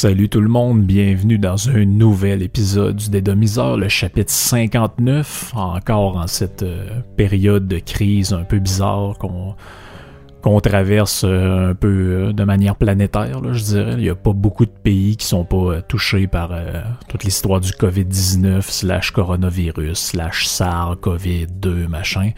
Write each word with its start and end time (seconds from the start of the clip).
Salut 0.00 0.30
tout 0.30 0.40
le 0.40 0.48
monde, 0.48 0.84
bienvenue 0.84 1.36
dans 1.36 1.68
un 1.68 1.84
nouvel 1.84 2.40
épisode 2.40 2.96
du 2.96 3.10
Dédomiseur, 3.10 3.76
le 3.76 3.90
chapitre 3.90 4.32
59, 4.32 5.52
encore 5.54 6.16
en 6.16 6.26
cette 6.26 6.62
euh, 6.62 7.02
période 7.18 7.68
de 7.68 7.78
crise 7.80 8.32
un 8.32 8.44
peu 8.44 8.58
bizarre 8.60 9.18
qu'on 9.18 10.60
traverse 10.62 11.24
euh, 11.24 11.72
un 11.72 11.74
peu 11.74 11.88
euh, 11.88 12.32
de 12.32 12.44
manière 12.44 12.76
planétaire, 12.76 13.42
je 13.52 13.62
dirais. 13.62 13.92
Il 13.98 14.04
n'y 14.04 14.08
a 14.08 14.14
pas 14.14 14.32
beaucoup 14.32 14.64
de 14.64 14.70
pays 14.70 15.18
qui 15.18 15.26
sont 15.26 15.44
pas 15.44 15.82
touchés 15.82 16.26
par 16.26 16.58
toute 17.06 17.24
l'histoire 17.24 17.60
du 17.60 17.72
COVID-19, 17.72 18.62
slash 18.62 19.10
coronavirus, 19.10 19.98
slash 19.98 20.46
SARS, 20.46 20.96
COVID-2, 21.02 21.88
machin. 21.88 22.30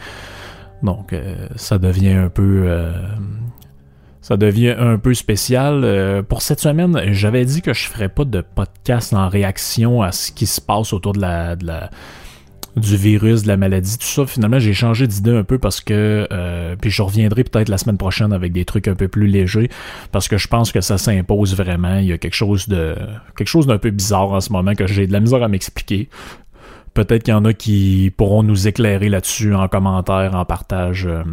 Donc, 0.81 1.15
ça 1.55 1.77
devient 1.77 2.11
un 2.11 2.29
peu 2.29 2.67
ça 4.23 4.37
devient 4.37 4.73
un 4.79 4.97
peu 4.97 5.13
spécial. 5.13 5.81
Euh, 5.83 6.23
pour 6.23 6.41
cette 6.41 6.61
semaine, 6.61 6.97
j'avais 7.11 7.43
dit 7.43 7.61
que 7.61 7.73
je 7.73 7.87
ferais 7.87 8.07
pas 8.07 8.23
de 8.23 8.39
podcast 8.39 9.13
en 9.13 9.27
réaction 9.27 10.01
à 10.01 10.13
ce 10.13 10.31
qui 10.31 10.45
se 10.45 10.61
passe 10.61 10.93
autour 10.93 11.11
de 11.11 11.19
la, 11.19 11.57
du 12.77 12.95
virus, 12.95 13.43
de 13.43 13.49
la 13.49 13.57
maladie, 13.57 13.97
tout 13.97 14.05
ça. 14.05 14.25
Finalement, 14.25 14.59
j'ai 14.59 14.73
changé 14.73 15.07
d'idée 15.07 15.35
un 15.35 15.43
peu 15.43 15.59
parce 15.59 15.81
que 15.81 16.25
euh, 16.31 16.77
puis 16.79 16.89
je 16.89 17.01
reviendrai 17.01 17.43
peut-être 17.43 17.67
la 17.67 17.77
semaine 17.77 17.97
prochaine 17.97 18.31
avec 18.31 18.53
des 18.53 18.63
trucs 18.63 18.87
un 18.87 18.95
peu 18.95 19.09
plus 19.09 19.27
légers 19.27 19.69
parce 20.13 20.29
que 20.29 20.37
je 20.37 20.47
pense 20.47 20.71
que 20.71 20.79
ça 20.79 20.97
s'impose 20.97 21.57
vraiment. 21.57 21.97
Il 21.97 22.05
y 22.05 22.13
a 22.13 22.17
quelque 22.17 22.33
chose 22.33 22.69
de 22.69 22.95
quelque 23.35 23.49
chose 23.49 23.67
d'un 23.67 23.77
peu 23.77 23.89
bizarre 23.89 24.31
en 24.31 24.39
ce 24.39 24.53
moment 24.53 24.73
que 24.73 24.87
j'ai 24.87 25.05
de 25.05 25.11
la 25.11 25.19
misère 25.19 25.43
à 25.43 25.49
m'expliquer. 25.49 26.07
Peut-être 26.93 27.23
qu'il 27.23 27.33
y 27.33 27.35
en 27.35 27.43
a 27.43 27.51
qui 27.51 28.13
pourront 28.15 28.43
nous 28.43 28.69
éclairer 28.69 29.09
là-dessus 29.09 29.53
en 29.53 29.67
commentaire, 29.67 30.33
en 30.33 30.45
partage. 30.45 31.07
Euh, 31.07 31.23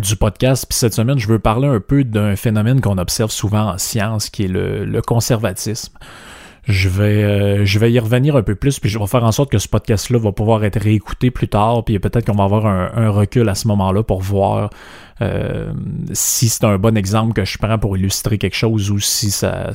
du 0.00 0.16
podcast. 0.16 0.66
Puis 0.68 0.78
cette 0.78 0.94
semaine, 0.94 1.18
je 1.18 1.28
veux 1.28 1.38
parler 1.38 1.68
un 1.68 1.80
peu 1.80 2.04
d'un 2.04 2.36
phénomène 2.36 2.80
qu'on 2.80 2.98
observe 2.98 3.30
souvent 3.30 3.72
en 3.72 3.78
science, 3.78 4.30
qui 4.30 4.44
est 4.44 4.48
le, 4.48 5.00
conservatisme. 5.02 5.92
Je 6.64 6.90
vais, 6.90 7.24
euh, 7.24 7.64
je 7.64 7.78
vais 7.78 7.90
y 7.90 7.98
revenir 7.98 8.36
un 8.36 8.42
peu 8.42 8.54
plus, 8.54 8.78
puis 8.78 8.90
je 8.90 8.98
vais 8.98 9.06
faire 9.06 9.24
en 9.24 9.32
sorte 9.32 9.50
que 9.50 9.58
ce 9.58 9.68
podcast-là 9.68 10.18
va 10.18 10.32
pouvoir 10.32 10.64
être 10.64 10.78
réécouté 10.78 11.30
plus 11.30 11.48
tard, 11.48 11.82
puis 11.82 11.98
peut-être 11.98 12.26
qu'on 12.26 12.36
va 12.36 12.44
avoir 12.44 12.66
un, 12.66 13.08
recul 13.08 13.48
à 13.48 13.54
ce 13.54 13.66
moment-là 13.68 14.02
pour 14.02 14.20
voir 14.20 14.68
euh, 15.22 15.72
si 16.12 16.50
c'est 16.50 16.64
un 16.64 16.76
bon 16.76 16.94
exemple 16.94 17.32
que 17.32 17.46
je 17.46 17.56
prends 17.56 17.78
pour 17.78 17.96
illustrer 17.96 18.36
quelque 18.36 18.54
chose 18.54 18.90
ou 18.90 19.00
si 19.00 19.30
ça 19.30 19.72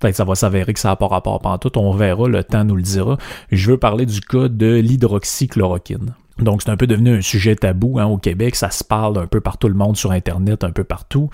peut-être 0.00 0.16
ça 0.16 0.24
va 0.24 0.34
s'avérer 0.34 0.74
que 0.74 0.80
ça 0.80 0.88
n'a 0.88 0.96
pas 0.96 1.06
rapport 1.06 1.40
tout. 1.60 1.78
On 1.78 1.92
verra, 1.92 2.28
le 2.28 2.42
temps 2.42 2.64
nous 2.64 2.76
le 2.76 2.82
dira. 2.82 3.18
Je 3.52 3.70
veux 3.70 3.78
parler 3.78 4.04
du 4.04 4.20
cas 4.20 4.48
de 4.48 4.80
l'hydroxychloroquine. 4.80 6.12
Donc, 6.38 6.62
c'est 6.62 6.70
un 6.70 6.76
peu 6.76 6.86
devenu 6.86 7.16
un 7.16 7.20
sujet 7.20 7.54
tabou 7.56 7.98
hein, 7.98 8.06
au 8.06 8.16
Québec. 8.16 8.56
Ça 8.56 8.70
se 8.70 8.82
parle 8.82 9.18
un 9.18 9.26
peu 9.26 9.40
par 9.40 9.58
tout 9.58 9.68
le 9.68 9.74
monde 9.74 9.96
sur 9.96 10.12
Internet, 10.12 10.64
un 10.64 10.70
peu 10.70 10.84
partout. 10.84 11.30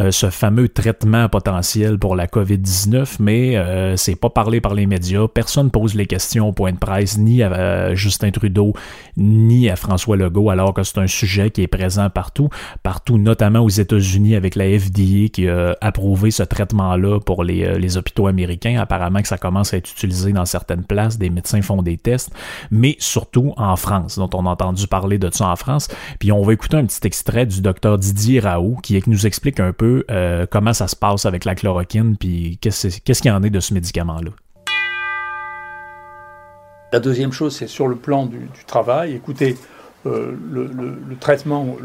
Euh, 0.00 0.10
ce 0.10 0.30
fameux 0.30 0.68
traitement 0.68 1.28
potentiel 1.28 1.98
pour 1.98 2.16
la 2.16 2.26
COVID-19, 2.26 3.16
mais 3.20 3.56
euh, 3.56 3.96
c'est 3.96 4.14
pas 4.14 4.30
parlé 4.30 4.60
par 4.60 4.74
les 4.74 4.86
médias. 4.86 5.26
Personne 5.28 5.70
pose 5.70 5.94
les 5.94 6.06
questions 6.06 6.48
au 6.48 6.52
point 6.52 6.72
de 6.72 6.78
presse, 6.78 7.18
ni 7.18 7.42
à 7.42 7.52
euh, 7.52 7.94
Justin 7.94 8.30
Trudeau, 8.30 8.74
ni 9.16 9.70
à 9.70 9.76
François 9.76 10.16
Legault, 10.16 10.50
alors 10.50 10.74
que 10.74 10.82
c'est 10.82 10.98
un 10.98 11.06
sujet 11.06 11.50
qui 11.50 11.62
est 11.62 11.66
présent 11.66 12.10
partout. 12.10 12.48
Partout, 12.82 13.18
notamment 13.18 13.60
aux 13.60 13.70
États-Unis, 13.70 14.36
avec 14.36 14.54
la 14.54 14.66
FDA 14.78 15.28
qui 15.32 15.48
a 15.48 15.76
approuvé 15.80 16.30
ce 16.30 16.42
traitement-là 16.42 17.20
pour 17.20 17.44
les, 17.44 17.96
hôpitaux 17.96 18.26
américains. 18.26 18.78
Apparemment 18.80 19.20
que 19.20 19.28
ça 19.28 19.38
commence 19.38 19.74
à 19.74 19.76
être 19.76 19.90
utilisé 19.90 20.32
dans 20.32 20.46
certaines 20.46 20.84
places. 20.84 21.18
Des 21.18 21.30
médecins 21.30 21.62
font 21.62 21.82
des 21.82 21.96
tests, 21.96 22.32
mais 22.70 22.96
surtout 22.98 23.52
en 23.56 23.76
France, 23.76 24.18
dont 24.18 24.30
on 24.34 24.41
entendu 24.50 24.86
parler 24.86 25.18
de 25.18 25.30
ça 25.32 25.48
en 25.48 25.56
France. 25.56 25.88
Puis 26.18 26.32
on 26.32 26.42
va 26.42 26.52
écouter 26.52 26.76
un 26.76 26.86
petit 26.86 27.06
extrait 27.06 27.46
du 27.46 27.60
docteur 27.60 27.98
Didier 27.98 28.40
Raoult 28.40 28.78
qui 28.82 29.02
nous 29.06 29.26
explique 29.26 29.60
un 29.60 29.72
peu 29.72 30.04
euh, 30.10 30.46
comment 30.50 30.72
ça 30.72 30.88
se 30.88 30.96
passe 30.96 31.26
avec 31.26 31.44
la 31.44 31.54
chloroquine, 31.54 32.16
puis 32.16 32.58
qu'est-ce 32.60 32.98
qu'il 33.00 33.28
y 33.28 33.30
en 33.30 33.42
est 33.42 33.50
de 33.50 33.60
ce 33.60 33.74
médicament-là. 33.74 34.30
La 36.92 37.00
deuxième 37.00 37.32
chose, 37.32 37.56
c'est 37.56 37.68
sur 37.68 37.88
le 37.88 37.96
plan 37.96 38.26
du, 38.26 38.48
travail. 38.66 39.14
Écoutez, 39.14 39.56
euh, 40.04 40.32
le, 40.50 41.16
traitement, 41.18 41.76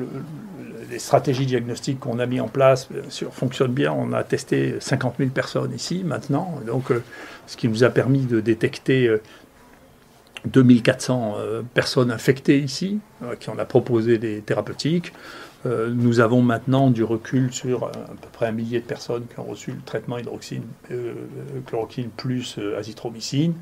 les 0.90 1.00
stratégies 1.00 1.46
diagnostiques 1.46 2.00
qu'on 2.00 2.20
a 2.20 2.26
mis 2.26 2.42
en 2.42 2.50
place 2.50 2.90
fonctionnent 3.32 3.74
bien. 3.74 3.94
On 3.94 4.12
a 4.12 4.24
testé 4.24 4.76
50 4.80 5.16
000 5.18 5.30
personnes 5.30 5.74
ici 5.74 6.04
maintenant, 6.04 6.60
donc 6.66 6.92
euh, 6.92 7.02
ce 7.46 7.56
qui 7.56 7.70
nous 7.70 7.86
a 7.86 7.90
permis 7.90 8.26
de 8.26 8.42
détecter 8.42 9.10
2400 10.46 11.36
euh, 11.38 11.62
personnes 11.74 12.12
infectées 12.12 12.60
ici, 12.60 13.00
euh, 13.24 13.36
qui 13.36 13.50
on 13.50 13.58
a 13.58 13.66
proposé 13.66 14.18
des 14.18 14.42
thérapeutiques. 14.42 15.14
Euh, 15.66 15.90
nous 15.94 16.20
avons 16.20 16.42
maintenant 16.42 16.92
du 16.92 17.04
recul 17.04 17.52
sur 17.52 17.86
à 17.86 17.90
peu 17.90 18.30
près 18.32 18.48
un 18.48 18.52
millier 18.52 18.80
de 18.80 18.86
personnes 18.86 19.26
qui 19.28 19.40
ont 19.40 19.46
reçu 19.46 19.72
le 19.72 19.82
traitement 19.82 20.18
hydroxyne, 20.18 20.64
chloroquine 21.66 22.10
plus 22.10 22.60
azithromycine. 22.78 23.54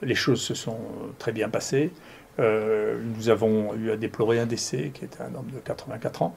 Les 0.00 0.14
choses 0.14 0.40
se 0.40 0.54
sont 0.54 0.78
très 1.18 1.32
bien 1.32 1.48
passées. 1.48 1.92
nous 2.38 3.28
avons 3.28 3.74
eu 3.74 3.90
à 3.90 3.96
déplorer 3.96 4.40
un 4.40 4.46
décès 4.46 4.90
qui 4.94 5.04
était 5.04 5.20
un 5.20 5.34
homme 5.34 5.50
de 5.54 5.60
84 5.60 6.22
ans. 6.22 6.34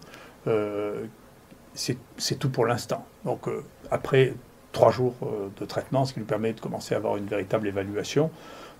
C'est 1.73 2.37
tout 2.37 2.49
pour 2.49 2.65
l'instant. 2.65 3.07
Donc 3.23 3.47
après 3.89 4.35
trois 4.73 4.91
jours 4.91 5.15
de 5.59 5.65
traitement, 5.65 6.05
ce 6.05 6.13
qui 6.13 6.19
nous 6.19 6.25
permet 6.25 6.53
de 6.53 6.59
commencer 6.59 6.93
à 6.93 6.97
avoir 6.97 7.15
une 7.15 7.25
véritable 7.25 7.67
évaluation. 7.67 8.29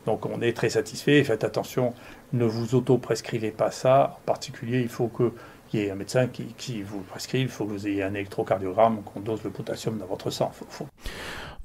Donc 0.06 0.26
on 0.26 0.42
est 0.42 0.54
très 0.54 0.70
satisfait. 0.70 1.24
Faites 1.24 1.44
attention, 1.44 1.94
ne 2.34 2.46
vous 2.46 2.76
auto-prescrivez 2.76 3.52
pas 3.52 3.72
ça. 3.72 4.18
En 4.18 4.26
particulier, 4.26 4.82
il 4.82 4.90
faut 4.90 5.08
qu'il 5.08 5.80
y 5.80 5.84
ait 5.84 5.92
un 5.92 5.96
médecin 5.96 6.28
qui, 6.28 6.82
vous 6.82 7.02
prescrive, 7.02 7.44
il 7.44 7.50
faut 7.50 7.66
que 7.66 7.72
vous 7.72 7.88
ayez 7.88 8.04
un 8.04 8.14
électrocardiogramme, 8.14 9.02
qu'on 9.04 9.20
dose 9.20 9.44
le 9.44 9.50
potassium 9.50 9.98
dans 9.98 10.06
votre 10.06 10.30
sang. 10.30 10.52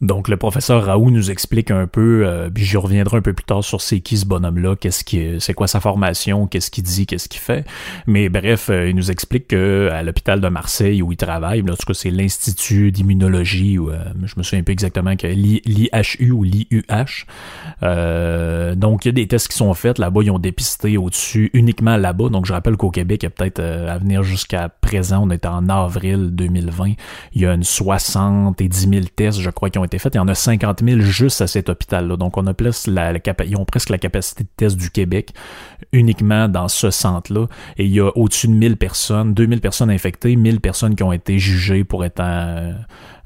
Donc 0.01 0.29
le 0.29 0.39
professeur 0.39 0.87
Raoult 0.87 1.11
nous 1.11 1.31
explique 1.31 1.71
un 1.71 1.87
peu, 1.87 2.23
euh, 2.27 2.49
puis 2.49 2.65
j'y 2.65 2.79
reviendrai 2.79 3.19
un 3.19 3.23
peu 3.23 3.35
plus 3.35 3.45
tard 3.45 3.63
sur 3.63 3.83
c'est 3.83 4.01
qui 4.01 4.17
ce 4.17 4.25
bonhomme-là, 4.25 4.75
qu'est-ce 4.75 5.05
qui, 5.05 5.37
c'est 5.41 5.53
quoi 5.53 5.67
sa 5.67 5.81
formation, 5.81 6.47
qu'est-ce 6.47 6.71
qu'il 6.71 6.85
dit, 6.85 7.05
qu'est-ce 7.05 7.29
qu'il 7.29 7.41
fait. 7.41 7.67
Mais 8.07 8.31
bref, 8.31 8.71
euh, 8.71 8.89
il 8.89 8.97
nous 8.97 9.11
explique 9.11 9.49
que 9.49 9.91
à 9.93 10.03
l'hôpital 10.03 10.41
de 10.41 10.49
Marseille 10.49 11.03
où 11.03 11.13
il 11.13 11.19
travaille, 11.19 11.61
là, 11.61 11.75
en 11.75 11.77
tout 11.77 11.87
cas 11.87 11.93
c'est 11.93 12.11
l'institut 12.11 12.93
d'immunologie, 12.93 13.79
ou 13.79 13.91
euh, 13.91 14.03
je 14.25 14.35
me 14.39 14.43
souviens 14.43 14.65
un 14.67 14.73
exactement 14.73 15.17
que 15.17 15.27
l'IHU 15.27 16.31
ou 16.31 16.45
l'IUH. 16.45 17.27
donc 18.77 19.05
il 19.05 19.09
y 19.09 19.11
a 19.11 19.13
des 19.13 19.29
tests 19.29 19.49
qui 19.49 19.57
sont 19.57 19.75
faits 19.75 19.99
là-bas, 19.99 20.23
ils 20.23 20.31
ont 20.31 20.39
dépisté 20.39 20.97
au-dessus 20.97 21.51
uniquement 21.53 21.99
là-bas. 21.99 22.31
Donc 22.31 22.47
je 22.47 22.55
rappelle 22.55 22.79
qu'au 22.79 22.91
Québec, 22.91 23.23
il 23.23 23.27
y 23.27 23.29
a 23.29 23.31
peut-être 23.31 23.61
à 23.61 23.99
venir 23.99 24.23
jusqu'à 24.23 24.71
présent, 24.71 25.23
on 25.27 25.31
est 25.31 25.45
en 25.45 25.69
avril 25.69 26.31
2020, 26.33 26.93
il 27.35 27.43
y 27.43 27.47
a 27.47 27.53
une 27.53 27.65
70 27.65 28.89
000 28.89 29.05
tests, 29.15 29.41
je 29.41 29.51
crois, 29.51 29.69
qui 29.69 29.79
ont 29.79 29.90
fait. 29.99 30.15
Il 30.15 30.19
y 30.19 30.21
en 30.21 30.29
a 30.29 30.35
50 30.35 30.83
000 30.85 31.01
juste 31.01 31.41
à 31.41 31.47
cet 31.47 31.69
hôpital-là. 31.69 32.17
Donc, 32.17 32.37
on 32.37 32.47
a 32.47 32.55
plus 32.55 32.87
la, 32.87 33.13
ils 33.47 33.57
ont 33.57 33.65
presque 33.65 33.91
la 33.91 33.99
capacité 33.99 34.45
de 34.45 34.49
test 34.57 34.77
du 34.77 34.91
Québec 34.91 35.33
uniquement 35.93 36.49
dans 36.49 36.69
ce 36.69 36.91
centre-là. 36.91 37.47
Et 37.77 37.85
il 37.85 37.93
y 37.93 38.01
a 38.01 38.11
au-dessus 38.17 38.49
de 38.49 38.53
1000 38.53 38.77
personnes, 38.77 39.35
2000 39.35 39.61
personnes 39.61 39.91
infectées, 39.91 40.37
1000 40.37 40.61
personnes 40.61 40.95
qui 40.95 41.03
ont 41.03 41.13
été 41.13 41.39
jugées 41.39 41.85
pour 41.85 42.05
être 42.05 42.21
en, 42.21 42.75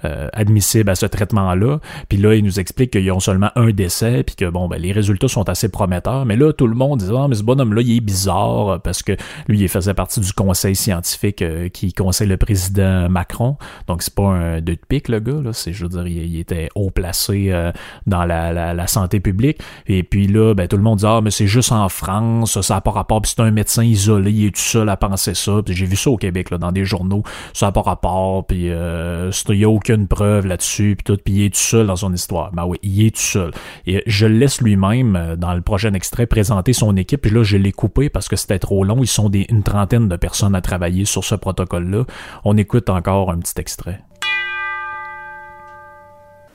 euh, 0.05 0.29
admissibles 0.33 0.91
à 0.91 0.95
ce 0.95 1.07
traitement-là. 1.07 1.79
Puis 2.09 2.19
là, 2.19 2.35
ils 2.35 2.45
nous 2.45 2.61
expliquent 2.61 2.93
qu'ils 2.93 3.11
ont 3.13 3.21
seulement 3.21 3.51
un 3.57 3.71
décès, 3.71 4.23
puis 4.23 4.37
que 4.37 4.49
bon, 4.49 4.69
ben, 4.69 4.81
les 4.81 4.93
résultats 4.93 5.29
sont 5.29 5.49
assez 5.49 5.69
prometteurs. 5.69 6.27
Mais 6.27 6.37
là, 6.37 6.53
tout 6.53 6.67
le 6.67 6.75
monde 6.75 7.01
dit 7.01 7.11
Ah, 7.17 7.27
mais 7.29 7.37
ce 7.37 7.43
bonhomme-là, 7.43 7.83
il 7.83 7.97
est 7.97 8.01
bizarre 8.01 8.81
parce 8.83 9.03
que 9.03 9.13
lui, 9.49 9.61
il 9.61 9.69
faisait 9.69 9.95
partie 9.95 10.21
du 10.21 10.33
conseil 10.33 10.77
scientifique 10.77 11.43
euh, 11.43 11.69
qui 11.69 11.93
conseille 11.93 12.29
le 12.29 12.37
président 12.37 13.09
Macron. 13.09 13.57
Donc, 13.87 14.03
c'est 14.03 14.15
pas 14.15 14.29
un 14.29 14.61
deux 14.61 14.75
de 14.75 14.81
pique, 14.89 15.09
le 15.09 15.21
gars. 15.21 15.41
Là. 15.43 15.53
C'est, 15.53 15.73
je 15.73 15.85
veux 15.85 15.89
dire, 15.89 16.07
il, 16.07 16.39
était 16.39 16.69
haut 16.75 16.91
placé 16.91 17.49
euh, 17.51 17.73
dans 18.07 18.25
la, 18.25 18.53
la, 18.53 18.87
santé 18.87 19.21
publique. 19.21 19.59
Et 19.87 20.03
puis 20.03 20.27
là, 20.27 20.55
ben, 20.55 20.69
tout 20.69 20.77
le 20.77 20.83
monde 20.83 20.99
dit 20.99 21.07
Ah, 21.07 21.21
mais 21.23 21.31
c'est 21.31 21.47
juste 21.47 21.73
en 21.73 21.89
France, 21.89 22.61
ça 22.61 22.75
n'a 22.75 22.81
pas 22.81 22.91
rapport. 22.91 23.23
Puis 23.23 23.33
c'est 23.37 23.43
un 23.43 23.51
médecin 23.51 23.85
isolé, 23.85 24.31
il 24.31 24.47
est 24.47 24.55
tout 24.55 24.61
seul 24.61 24.89
à 24.89 24.97
penser 24.97 25.35
ça. 25.35 25.63
Puis 25.65 25.75
j'ai 25.75 25.87
vu 25.87 25.97
ça 25.97 26.11
au 26.11 26.17
Québec, 26.17 26.51
là, 26.51 26.59
dans 26.59 26.73
des 26.73 26.85
journaux. 26.85 27.23
Ça 27.53 27.67
n'a 27.67 27.73
pas 27.73 27.83
rapport. 27.83 28.47
Puis 28.47 28.67
il 28.67 29.57
n'y 29.57 29.65
a 29.65 29.69
aucun 29.69 29.94
une 29.95 30.09
preuve 30.09 30.47
là-dessus, 30.47 30.97
puis 30.97 31.05
tout, 31.05 31.21
puis 31.23 31.35
il 31.35 31.45
est 31.47 31.55
tout 31.55 31.61
seul 31.61 31.87
dans 31.87 31.97
son 31.97 32.13
histoire. 32.13 32.53
Ben 32.53 32.65
oui, 32.65 32.79
il 32.83 33.07
est 33.07 33.15
tout 33.15 33.23
seul. 33.23 33.51
Et 33.87 34.03
je 34.07 34.27
laisse 34.27 34.61
lui-même, 34.61 35.17
euh, 35.17 35.37
dans 35.37 35.55
le 35.55 35.61
prochain 35.61 35.95
extrait, 35.95 36.27
présenter 36.27 36.73
son 36.73 36.97
équipe, 36.97 37.23
puis 37.23 37.31
là, 37.31 37.43
je 37.43 37.57
l'ai 37.57 37.73
coupé 37.73 38.09
parce 38.09 38.29
que 38.29 38.37
c'était 38.37 38.59
trop 38.59 38.85
long. 38.85 38.99
Ils 39.01 39.07
sont 39.07 39.29
des, 39.29 39.47
une 39.49 39.63
trentaine 39.63 40.09
de 40.09 40.17
personnes 40.17 40.55
à 40.55 40.61
travailler 40.61 41.05
sur 41.05 41.25
ce 41.25 41.35
protocole-là. 41.35 42.05
On 42.45 42.57
écoute 42.57 42.91
encore 42.91 43.31
un 43.31 43.39
petit 43.39 43.61
extrait. 43.61 44.01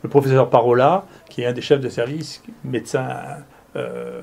Le 0.04 0.10
professeur 0.10 0.50
Parola, 0.50 1.06
qui 1.30 1.42
est 1.42 1.46
un 1.46 1.54
des 1.54 1.62
chefs 1.62 1.82
de 1.82 1.90
service, 1.90 2.42
médecin 2.64 3.10
euh, 3.76 4.22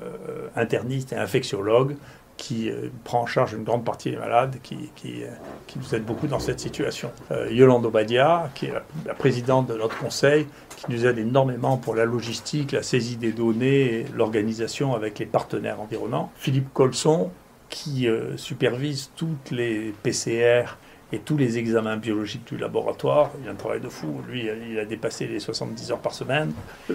interniste 0.55 1.13
et 1.13 1.15
infectiologue, 1.15 1.95
qui 2.37 2.69
euh, 2.69 2.89
prend 3.03 3.21
en 3.21 3.25
charge 3.25 3.53
une 3.53 3.63
grande 3.63 3.83
partie 3.83 4.11
des 4.11 4.17
malades, 4.17 4.57
qui, 4.63 4.75
euh, 5.05 5.27
qui 5.65 5.79
nous 5.79 5.95
aide 5.95 6.05
beaucoup 6.05 6.27
dans 6.27 6.39
cette 6.39 6.59
situation. 6.59 7.11
Euh, 7.31 7.49
Yolande 7.51 7.85
Obadia, 7.85 8.49
qui 8.55 8.67
est 8.67 8.73
la, 9.05 9.13
présidente 9.15 9.67
de 9.67 9.73
notre 9.73 9.97
conseil, 9.97 10.47
qui 10.77 10.85
nous 10.89 11.05
aide 11.05 11.17
énormément 11.17 11.77
pour 11.77 11.95
la 11.95 12.05
logistique, 12.05 12.71
la 12.71 12.83
saisie 12.83 13.17
des 13.17 13.31
données, 13.31 14.05
l'organisation 14.15 14.95
avec 14.95 15.19
les 15.19 15.25
partenaires 15.25 15.81
environnants. 15.81 16.31
Philippe 16.35 16.71
Colson, 16.73 17.31
qui 17.69 18.07
supervise 18.37 19.11
toutes 19.17 19.51
les 19.51 19.93
PCR 20.01 20.77
et 21.13 21.19
tous 21.19 21.37
les 21.37 21.57
examens 21.57 21.95
biologiques 21.95 22.47
du 22.47 22.57
laboratoire. 22.57 23.31
Il 23.41 23.47
a 23.47 23.51
un 23.51 23.55
travail 23.55 23.79
de 23.79 23.87
fou. 23.87 24.21
Lui, 24.27 24.49
il 24.69 24.77
a 24.77 24.85
dépassé 24.85 25.25
les 25.27 25.39
70 25.39 25.91
heures 25.91 25.99
par 25.99 26.13
semaine. 26.13 26.51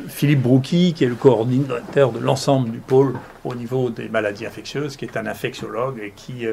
Philippe 0.09 0.43
Brouki, 0.43 0.93
qui 0.93 1.05
est 1.05 1.09
le 1.09 1.14
coordinateur 1.14 2.12
de 2.12 2.19
l'ensemble 2.19 2.70
du 2.70 2.79
pôle 2.79 3.14
au 3.44 3.55
niveau 3.55 3.91
des 3.91 4.09
maladies 4.09 4.44
infectieuses, 4.44 4.97
qui 4.97 5.06
est 5.06 5.17
un 5.17 5.26
infectiologue 5.26 5.99
et 6.03 6.12
qui 6.14 6.47
euh, 6.47 6.53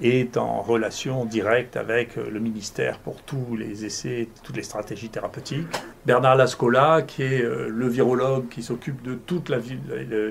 est 0.00 0.36
en 0.36 0.60
relation 0.60 1.24
directe 1.24 1.76
avec 1.76 2.16
euh, 2.16 2.30
le 2.30 2.40
ministère 2.40 2.98
pour 2.98 3.22
tous 3.22 3.56
les 3.56 3.84
essais, 3.84 4.28
toutes 4.42 4.56
les 4.56 4.62
stratégies 4.62 5.08
thérapeutiques. 5.08 5.66
Bernard 6.06 6.36
Lascola, 6.36 7.02
qui 7.02 7.22
est 7.22 7.42
euh, 7.42 7.68
le 7.68 7.88
virologue 7.88 8.48
qui 8.48 8.62
s'occupe 8.62 9.02
de 9.02 9.14
toute 9.14 9.50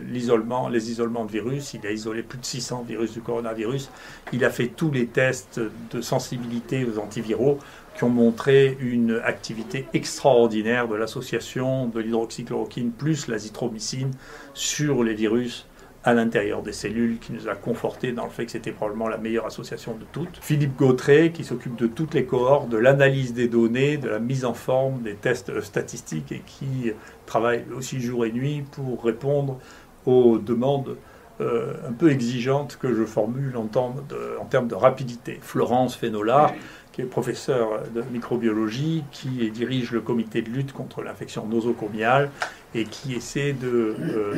l'isolement, 0.09 0.69
les 0.69 0.89
isolements 0.89 1.25
de 1.25 1.31
virus. 1.31 1.73
Il 1.73 1.85
a 1.85 1.91
isolé 1.91 2.23
plus 2.23 2.39
de 2.39 2.45
600 2.45 2.85
virus 2.87 3.13
du 3.13 3.21
coronavirus. 3.21 3.89
Il 4.33 4.45
a 4.45 4.49
fait 4.49 4.67
tous 4.67 4.91
les 4.91 5.07
tests 5.07 5.59
de 5.91 6.01
sensibilité 6.01 6.85
aux 6.85 6.99
antiviraux 6.99 7.59
qui 7.97 8.03
ont 8.03 8.09
montré 8.09 8.77
une 8.79 9.19
activité 9.23 9.87
extraordinaire 9.93 10.87
de 10.87 10.95
l'association 10.95 11.87
de 11.87 11.99
l'hydroxychloroquine 11.99 12.91
plus 12.91 13.27
l'azithromycine 13.27 14.11
sur 14.53 15.03
les 15.03 15.15
virus 15.15 15.65
à 16.07 16.13
l'intérieur 16.13 16.61
des 16.61 16.71
cellules 16.71 17.19
qui 17.19 17.33
nous 17.33 17.49
a 17.49 17.55
conforté 17.55 18.13
dans 18.13 18.23
le 18.23 18.29
fait 18.29 18.45
que 18.45 18.51
c'était 18.53 18.71
probablement 18.71 19.09
la 19.09 19.17
meilleure 19.17 19.45
association 19.45 19.93
de 19.93 20.05
toutes. 20.13 20.39
Philippe 20.41 20.77
Gautret 20.77 21.31
qui 21.33 21.43
s'occupe 21.43 21.75
de 21.75 21.85
toutes 21.85 22.13
les 22.13 22.23
cohortes, 22.23 22.69
de 22.69 22.77
l'analyse 22.77 23.33
des 23.33 23.49
données, 23.49 23.97
de 23.97 24.07
la 24.07 24.19
mise 24.19 24.45
en 24.45 24.53
forme 24.53 25.01
des 25.01 25.15
tests 25.15 25.59
statistiques 25.59 26.31
et 26.31 26.41
qui 26.45 26.93
travaille 27.25 27.65
aussi 27.75 27.99
jour 27.99 28.25
et 28.25 28.31
nuit 28.31 28.63
pour 28.71 29.03
répondre 29.03 29.59
aux 30.05 30.37
demandes 30.37 30.95
euh, 31.41 31.73
un 31.85 31.91
peu 31.91 32.09
exigeantes 32.09 32.77
que 32.81 32.95
je 32.95 33.03
formule 33.03 33.57
en 33.57 33.65
termes 33.65 34.01
de, 34.07 34.37
en 34.39 34.45
termes 34.45 34.69
de 34.69 34.75
rapidité. 34.75 35.39
Florence 35.41 35.97
Fénolard, 35.97 36.53
qui 36.93 37.01
est 37.01 37.05
professeur 37.05 37.81
de 37.93 38.01
microbiologie, 38.13 39.03
qui 39.11 39.51
dirige 39.51 39.91
le 39.91 39.99
comité 39.99 40.41
de 40.41 40.49
lutte 40.49 40.71
contre 40.71 41.01
l'infection 41.01 41.45
nosocomiale 41.45 42.29
et 42.73 42.85
qui 42.85 43.13
essaie 43.13 43.51
de 43.51 43.93
euh, 43.99 44.35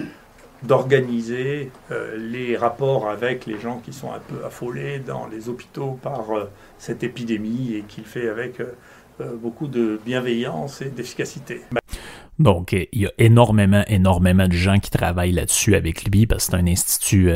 d'organiser 0.63 1.71
euh, 1.91 2.17
les 2.17 2.57
rapports 2.57 3.09
avec 3.09 3.45
les 3.45 3.59
gens 3.59 3.79
qui 3.79 3.94
sont 3.94 4.11
un 4.11 4.19
peu 4.19 4.45
affolés 4.45 5.00
dans 5.00 5.27
les 5.27 5.50
hôpitaux 5.50 5.97
par 6.01 6.31
euh, 6.31 6.50
cette 6.77 7.03
épidémie 7.03 7.75
et 7.75 7.81
qu'il 7.81 8.03
fait 8.03 8.27
avec 8.27 8.59
euh, 8.59 9.35
beaucoup 9.41 9.67
de 9.67 10.00
bienveillance 10.06 10.81
et 10.81 10.89
d'efficacité. 10.89 11.61
Donc, 12.39 12.71
il 12.71 13.01
y 13.01 13.06
a 13.06 13.11
énormément, 13.17 13.83
énormément 13.88 14.47
de 14.47 14.53
gens 14.53 14.79
qui 14.79 14.89
travaillent 14.91 15.33
là-dessus 15.33 15.75
avec 15.75 16.06
lui 16.06 16.25
parce 16.25 16.45
que 16.45 16.51
c'est 16.51 16.57
un 16.57 16.67
institut 16.67 17.29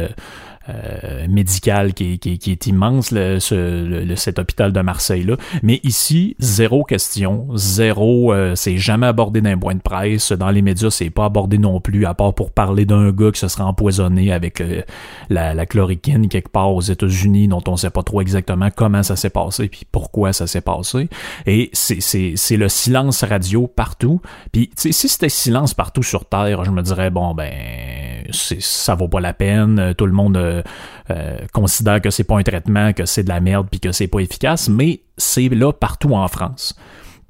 euh, 0.70 1.28
médical 1.28 1.94
qui, 1.94 2.20
qui, 2.20 2.38
qui, 2.38 2.52
est 2.52 2.68
immense, 2.68 3.12
le, 3.12 3.40
ce, 3.42 4.14
cet 4.16 4.40
hôpital 4.40 4.72
de 4.72 4.80
Marseille-là. 4.80 5.36
Mais 5.62 5.82
ici, 5.84 6.38
zéro 6.40 6.86
question, 6.86 7.48
zéro, 7.54 8.34
euh, 8.34 8.56
c'est 8.56 8.78
jamais 8.78 9.08
abordé 9.08 9.42
dans 9.42 9.50
un 9.50 9.58
point 9.58 9.76
de 9.76 9.82
presse. 9.82 10.32
Dans 10.32 10.52
les 10.52 10.62
médias, 10.62 10.90
c'est 10.90 11.10
pas 11.10 11.26
abordé 11.26 11.58
non 11.58 11.82
plus, 11.82 12.06
à 12.06 12.14
part 12.14 12.34
pour 12.34 12.52
parler 12.52 12.86
d'un 12.86 13.12
gars 13.12 13.32
qui 13.32 13.42
se 13.42 13.50
serait 13.50 13.64
empoisonné 13.64 14.32
avec 14.32 14.62
euh, 14.62 14.84
la, 15.30 15.54
la, 15.54 15.66
chloroquine 15.66 16.30
quelque 16.30 16.50
part 16.50 16.74
aux 16.74 16.82
États-Unis, 16.82 17.50
dont 17.50 17.64
on 17.68 17.76
sait 17.76 17.90
pas 17.90 18.04
trop 18.04 18.22
exactement 18.22 18.70
comment 18.74 19.04
ça 19.04 19.18
s'est 19.18 19.30
passé 19.30 19.68
puis 19.68 19.86
pourquoi 19.92 20.32
ça 20.32 20.48
s'est 20.48 20.62
passé. 20.62 21.10
Et 21.46 21.72
c'est 21.74 22.58
le 22.58 22.70
silence 22.70 23.24
radio 23.26 23.68
partout. 23.68 24.22
Puis, 24.54 24.70
si 24.76 24.94
c'était 24.94 25.28
silence 25.28 25.74
partout 25.74 26.04
sur 26.04 26.24
Terre, 26.24 26.64
je 26.64 26.72
me 26.72 26.82
dirais, 26.82 27.10
bon, 27.10 27.34
ben, 27.34 27.52
ça 28.32 28.96
vaut 28.96 29.10
pas 29.10 29.20
la 29.20 29.34
peine. 29.34 29.94
Tout 29.98 30.06
le 30.06 30.14
monde 30.14 30.53
euh, 30.54 30.62
euh, 31.12 31.38
considère 31.52 32.02
que 32.02 32.10
c'est 32.10 32.24
pas 32.24 32.38
un 32.38 32.44
traitement, 32.44 32.94
que 32.94 33.06
c'est 33.06 33.24
de 33.24 33.30
la 33.30 33.40
merde 33.40 33.68
puis 33.70 33.80
que 33.80 33.92
c'est 33.92 34.08
pas 34.08 34.20
efficace, 34.20 34.70
mais 34.70 35.02
c'est 35.18 35.50
là 35.50 35.72
partout 35.72 36.14
en 36.14 36.28
France 36.28 36.76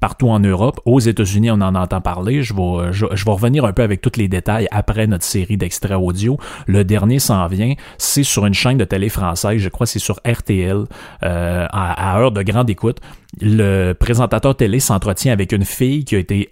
partout 0.04 0.28
en 0.28 0.38
Europe. 0.38 0.80
Aux 0.84 1.00
États-Unis, 1.00 1.50
on 1.50 1.62
en 1.62 1.74
entend 1.74 2.02
parler. 2.02 2.42
Je 2.42 2.52
vais, 2.52 3.30
revenir 3.30 3.64
un 3.64 3.72
peu 3.72 3.82
avec 3.82 4.02
tous 4.02 4.18
les 4.18 4.28
détails 4.28 4.68
après 4.70 5.06
notre 5.06 5.24
série 5.24 5.56
d'extraits 5.56 5.96
audio. 5.98 6.38
Le 6.66 6.84
dernier 6.84 7.18
s'en 7.18 7.46
vient. 7.46 7.72
C'est 7.96 8.22
sur 8.22 8.44
une 8.44 8.52
chaîne 8.52 8.76
de 8.76 8.84
télé 8.84 9.08
française. 9.08 9.58
Je 9.62 9.68
crois 9.70 9.86
que 9.86 9.92
c'est 9.92 9.98
sur 9.98 10.20
RTL, 10.26 10.84
euh, 11.22 11.66
à, 11.70 12.18
heure 12.18 12.32
de 12.32 12.42
grande 12.42 12.68
écoute 12.68 13.00
le 13.40 13.92
présentateur 13.92 14.56
télé 14.56 14.80
s'entretient 14.80 15.32
avec 15.32 15.52
une 15.52 15.64
fille 15.64 16.04
qui 16.04 16.16
a 16.16 16.18
été 16.18 16.50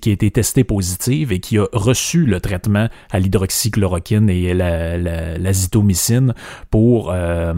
qui 0.00 0.10
a 0.10 0.12
été 0.12 0.30
testée 0.30 0.64
positive 0.64 1.32
et 1.32 1.40
qui 1.40 1.58
a 1.58 1.66
reçu 1.72 2.26
le 2.26 2.40
traitement 2.40 2.88
à 3.10 3.18
l'hydroxychloroquine 3.18 4.28
et 4.30 4.54
la, 4.54 4.96
l'azithromycine 5.38 6.34
pour 6.70 7.10
euh, 7.10 7.54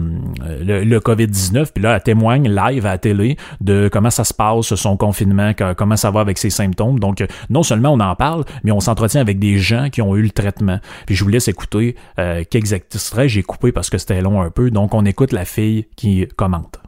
le, 0.61 0.83
le, 0.83 0.99
COVID-19. 0.99 1.71
Puis 1.73 1.83
là, 1.83 1.95
elle 1.95 2.03
témoigne 2.03 2.49
live 2.49 2.85
à 2.85 2.91
la 2.91 2.97
télé 2.97 3.37
de 3.59 3.89
comment 3.91 4.09
ça 4.09 4.23
se 4.23 4.33
passe, 4.33 4.73
son 4.75 4.97
confinement, 4.97 5.51
comment 5.77 5.97
ça 5.97 6.11
va 6.11 6.21
avec 6.21 6.37
ses 6.37 6.49
symptômes. 6.49 6.99
Donc, 6.99 7.23
non 7.49 7.63
seulement 7.63 7.93
on 7.93 7.99
en 7.99 8.15
parle, 8.15 8.45
mais 8.63 8.71
on 8.71 8.79
s'entretient 8.79 9.21
avec 9.21 9.39
des 9.39 9.57
gens 9.57 9.89
qui 9.89 10.01
ont 10.01 10.15
eu 10.15 10.21
le 10.21 10.31
traitement. 10.31 10.79
Puis 11.05 11.15
je 11.15 11.23
vous 11.23 11.29
laisse 11.29 11.47
écouter 11.47 11.95
euh, 12.19 12.43
quelques 12.49 12.73
extraits. 12.73 13.27
J'ai 13.27 13.43
coupé 13.43 13.71
parce 13.71 13.89
que 13.89 13.97
c'était 13.97 14.21
long 14.21 14.41
un 14.41 14.49
peu. 14.49 14.71
Donc, 14.71 14.93
on 14.93 15.05
écoute 15.05 15.31
la 15.31 15.45
fille 15.45 15.87
qui 15.95 16.27
commente. 16.35 16.79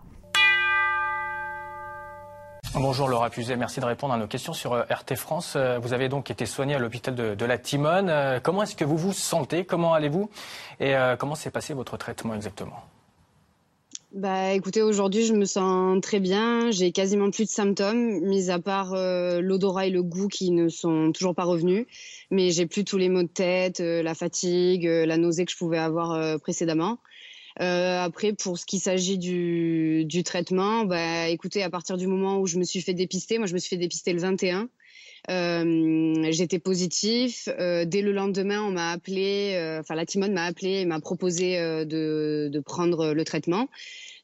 Bonjour 2.75 3.07
Laura 3.07 3.29
Puzet, 3.29 3.55
merci 3.55 3.79
de 3.79 3.85
répondre 3.85 4.15
à 4.15 4.17
nos 4.17 4.25
questions 4.25 4.51
sur 4.51 4.74
euh, 4.74 4.81
RT 4.89 5.15
France. 5.15 5.53
Euh, 5.55 5.77
vous 5.77 5.93
avez 5.93 6.09
donc 6.09 6.31
été 6.31 6.48
soignée 6.48 6.74
à 6.74 6.79
l'hôpital 6.79 7.13
de, 7.13 7.45
la 7.45 7.59
Timone. 7.59 8.09
Euh, 8.09 8.39
comment 8.41 8.63
est-ce 8.63 8.75
que 8.75 8.83
vous 8.83 8.98
vous 8.98 9.13
sentez? 9.13 9.63
Comment 9.63 9.93
allez-vous? 9.93 10.31
Et 10.79 10.95
comment 11.19 11.36
s'est 11.36 11.51
passé 11.51 11.75
votre 11.75 11.98
traitement 11.98 12.33
exactement? 12.33 12.81
Bah 14.12 14.53
écoutez, 14.53 14.81
aujourd'hui 14.81 15.24
je 15.24 15.33
me 15.33 15.45
sens 15.45 16.01
très 16.01 16.19
bien, 16.19 16.71
j'ai 16.71 16.91
quasiment 16.91 17.29
plus 17.29 17.45
de 17.45 17.50
symptômes, 17.50 18.19
mis 18.21 18.50
à 18.50 18.59
part 18.59 18.95
l'odorat 18.95 19.88
et 19.88 19.89
le 19.89 20.03
goût 20.03 20.27
qui 20.27 20.51
ne 20.51 20.67
sont 20.67 21.12
toujours 21.12 21.36
pas 21.36 21.45
revenus, 21.45 21.86
mais 22.31 22.51
j'ai 22.51 22.65
plus 22.65 22.83
tous 22.83 22.98
les 22.98 23.09
maux 23.09 23.24
de 23.24 23.27
tête, 23.27 23.79
la 23.79 24.13
fatigue, 24.13 24.86
la 24.86 25.17
nausée 25.17 25.45
que 25.45 25.51
je 25.51 25.57
pouvais 25.57 25.79
avoir 25.79 26.39
précédemment. 26.39 26.98
Euh, 27.62 28.03
après, 28.03 28.33
pour 28.33 28.57
ce 28.57 28.65
qui 28.65 28.79
s'agit 28.79 29.17
du, 29.17 30.05
du, 30.05 30.24
traitement, 30.24 30.86
bah, 30.86 31.29
écoutez, 31.29 31.63
à 31.63 31.69
partir 31.69 31.98
du 31.98 32.07
moment 32.07 32.39
où 32.39 32.48
je 32.48 32.57
me 32.57 32.63
suis 32.63 32.81
fait 32.81 32.93
dépister, 32.93 33.38
moi 33.38 33.48
je 33.48 33.53
me 33.53 33.60
suis 33.60 33.69
fait 33.69 33.77
dépister 33.77 34.13
le 34.13 34.19
21. 34.19 34.69
Euh, 35.29 36.27
j'étais 36.31 36.60
positif. 36.60 37.48
Euh, 37.60 37.86
dès 37.86 38.01
le 38.01 38.12
lendemain, 38.12 38.62
on 38.62 38.72
m'a 38.72 38.91
appelé, 38.91 39.53
euh, 39.55 39.79
enfin 39.79 39.95
la 39.95 40.05
Timone 40.05 40.33
m'a 40.33 40.43
appelé 40.43 40.81
et 40.81 40.86
m'a 40.86 41.00
proposé 41.00 41.60
euh, 41.60 41.86
de, 41.86 42.50
de, 42.51 42.60
prendre 42.60 43.13
le 43.13 43.24
traitement. 43.24 43.69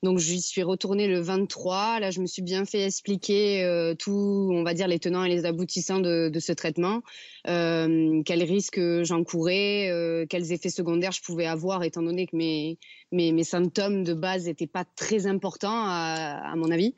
Donc 0.01 0.17
j'y 0.17 0.41
suis 0.41 0.63
retournée 0.63 1.07
le 1.07 1.19
23. 1.19 1.99
Là, 1.99 2.09
je 2.09 2.21
me 2.21 2.25
suis 2.25 2.41
bien 2.41 2.63
fait 2.63 2.85
expliquer 2.85 3.63
euh, 3.63 3.95
tout, 3.95 4.49
on 4.53 4.63
va 4.63 4.73
dire, 4.73 4.87
les 4.87 4.99
tenants 4.99 5.25
et 5.25 5.29
les 5.29 5.45
aboutissants 5.45 5.99
de, 5.99 6.29
de 6.29 6.39
ce 6.39 6.53
traitement, 6.53 7.01
euh, 7.47 8.21
quels 8.25 8.43
risques 8.43 8.79
j'encourais, 9.03 9.89
euh, 9.89 10.25
quels 10.29 10.53
effets 10.53 10.69
secondaires 10.69 11.11
je 11.11 11.21
pouvais 11.21 11.45
avoir, 11.45 11.83
étant 11.83 12.01
donné 12.01 12.27
que 12.27 12.35
mes, 12.37 12.77
mes, 13.11 13.33
mes 13.33 13.43
symptômes 13.43 14.03
de 14.03 14.13
base 14.13 14.45
n'étaient 14.45 14.67
pas 14.67 14.85
très 14.95 15.27
importants, 15.27 15.83
à, 15.85 16.49
à 16.49 16.55
mon 16.55 16.71
avis. 16.71 16.95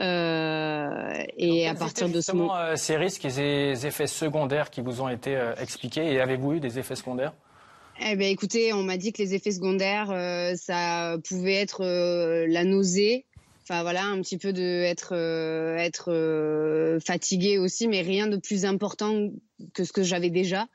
Euh, 0.00 1.22
et 1.36 1.68
à 1.68 1.74
partir 1.74 2.08
de 2.08 2.20
ce 2.20 2.32
moment... 2.32 2.54
Ces 2.74 2.96
risques 2.96 3.24
et 3.26 3.30
ces 3.30 3.86
effets 3.86 4.08
secondaires 4.08 4.70
qui 4.70 4.80
vous 4.80 5.00
ont 5.00 5.08
été 5.08 5.38
expliqués, 5.60 6.12
et 6.12 6.20
avez-vous 6.20 6.54
eu 6.54 6.60
des 6.60 6.80
effets 6.80 6.96
secondaires? 6.96 7.32
Eh 8.02 8.16
ben, 8.16 8.28
écoutez, 8.28 8.72
on 8.72 8.82
m'a 8.82 8.96
dit 8.96 9.12
que 9.12 9.22
les 9.22 9.34
effets 9.34 9.50
secondaires, 9.50 10.10
euh, 10.10 10.54
ça 10.56 11.18
pouvait 11.28 11.54
être 11.54 11.84
euh, 11.84 12.46
la 12.48 12.64
nausée, 12.64 13.26
enfin 13.62 13.82
voilà, 13.82 14.04
un 14.04 14.20
petit 14.22 14.38
peu 14.38 14.54
de 14.54 14.62
être 14.62 15.12
euh, 15.12 15.76
être 15.76 16.98
fatigué 17.04 17.58
aussi, 17.58 17.88
mais 17.88 18.00
rien 18.00 18.26
de 18.26 18.38
plus 18.38 18.64
important 18.64 19.30
que 19.74 19.84
ce 19.84 19.92
que 19.92 20.02
j'avais 20.02 20.30
déjà. 20.30 20.66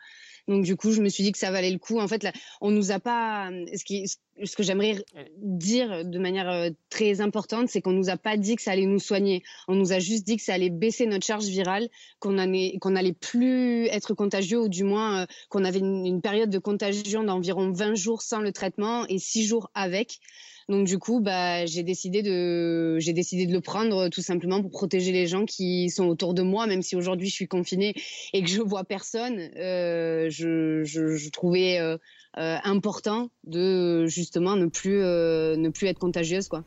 Donc 0.48 0.64
du 0.64 0.76
coup, 0.76 0.92
je 0.92 1.02
me 1.02 1.10
suis 1.10 1.24
dit 1.24 1.32
que 1.32 1.38
ça 1.38 1.52
valait 1.52 1.72
le 1.72 1.80
coup. 1.80 2.00
En 2.00 2.08
fait, 2.08 2.24
là, 2.24 2.32
on 2.62 2.72
nous 2.72 2.92
a 2.92 3.00
pas. 3.00 3.50
Ce, 3.76 3.84
qui, 3.84 4.06
ce 4.08 4.56
que 4.56 4.64
j'aimerais 4.64 5.04
dire 5.38 6.06
de 6.06 6.20
manière 6.20 6.50
euh, 6.50 6.70
très 6.90 7.22
importante, 7.22 7.70
c'est 7.70 7.82
qu'on 7.82 7.94
nous 7.94 8.10
a 8.10 8.18
pas 8.18 8.38
dit 8.38 8.56
que 8.56 8.62
ça 8.62 8.72
allait 8.72 8.86
nous 8.86 9.00
soigner. 9.00 9.44
On 9.68 9.76
nous 9.76 9.92
a 9.92 10.00
juste 10.00 10.26
dit 10.26 10.38
que 10.38 10.44
ça 10.44 10.54
allait 10.54 10.70
baisser 10.70 11.08
notre 11.08 11.26
charge 11.26 11.46
virale, 11.46 11.90
qu'on 12.20 12.38
allait, 12.38 12.78
qu'on 12.80 12.96
allait 12.96 13.14
plus 13.14 13.86
être 13.88 14.14
contagieux 14.14 14.62
ou 14.62 14.70
du 14.70 14.84
moins 14.84 15.24
euh, 15.24 15.26
qu'on 15.50 15.64
avait 15.64 15.80
une, 15.80 16.06
une, 16.06 16.22
période 16.22 16.50
de 16.50 16.60
contagion 16.60 17.24
d'environ 17.24 17.72
20 17.72 17.96
jours 17.96 18.22
sans 18.22 18.40
le 18.40 18.52
traitement 18.52 19.06
et 19.08 19.18
6 19.18 19.46
jours 19.46 19.70
avec. 19.74 20.20
Donc 20.68 20.88
du 20.88 20.98
coup, 20.98 21.20
bah, 21.20 21.66
j'ai 21.68 21.84
décidé 21.84 22.24
de, 22.24 22.98
j'ai 23.00 23.14
décidé 23.14 23.46
de 23.46 23.54
le 23.54 23.62
prendre 23.62 24.10
tout 24.10 24.22
simplement 24.22 24.62
pour 24.62 24.72
protéger 24.72 25.12
les 25.12 25.28
gens 25.28 25.46
qui 25.46 25.90
sont 25.90 26.06
autour 26.06 26.34
de 26.34 26.42
moi, 26.42 26.66
même 26.66 26.82
si 26.82 26.96
aujourd'hui 26.96 27.30
je 27.30 27.36
suis 27.36 27.48
confinée 27.48 27.94
et 28.34 28.42
que 28.42 28.50
je 28.50 28.62
vois 28.62 28.84
personne. 28.84 29.38
Euh, 29.58 30.28
je, 30.30 30.84
je, 30.84 31.16
je, 31.16 31.30
trouvais 31.30 31.80
euh, 31.80 31.98
euh 32.38 32.58
important 32.64 33.30
de 33.44 34.08
justement 34.08 34.56
ne 34.56 34.66
plus, 34.66 35.02
euh, 35.02 35.56
ne 35.56 35.70
plus 35.70 35.88
être 35.88 36.00
contagieuse, 36.00 36.48
quoi. 36.48 36.64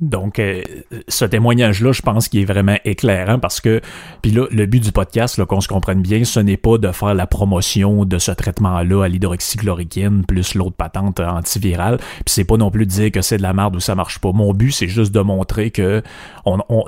Donc, 0.00 0.38
euh, 0.38 0.62
ce 1.08 1.24
témoignage-là, 1.24 1.90
je 1.90 2.02
pense 2.02 2.28
qu'il 2.28 2.40
est 2.40 2.44
vraiment 2.44 2.76
éclairant 2.84 3.40
parce 3.40 3.60
que, 3.60 3.80
puis 4.22 4.30
là, 4.30 4.46
le 4.50 4.66
but 4.66 4.80
du 4.80 4.92
podcast, 4.92 5.44
qu'on 5.44 5.60
se 5.60 5.66
comprenne 5.66 6.02
bien, 6.02 6.22
ce 6.22 6.38
n'est 6.38 6.56
pas 6.56 6.78
de 6.78 6.92
faire 6.92 7.14
la 7.14 7.26
promotion 7.26 8.04
de 8.04 8.18
ce 8.18 8.30
traitement-là 8.30 9.04
à 9.04 9.08
l'hydroxychloroquine 9.08 10.24
plus 10.24 10.54
l'autre 10.54 10.76
patente 10.76 11.18
antivirale, 11.18 11.98
puis 11.98 12.26
c'est 12.26 12.44
pas 12.44 12.56
non 12.56 12.70
plus 12.70 12.86
de 12.86 12.90
dire 12.90 13.10
que 13.10 13.22
c'est 13.22 13.38
de 13.38 13.42
la 13.42 13.52
merde 13.52 13.74
ou 13.74 13.80
ça 13.80 13.96
marche 13.96 14.20
pas. 14.20 14.30
Mon 14.32 14.52
but, 14.52 14.70
c'est 14.70 14.88
juste 14.88 15.12
de 15.12 15.20
montrer 15.20 15.70
que 15.72 16.02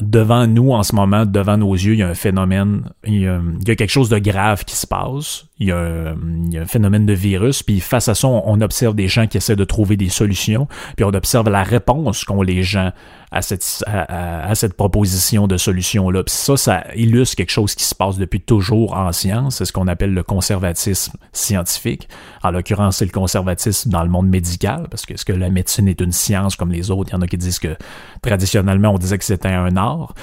devant 0.02 0.47
nous, 0.47 0.73
en 0.73 0.83
ce 0.83 0.95
moment, 0.95 1.26
devant 1.26 1.57
nos 1.57 1.75
yeux, 1.75 1.95
il 1.95 1.99
y 1.99 2.02
a 2.02 2.09
un 2.09 2.14
phénomène, 2.14 2.83
il 3.05 3.23
y 3.23 3.26
a, 3.26 3.40
quelque 3.64 3.88
chose 3.88 4.09
de 4.09 4.19
grave 4.19 4.64
qui 4.64 4.76
se 4.76 4.87
passe, 4.87 5.47
il 5.59 5.69
y 5.69 5.73
a 5.73 5.79
un 5.79 6.67
phénomène 6.67 7.07
de 7.07 7.12
virus, 7.12 7.62
puis 7.62 7.81
face 7.81 8.09
à 8.09 8.14
ça, 8.14 8.29
on 8.29 8.61
observe 8.61 8.95
des 8.95 9.09
gens 9.09 9.26
qui 9.26 9.37
essaient 9.37 9.57
de 9.57 9.64
trouver 9.64 9.97
des 9.97 10.09
solutions, 10.09 10.69
puis 10.97 11.05
on 11.05 11.12
observe 11.12 11.49
la 11.49 11.62
réponse 11.62 12.25
qu'ont 12.25 12.43
les 12.43 12.62
gens 12.62 12.93
à 13.33 13.42
cette, 13.42 13.85
à, 13.87 14.54
cette 14.57 14.75
proposition 14.75 15.47
de 15.47 15.57
solution-là. 15.57 16.25
Ça, 16.26 16.57
ça 16.57 16.85
illustre 16.97 17.37
quelque 17.37 17.52
chose 17.52 17.76
qui 17.76 17.85
se 17.85 17.95
passe 17.95 18.16
depuis 18.16 18.40
toujours 18.40 18.97
en 18.97 19.12
science. 19.12 19.57
C'est 19.57 19.64
ce 19.64 19.73
qu'on 19.73 19.87
appelle 19.87 20.12
le 20.12 20.25
conservatisme 20.25 21.16
scientifique. 21.33 22.09
En 22.42 22.50
l'occurrence, 22.50 22.97
c'est 22.97 23.04
le 23.04 23.12
conservatisme 23.12 23.90
dans 23.90 24.02
le 24.02 24.11
monde 24.11 24.28
médical, 24.28 24.88
parce 24.90 25.07
que 25.07 25.14
est-ce 25.14 25.25
que 25.25 25.33
la 25.33 25.49
médecine 25.49 25.87
est 25.87 26.00
une 26.00 26.12
science 26.12 26.57
comme 26.57 26.73
les 26.73 26.90
autres? 26.90 27.11
Il 27.11 27.12
y 27.12 27.16
en 27.16 27.23
a 27.23 27.28
qui 27.28 27.38
disent 27.38 27.61
que 27.61 27.76
traditionnellement, 28.21 28.90
on 28.90 28.99
disait 28.99 29.19
que 29.19 29.25
c'était 29.25 29.49
un 29.49 29.76
art. 29.76 30.14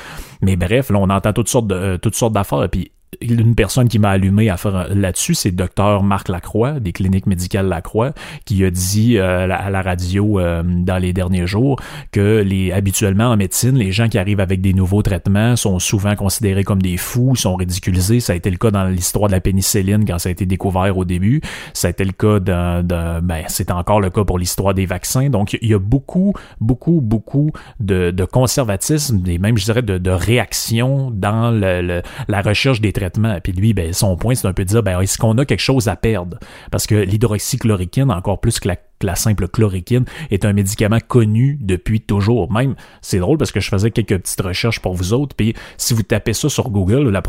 Mais 0.41 0.57
bref, 0.57 0.89
là, 0.89 0.99
on 0.99 1.09
entend 1.09 1.31
toutes 1.31 1.49
sortes 1.49 1.67
de, 1.67 1.95
toutes 1.95 2.15
sortes 2.15 2.33
d'affaires. 2.33 2.67
Puis 2.69 2.91
une 3.21 3.55
personne 3.55 3.87
qui 3.87 3.99
m'a 3.99 4.09
allumé 4.09 4.49
à 4.49 4.57
faire 4.57 4.93
là-dessus, 4.93 5.33
c'est 5.33 5.51
docteur 5.51 6.03
Marc 6.03 6.27
Lacroix, 6.27 6.79
des 6.79 6.91
cliniques 6.91 7.25
médicales 7.25 7.67
Lacroix, 7.67 8.13
qui 8.45 8.63
a 8.65 8.69
dit 8.69 9.17
euh, 9.17 9.49
à 9.49 9.69
la 9.69 9.81
radio 9.81 10.39
euh, 10.39 10.61
dans 10.63 10.97
les 10.97 11.13
derniers 11.13 11.47
jours 11.47 11.79
que 12.11 12.41
les 12.41 12.71
habituellement 12.71 13.29
en 13.29 13.37
médecine, 13.37 13.77
les 13.77 13.91
gens 13.91 14.09
qui 14.09 14.17
arrivent 14.17 14.41
avec 14.41 14.61
des 14.61 14.73
nouveaux 14.73 15.01
traitements 15.01 15.55
sont 15.55 15.79
souvent 15.79 16.15
considérés 16.15 16.63
comme 16.63 16.81
des 16.81 16.97
fous, 16.97 17.35
sont 17.35 17.55
ridiculisés. 17.55 18.19
Ça 18.19 18.33
a 18.33 18.35
été 18.35 18.51
le 18.51 18.57
cas 18.57 18.71
dans 18.71 18.85
l'histoire 18.85 19.27
de 19.27 19.33
la 19.33 19.41
pénicilline 19.41 20.05
quand 20.05 20.19
ça 20.19 20.29
a 20.29 20.31
été 20.31 20.45
découvert 20.45 20.97
au 20.97 21.05
début. 21.05 21.41
Ça 21.73 21.87
a 21.87 21.91
été 21.91 22.03
le 22.03 22.11
cas 22.11 22.39
de, 22.39 23.21
ben, 23.21 23.43
c'est 23.47 23.71
encore 23.71 24.01
le 24.01 24.09
cas 24.09 24.25
pour 24.25 24.37
l'histoire 24.37 24.73
des 24.73 24.85
vaccins. 24.85 25.29
Donc, 25.29 25.57
il 25.61 25.69
y 25.69 25.73
a 25.73 25.79
beaucoup, 25.79 26.33
beaucoup, 26.59 26.99
beaucoup 27.01 27.51
de, 27.79 28.13
conservatisme 28.31 29.23
et 29.27 29.37
même, 29.37 29.57
je 29.57 29.65
dirais, 29.65 29.81
de, 29.81 29.97
de 29.97 30.11
réaction 30.11 31.11
dans 31.11 31.51
le, 31.51 32.01
la 32.27 32.41
recherche 32.41 32.81
des 32.81 32.91
traitement. 32.97 33.39
Puis 33.41 33.53
lui, 33.53 33.73
ben, 33.73 33.93
son 33.93 34.15
point, 34.17 34.35
c'est 34.35 34.47
un 34.47 34.53
peu 34.53 34.63
de 34.63 34.69
dire, 34.69 34.83
ben, 34.83 34.99
est-ce 34.99 35.17
qu'on 35.17 35.37
a 35.37 35.45
quelque 35.45 35.61
chose 35.61 35.87
à 35.87 35.95
perdre? 35.95 36.37
Parce 36.71 36.87
que 36.87 36.95
l'hydroxychloroquine, 36.95 38.11
encore 38.11 38.39
plus 38.39 38.59
que 38.59 38.67
la 38.67 38.75
la 39.03 39.15
simple 39.15 39.47
chloroquine 39.47 40.05
est 40.31 40.45
un 40.45 40.53
médicament 40.53 40.99
connu 41.07 41.57
depuis 41.61 42.01
toujours. 42.01 42.51
Même, 42.51 42.75
c'est 43.01 43.19
drôle 43.19 43.37
parce 43.37 43.51
que 43.51 43.59
je 43.59 43.69
faisais 43.69 43.91
quelques 43.91 44.17
petites 44.17 44.41
recherches 44.41 44.79
pour 44.79 44.93
vous 44.93 45.13
autres, 45.13 45.35
puis 45.35 45.53
si 45.77 45.93
vous 45.93 46.03
tapez 46.03 46.33
ça 46.33 46.49
sur 46.49 46.69
Google, 46.69 47.09
le 47.09 47.21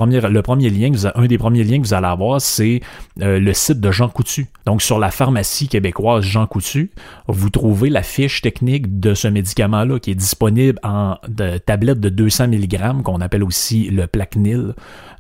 premier 0.43 0.71
lien, 0.71 0.91
un 1.15 1.27
des 1.27 1.39
premiers 1.39 1.65
liens 1.65 1.81
que 1.81 1.87
vous 1.87 1.95
allez 1.95 2.07
avoir, 2.07 2.41
c'est 2.41 2.81
euh, 3.21 3.39
le 3.39 3.53
site 3.53 3.81
de 3.81 3.91
Jean 3.91 4.09
Coutu. 4.09 4.47
Donc, 4.67 4.83
sur 4.83 4.99
la 4.99 5.11
pharmacie 5.11 5.69
québécoise 5.69 6.25
Jean 6.25 6.47
Coutu, 6.47 6.91
vous 7.27 7.51
trouvez 7.51 7.91
la 7.91 8.03
fiche 8.03 8.41
technique 8.41 9.01
de 9.01 9.15
ce 9.15 9.29
médicament-là 9.29 9.99
qui 9.99 10.11
est 10.11 10.15
disponible 10.15 10.79
en 10.83 11.17
tablette 11.67 12.01
de 12.01 12.09
200 12.09 12.49
mg, 12.49 13.03
qu'on 13.03 13.21
appelle 13.21 13.45
aussi 13.45 13.89
le 13.91 14.07
Plaquenil. 14.07 14.75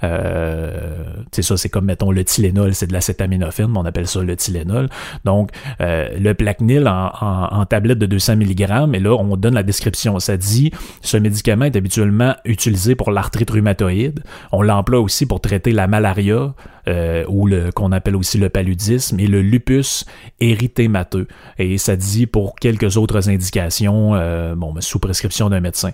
Euh, 0.05 1.03
c'est 1.33 1.43
ça, 1.43 1.57
c'est 1.57 1.69
comme, 1.69 1.87
mettons, 1.87 2.11
le 2.11 2.25
Tylenol, 2.25 2.75
c'est 2.75 2.87
de 2.87 2.93
l'acétaminophène, 2.93 3.77
on 3.77 3.85
appelle 3.85 4.07
ça 4.07 4.23
le 4.23 4.37
Tylenol. 4.37 4.89
Donc, 5.25 5.51
euh, 5.81 6.09
le 6.19 6.35
Plaquenil 6.39 6.89
en, 6.89 7.11
en, 7.21 7.67
tablette 7.67 7.99
de 7.99 8.07
200 8.07 8.37
mg, 8.37 8.95
et 8.95 9.01
là, 9.01 9.15
on 9.15 9.37
donne 9.37 9.55
la 9.55 9.63
description. 9.63 10.19
Ça 10.21 10.37
dit, 10.37 10.71
ce 11.03 11.17
médicament 11.17 11.67
est 11.67 11.77
habituellement 11.77 12.35
utilisé 12.45 12.95
pour 12.95 13.11
l'arthrite 13.11 13.51
rhumatoïde. 13.51 14.23
On 14.53 14.63
l'emploie 14.63 15.01
aussi 15.01 15.27
pour 15.27 15.41
traiter 15.41 15.73
la 15.73 15.87
malaria, 15.87 16.55
euh, 16.89 17.25
ou 17.29 17.47
le 17.47 17.71
qu'on 17.71 17.93
appelle 17.93 18.17
aussi 18.17 18.39
le 18.39 18.49
paludisme, 18.49 19.21
et 19.21 19.27
le 19.27 19.43
lupus 19.43 20.07
érythémateux. 20.41 21.27
Et 21.59 21.79
ça 21.79 21.97
dit 21.97 22.27
pour 22.27 22.57
quelques 22.57 22.97
autres 22.97 23.29
indications, 23.29 24.15
euh, 24.15 24.55
bon, 24.55 24.75
sous 24.81 24.99
prescription 24.99 25.51
d'un 25.51 25.61
médecin. 25.61 25.91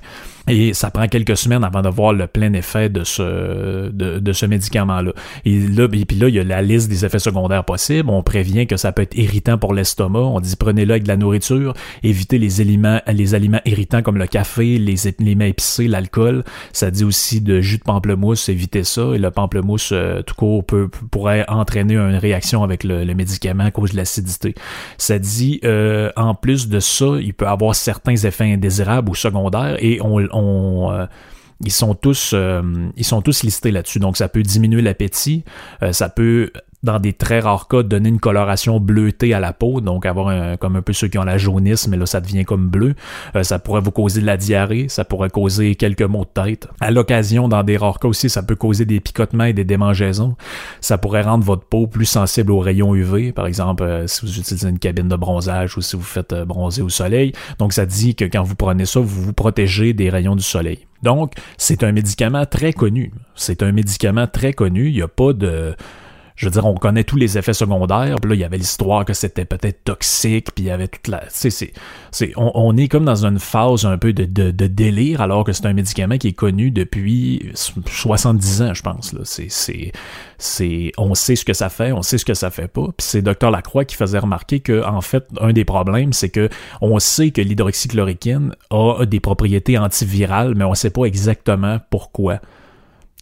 Et 0.46 0.74
ça 0.74 0.90
prend 0.90 1.08
quelques 1.08 1.36
semaines 1.36 1.64
avant 1.64 1.80
de 1.80 1.88
voir 1.88 2.12
le 2.12 2.26
plein 2.26 2.52
effet 2.52 2.90
de 2.90 3.02
ce, 3.02 3.88
de, 3.90 4.32
ce 4.32 4.46
médicament-là. 4.46 5.12
Et 5.46 5.58
là, 5.58 5.88
et 5.90 6.04
puis 6.04 6.18
là, 6.18 6.28
il 6.28 6.34
y 6.34 6.38
a 6.38 6.44
la 6.44 6.60
liste 6.60 6.88
des 6.90 7.04
effets 7.04 7.18
secondaires 7.18 7.64
possibles. 7.64 8.10
On 8.10 8.22
prévient 8.22 8.66
que 8.66 8.76
ça 8.76 8.92
peut 8.92 9.02
être 9.02 9.16
irritant 9.16 9.56
pour 9.56 9.72
l'estomac. 9.72 10.20
On 10.20 10.40
dit 10.40 10.56
prenez-le 10.56 10.92
avec 10.92 11.04
de 11.04 11.08
la 11.08 11.16
nourriture. 11.16 11.72
Évitez 12.02 12.38
les 12.38 12.60
aliments, 12.60 13.00
les 13.06 13.34
aliments 13.34 13.60
irritants 13.64 14.02
comme 14.02 14.18
le 14.18 14.26
café, 14.26 14.78
les, 14.78 14.96
les 15.18 15.48
épicés, 15.48 15.88
l'alcool. 15.88 16.44
Ça 16.72 16.90
dit 16.90 17.04
aussi 17.04 17.40
de 17.40 17.60
jus 17.60 17.78
de 17.78 17.82
pamplemousse, 17.82 18.48
évitez 18.50 18.84
ça. 18.84 19.12
Et 19.14 19.18
le 19.18 19.30
pamplemousse, 19.30 19.90
euh, 19.92 20.22
tout 20.22 20.34
court, 20.34 20.64
peut, 20.64 20.83
pourrait 20.88 21.44
entraîner 21.48 21.96
une 21.96 22.16
réaction 22.16 22.62
avec 22.62 22.84
le, 22.84 23.04
médicament 23.14 23.64
à 23.64 23.70
cause 23.70 23.92
de 23.92 23.96
l'acidité. 23.96 24.54
Ça 24.98 25.18
dit, 25.18 25.60
euh, 25.64 26.10
en 26.16 26.34
plus 26.34 26.68
de 26.68 26.80
ça, 26.80 27.06
il 27.20 27.34
peut 27.34 27.46
avoir 27.46 27.74
certains 27.74 28.16
effets 28.16 28.52
indésirables 28.52 29.10
ou 29.10 29.14
secondaires 29.14 29.76
et 29.80 30.00
on 30.02 30.18
euh, 30.92 31.06
ils 31.64 31.72
sont 31.72 31.94
tous 31.94 32.32
euh, 32.34 32.62
ils 32.96 33.04
sont 33.04 33.22
tous 33.22 33.42
listés 33.42 33.70
là-dessus. 33.70 33.98
Donc 33.98 34.16
ça 34.16 34.28
peut 34.28 34.42
diminuer 34.42 34.82
l'appétit, 34.82 35.44
euh, 35.82 35.92
ça 35.92 36.08
peut 36.08 36.50
dans 36.84 37.00
des 37.00 37.12
très 37.12 37.40
rares 37.40 37.66
cas, 37.68 37.82
donner 37.82 38.08
une 38.08 38.20
coloration 38.20 38.78
bleutée 38.78 39.34
à 39.34 39.40
la 39.40 39.52
peau, 39.52 39.80
donc 39.80 40.06
avoir 40.06 40.28
un, 40.28 40.56
comme 40.56 40.76
un 40.76 40.82
peu 40.82 40.92
ceux 40.92 41.08
qui 41.08 41.18
ont 41.18 41.24
la 41.24 41.38
jaunisse, 41.38 41.88
mais 41.88 41.96
là 41.96 42.06
ça 42.06 42.20
devient 42.20 42.44
comme 42.44 42.68
bleu. 42.68 42.94
ça 43.42 43.58
pourrait 43.58 43.80
vous 43.80 43.90
causer 43.90 44.20
de 44.20 44.26
la 44.26 44.36
diarrhée, 44.36 44.88
ça 44.88 45.04
pourrait 45.04 45.30
causer 45.30 45.74
quelques 45.74 46.02
maux 46.02 46.24
de 46.24 46.42
tête. 46.42 46.68
À 46.80 46.90
l'occasion, 46.90 47.48
dans 47.48 47.62
des 47.62 47.76
rares 47.76 47.98
cas 47.98 48.08
aussi, 48.08 48.30
ça 48.30 48.42
peut 48.42 48.56
causer 48.56 48.84
des 48.84 49.00
picotements 49.00 49.44
et 49.44 49.52
des 49.52 49.64
démangeaisons. 49.64 50.36
Ça 50.80 50.98
pourrait 50.98 51.22
rendre 51.22 51.44
votre 51.44 51.64
peau 51.64 51.86
plus 51.86 52.06
sensible 52.06 52.52
aux 52.52 52.60
rayons 52.60 52.94
UV, 52.94 53.32
par 53.32 53.46
exemple 53.46 54.04
si 54.06 54.26
vous 54.26 54.38
utilisez 54.38 54.68
une 54.68 54.78
cabine 54.78 55.08
de 55.08 55.16
bronzage 55.16 55.76
ou 55.76 55.80
si 55.80 55.96
vous 55.96 56.02
faites 56.02 56.34
bronzer 56.34 56.82
au 56.82 56.88
soleil. 56.88 57.32
Donc 57.58 57.72
ça 57.72 57.86
dit 57.86 58.14
que 58.14 58.24
quand 58.24 58.42
vous 58.42 58.54
prenez 58.54 58.84
ça, 58.84 59.00
vous 59.00 59.22
vous 59.22 59.32
protégez 59.32 59.92
des 59.92 60.10
rayons 60.10 60.36
du 60.36 60.42
soleil. 60.42 60.86
Donc, 61.02 61.34
c'est 61.58 61.84
un 61.84 61.92
médicament 61.92 62.46
très 62.46 62.72
connu. 62.72 63.12
C'est 63.34 63.62
un 63.62 63.72
médicament 63.72 64.26
très 64.26 64.54
connu. 64.54 64.88
Il 64.88 64.94
n'y 64.94 65.02
a 65.02 65.08
pas 65.08 65.34
de 65.34 65.76
je 66.36 66.46
veux 66.46 66.50
dire, 66.50 66.66
on 66.66 66.74
connaît 66.74 67.04
tous 67.04 67.16
les 67.16 67.38
effets 67.38 67.52
secondaires. 67.52 68.16
Puis 68.20 68.28
là, 68.30 68.34
il 68.34 68.40
y 68.40 68.44
avait 68.44 68.58
l'histoire 68.58 69.04
que 69.04 69.12
c'était 69.12 69.44
peut-être 69.44 69.84
toxique, 69.84 70.52
puis 70.52 70.64
il 70.64 70.66
y 70.66 70.70
avait 70.70 70.88
toute 70.88 71.06
la. 71.06 71.22
C'est, 71.28 71.50
c'est, 71.50 71.72
c'est, 72.10 72.32
on, 72.36 72.76
est 72.76 72.88
comme 72.88 73.04
dans 73.04 73.24
une 73.24 73.38
phase 73.38 73.86
un 73.86 73.98
peu 73.98 74.12
de, 74.12 74.24
de, 74.24 74.66
délire, 74.66 75.20
alors 75.20 75.44
que 75.44 75.52
c'est 75.52 75.66
un 75.66 75.72
médicament 75.72 76.18
qui 76.18 76.28
est 76.28 76.32
connu 76.32 76.72
depuis 76.72 77.52
70 77.54 78.62
ans, 78.62 78.74
je 78.74 78.82
pense. 78.82 79.12
Là. 79.12 79.20
C'est, 79.22 79.46
c'est, 79.48 79.92
c'est, 80.38 80.90
on 80.98 81.14
sait 81.14 81.36
ce 81.36 81.44
que 81.44 81.52
ça 81.52 81.68
fait, 81.68 81.92
on 81.92 82.02
sait 82.02 82.18
ce 82.18 82.24
que 82.24 82.34
ça 82.34 82.50
fait 82.50 82.68
pas. 82.68 82.86
Puis 82.86 83.06
c'est 83.06 83.22
Dr 83.22 83.50
Lacroix 83.50 83.84
qui 83.84 83.94
faisait 83.94 84.18
remarquer 84.18 84.58
que, 84.58 84.84
en 84.84 85.02
fait, 85.02 85.28
un 85.40 85.52
des 85.52 85.64
problèmes, 85.64 86.12
c'est 86.12 86.30
que 86.30 86.48
on 86.80 86.98
sait 86.98 87.30
que 87.30 87.42
l'hydroxychloroquine 87.42 88.56
a 88.70 89.06
des 89.06 89.20
propriétés 89.20 89.78
antivirales, 89.78 90.56
mais 90.56 90.64
on 90.64 90.74
sait 90.74 90.90
pas 90.90 91.04
exactement 91.04 91.78
pourquoi 91.90 92.40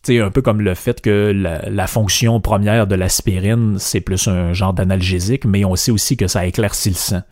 c'est 0.02 0.20
un 0.20 0.30
peu 0.30 0.42
comme 0.42 0.60
le 0.60 0.74
fait 0.74 1.00
que 1.00 1.32
la, 1.32 1.86
fonction 1.86 2.40
première 2.40 2.86
de 2.86 2.94
l'aspirine, 2.94 3.76
c'est 3.78 4.00
plus 4.00 4.26
un 4.26 4.52
genre 4.52 4.72
d'analgésique, 4.72 5.44
mais 5.44 5.64
on 5.64 5.76
sait 5.76 5.92
aussi 5.92 6.16
que 6.16 6.26
ça 6.26 6.44
éclaircit 6.44 6.90
le 6.90 6.94
sang. 6.96 7.22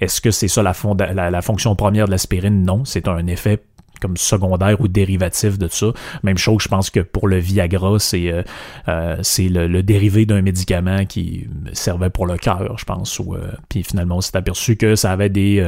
Est-ce 0.00 0.20
que 0.20 0.30
c'est 0.30 0.48
ça 0.48 0.62
la, 0.62 1.30
la, 1.30 1.42
fonction 1.42 1.74
première 1.76 2.06
de 2.06 2.10
l'aspirine? 2.10 2.64
Non, 2.64 2.84
c'est 2.84 3.08
un 3.08 3.26
effet 3.28 3.62
comme 4.00 4.16
secondaire 4.16 4.80
ou 4.80 4.88
dérivatif 4.88 5.58
de 5.58 5.68
ça. 5.68 5.86
Même 6.22 6.36
chose, 6.36 6.62
je 6.62 6.68
pense 6.68 6.90
que 6.90 7.00
pour 7.00 7.28
le 7.28 7.38
Viagra, 7.38 7.98
c'est 7.98 8.30
euh, 8.30 8.42
euh, 8.88 9.16
c'est 9.22 9.48
le, 9.48 9.82
dérivé 9.82 10.26
d'un 10.26 10.42
médicament 10.42 11.06
qui 11.06 11.48
servait 11.72 12.10
pour 12.10 12.26
le 12.26 12.36
cœur, 12.36 12.76
je 12.76 12.84
pense. 12.84 13.18
Ou, 13.20 13.34
euh, 13.34 13.52
puis 13.68 13.82
finalement, 13.84 14.16
on 14.16 14.20
s'est 14.20 14.36
aperçu 14.36 14.76
que 14.76 14.96
ça 14.96 15.12
avait 15.12 15.30
des, 15.30 15.64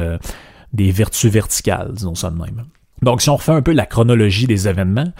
des 0.73 0.91
vertus 0.91 1.31
verticales, 1.31 1.93
disons 1.93 2.15
ça 2.15 2.29
de 2.29 2.37
même. 2.37 2.65
Donc, 3.01 3.21
si 3.21 3.29
on 3.29 3.35
refait 3.35 3.51
un 3.51 3.61
peu 3.61 3.71
la 3.71 3.85
chronologie 3.85 4.47
des 4.47 4.67
événements, 4.67 5.11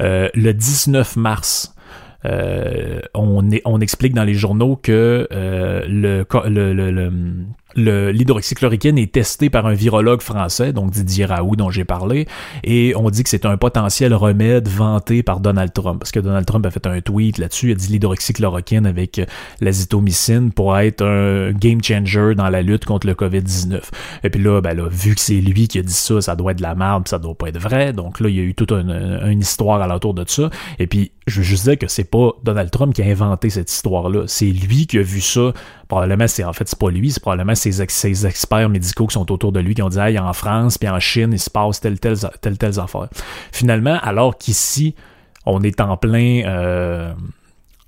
euh, 0.00 0.28
le 0.34 0.52
19 0.52 1.16
mars, 1.16 1.74
euh, 2.24 3.00
on, 3.14 3.50
est, 3.50 3.62
on 3.64 3.80
explique 3.80 4.14
dans 4.14 4.24
les 4.24 4.34
journaux 4.34 4.76
que 4.76 5.28
euh, 5.30 5.84
le, 5.86 6.26
le, 6.48 6.90
le, 6.90 7.12
l'hydroxychloroquine 7.74 8.98
est 8.98 9.12
testé 9.12 9.50
par 9.50 9.66
un 9.66 9.74
virologue 9.74 10.22
français, 10.22 10.72
donc 10.72 10.90
Didier 10.90 11.26
Raoult 11.26 11.56
dont 11.56 11.70
j'ai 11.70 11.84
parlé, 11.84 12.26
et 12.64 12.94
on 12.96 13.10
dit 13.10 13.22
que 13.22 13.28
c'est 13.28 13.46
un 13.46 13.56
potentiel 13.56 14.14
remède 14.14 14.68
vanté 14.68 15.22
par 15.22 15.40
Donald 15.40 15.72
Trump, 15.72 16.00
parce 16.00 16.10
que 16.10 16.20
Donald 16.20 16.46
Trump 16.46 16.64
a 16.66 16.70
fait 16.70 16.86
un 16.86 17.00
tweet 17.00 17.38
là-dessus, 17.38 17.68
il 17.68 17.72
a 17.72 17.74
dit 17.74 17.88
l'hydroxychloroquine 17.88 18.86
avec 18.86 19.20
l'azithromycine 19.60 20.52
pour 20.52 20.76
être 20.78 21.04
un 21.04 21.52
game 21.52 21.82
changer 21.82 22.34
dans 22.34 22.48
la 22.48 22.62
lutte 22.62 22.84
contre 22.84 23.06
le 23.06 23.14
COVID-19. 23.14 23.80
Et 24.24 24.30
puis 24.30 24.42
là, 24.42 24.60
ben 24.60 24.74
là, 24.74 24.88
vu 24.90 25.14
que 25.14 25.20
c'est 25.20 25.40
lui 25.40 25.68
qui 25.68 25.78
a 25.78 25.82
dit 25.82 25.92
ça, 25.92 26.20
ça 26.20 26.36
doit 26.36 26.52
être 26.52 26.58
de 26.58 26.62
la 26.62 26.74
merde, 26.74 27.06
ça 27.06 27.18
doit 27.18 27.34
pas 27.34 27.48
être 27.48 27.58
vrai, 27.58 27.92
donc 27.92 28.20
là, 28.20 28.28
il 28.28 28.36
y 28.36 28.40
a 28.40 28.42
eu 28.42 28.54
toute 28.54 28.72
une, 28.72 29.20
une 29.26 29.40
histoire 29.40 29.80
alentour 29.80 30.14
de 30.14 30.24
ça, 30.26 30.50
et 30.78 30.86
puis 30.86 31.12
je 31.26 31.38
veux 31.38 31.44
juste 31.44 31.64
dire 31.64 31.78
que 31.78 31.88
c'est 31.88 32.10
pas 32.10 32.32
Donald 32.42 32.70
Trump 32.70 32.94
qui 32.94 33.02
a 33.02 33.06
inventé 33.06 33.50
cette 33.50 33.70
histoire-là, 33.70 34.24
c'est 34.26 34.46
lui 34.46 34.86
qui 34.86 34.98
a 34.98 35.02
vu 35.02 35.20
ça, 35.20 35.52
probablement 35.86 36.26
c'est 36.26 36.44
en 36.44 36.52
fait 36.52 36.68
c'est 36.68 36.78
pas 36.78 36.90
lui, 36.90 37.10
c'est 37.10 37.20
probablement 37.20 37.54
ces, 37.58 37.82
experts 38.26 38.68
médicaux 38.68 39.06
qui 39.06 39.14
sont 39.14 39.30
autour 39.30 39.52
de 39.52 39.60
lui 39.60 39.74
qui 39.74 39.82
ont 39.82 39.88
dit 39.88 39.98
hey, 39.98 40.18
en 40.18 40.32
France 40.32 40.78
puis 40.78 40.88
en 40.88 41.00
Chine 41.00 41.30
il 41.32 41.38
se 41.38 41.50
passe 41.50 41.80
telle 41.80 42.00
telle 42.00 42.18
telle 42.40 42.56
telle 42.56 42.80
affaire. 42.80 43.08
Finalement, 43.52 43.98
alors 44.02 44.38
qu'ici 44.38 44.94
on 45.44 45.62
est 45.62 45.80
en 45.80 45.96
plein 45.96 46.42
euh, 46.46 47.12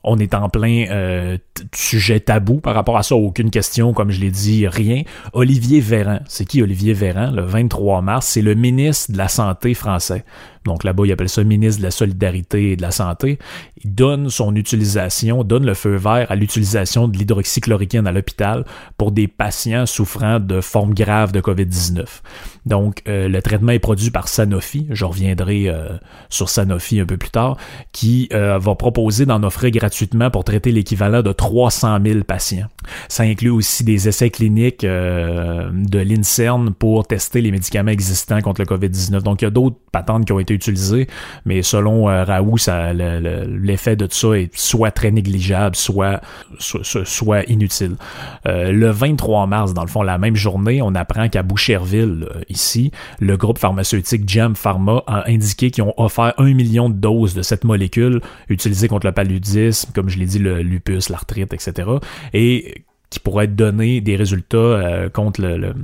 on 0.03 0.19
est 0.19 0.35
en 0.35 0.49
plein 0.49 0.87
euh, 0.91 1.37
sujet 1.75 2.21
tabou 2.21 2.61
par 2.61 2.75
rapport 2.75 2.97
à 2.97 3.03
ça, 3.03 3.17
aucune 3.17 3.51
question, 3.51 3.93
comme 3.93 4.11
je 4.11 4.21
l'ai 4.21 4.31
dit, 4.31 4.67
rien. 4.67 5.03
Olivier 5.35 5.81
Véran, 5.81 6.21
c'est 6.27 6.47
qui 6.47 6.63
Olivier 6.63 6.95
Véran? 6.95 7.31
Le 7.31 7.43
23 7.43 8.01
mars, 8.01 8.27
c'est 8.27 8.43
le 8.43 8.55
ministre 8.55 9.13
de 9.13 9.19
la 9.19 9.29
Santé 9.29 9.75
français. 9.75 10.25
Donc 10.65 10.85
là-bas, 10.85 11.05
il 11.07 11.13
appelle 11.13 11.29
ça 11.29 11.43
ministre 11.43 11.81
de 11.81 11.87
la 11.87 11.91
Solidarité 11.91 12.73
et 12.73 12.77
de 12.77 12.83
la 12.83 12.91
Santé. 12.91 13.39
Il 13.83 13.95
donne 13.95 14.29
son 14.29 14.55
utilisation, 14.55 15.43
donne 15.43 15.65
le 15.65 15.75
feu 15.75 15.97
vert 15.97 16.27
à 16.31 16.37
l'utilisation 16.37 17.09
de 17.09 17.17
l'hydroxychloroquine 17.17 18.07
à 18.07 18.13
l'hôpital 18.13 18.65
pour 18.99 19.13
des 19.13 19.27
patients 19.27 19.87
souffrant 19.87 20.39
de 20.39 20.61
formes 20.61 20.95
graves 20.95 21.33
de 21.33 21.41
COVID-19. 21.41 22.05
Donc, 22.67 23.03
euh, 23.09 23.29
le 23.29 23.43
traitement 23.43 23.73
est 23.73 23.79
produit 23.79 24.11
par 24.11 24.29
Sanofi, 24.29 24.87
je 24.91 25.05
reviendrai 25.05 25.69
euh, 25.69 25.89
sur 26.29 26.49
Sanofi 26.49 27.01
un 27.01 27.07
peu 27.07 27.17
plus 27.17 27.31
tard, 27.31 27.57
qui 27.93 28.29
euh, 28.33 28.59
va 28.59 28.75
proposer 28.75 29.25
d'en 29.27 29.43
offrir 29.43 29.71
gratuitement 29.71 30.31
pour 30.31 30.45
traiter 30.45 30.73
l'équivalent 30.73 31.23
de 31.23 31.33
300 31.33 31.99
000 32.05 32.25
patients. 32.25 32.69
Ça 33.09 33.23
inclut 33.23 33.51
aussi 33.51 33.83
des 33.85 34.09
essais 34.09 34.31
cliniques 34.31 34.83
de 34.83 35.99
l'INSERN 35.99 36.73
pour 36.75 37.07
tester 37.07 37.41
les 37.41 37.51
médicaments 37.51 37.91
existants 37.91 38.41
contre 38.41 38.61
le 38.61 38.67
COVID-19. 38.67 39.23
Donc, 39.23 39.43
il 39.43 39.47
y 39.47 39.49
a 39.49 39.51
d'autres 39.51 39.77
patentes 39.93 40.27
qui 40.27 40.33
ont 40.33 40.39
été 40.39 40.50
utilisé, 40.55 41.07
mais 41.45 41.63
selon 41.63 42.09
euh, 42.09 42.25
Raoult, 42.25 42.59
l'effet 42.95 43.97
de 43.97 44.07
ça 44.11 44.29
est 44.33 44.51
soit 44.57 44.91
très 44.91 45.11
négligeable, 45.11 45.77
soit, 45.77 46.21
inutile. 47.49 47.97
Euh, 48.47 48.73
le 48.73 48.91
23 48.91 49.47
mars, 49.47 49.75
dans 49.75 49.83
le 49.83 49.89
fond, 49.89 50.03
la 50.03 50.19
même 50.19 50.37
journée, 50.37 50.83
on 50.83 50.95
apprend 50.95 51.29
qu'à 51.29 51.43
Boucherville, 51.43 52.29
euh, 52.31 52.41
ici, 52.49 52.91
le 53.19 53.37
groupe 53.37 53.59
pharmaceutique 53.59 54.29
Jam 54.29 54.55
Pharma 54.55 55.03
a 55.07 55.29
indiqué 55.29 55.71
qu'ils 55.71 55.85
ont 55.85 55.95
offert 55.97 56.35
un 56.39 56.53
million 56.55 56.89
de 56.89 56.95
doses 56.95 57.35
de 57.35 57.43
cette 57.43 57.65
molécule 57.65 58.21
utilisée 58.49 58.89
contre 58.89 59.07
le 59.07 59.13
paludisme, 59.13 59.91
comme 59.95 60.09
je 60.09 60.19
l'ai 60.19 60.27
dit, 60.27 60.39
le 60.39 60.63
lupus, 60.63 61.09
l'arthrite, 61.09 61.53
etc. 61.53 61.89
Et 62.33 62.85
qui 63.11 63.19
pourrait 63.19 63.49
donner 63.49 64.01
des 64.01 64.15
résultats 64.15 65.09
contre 65.13 65.43
le 65.43 65.75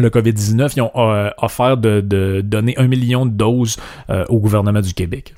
COVID-19, 0.00 0.72
ils 0.76 0.82
ont 0.82 0.90
euh, 0.96 1.30
offert 1.38 1.76
de, 1.76 2.00
de, 2.00 2.40
donner 2.40 2.76
un 2.78 2.86
million 2.86 3.26
de 3.26 3.30
doses 3.30 3.76
euh, 4.10 4.24
au 4.28 4.38
gouvernement 4.38 4.80
du 4.80 4.94
Québec 4.94 5.34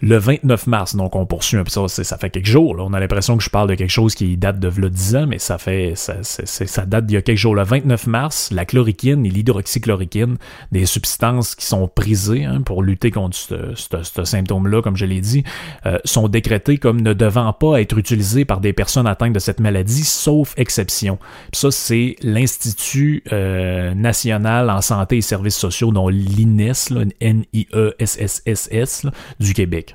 le 0.00 0.16
29 0.16 0.66
mars. 0.66 0.96
Donc, 0.96 1.16
on 1.16 1.26
poursuit 1.26 1.56
un 1.56 1.64
peu 1.64 1.70
ça. 1.70 1.88
Ça 1.88 2.16
fait 2.18 2.30
quelques 2.30 2.46
jours. 2.46 2.76
Là. 2.76 2.84
On 2.84 2.92
a 2.92 3.00
l'impression 3.00 3.36
que 3.36 3.42
je 3.42 3.50
parle 3.50 3.68
de 3.68 3.74
quelque 3.74 3.90
chose 3.90 4.14
qui 4.14 4.36
date 4.36 4.58
de 4.58 4.68
10 4.88 5.16
ans, 5.16 5.26
mais 5.26 5.38
ça 5.38 5.58
fait 5.58 5.92
ça, 5.96 6.22
ça 6.22 6.86
date 6.86 7.06
d'il 7.06 7.14
y 7.14 7.16
a 7.16 7.22
quelques 7.22 7.38
jours. 7.38 7.54
Le 7.54 7.64
29 7.64 8.06
mars, 8.06 8.50
la 8.52 8.64
chloroquine 8.64 9.26
et 9.26 9.30
l'hydroxychloroquine, 9.30 10.36
des 10.72 10.86
substances 10.86 11.54
qui 11.54 11.66
sont 11.66 11.88
prisées 11.88 12.44
hein, 12.44 12.62
pour 12.62 12.82
lutter 12.82 13.10
contre 13.10 13.36
ce, 13.36 14.24
symptôme-là, 14.24 14.82
comme 14.82 14.96
je 14.96 15.04
l'ai 15.04 15.20
dit, 15.20 15.44
euh, 15.86 15.98
sont 16.04 16.28
décrétées 16.28 16.78
comme 16.78 17.00
ne 17.00 17.12
devant 17.12 17.52
pas 17.52 17.80
être 17.80 17.98
utilisées 17.98 18.44
par 18.44 18.60
des 18.60 18.72
personnes 18.72 19.06
atteintes 19.06 19.32
de 19.32 19.38
cette 19.38 19.60
maladie, 19.60 20.04
sauf 20.04 20.54
exception. 20.56 21.18
ça, 21.52 21.70
c'est 21.70 22.16
l'Institut 22.22 23.22
euh, 23.32 23.94
national 23.94 24.70
en 24.70 24.80
santé 24.80 25.18
et 25.18 25.20
services 25.20 25.56
sociaux, 25.56 25.92
dont 25.92 26.08
l'INES, 26.08 26.72
N-I-E-S-S-S-S, 27.20 29.06
du 29.40 29.54
Québec. 29.54 29.87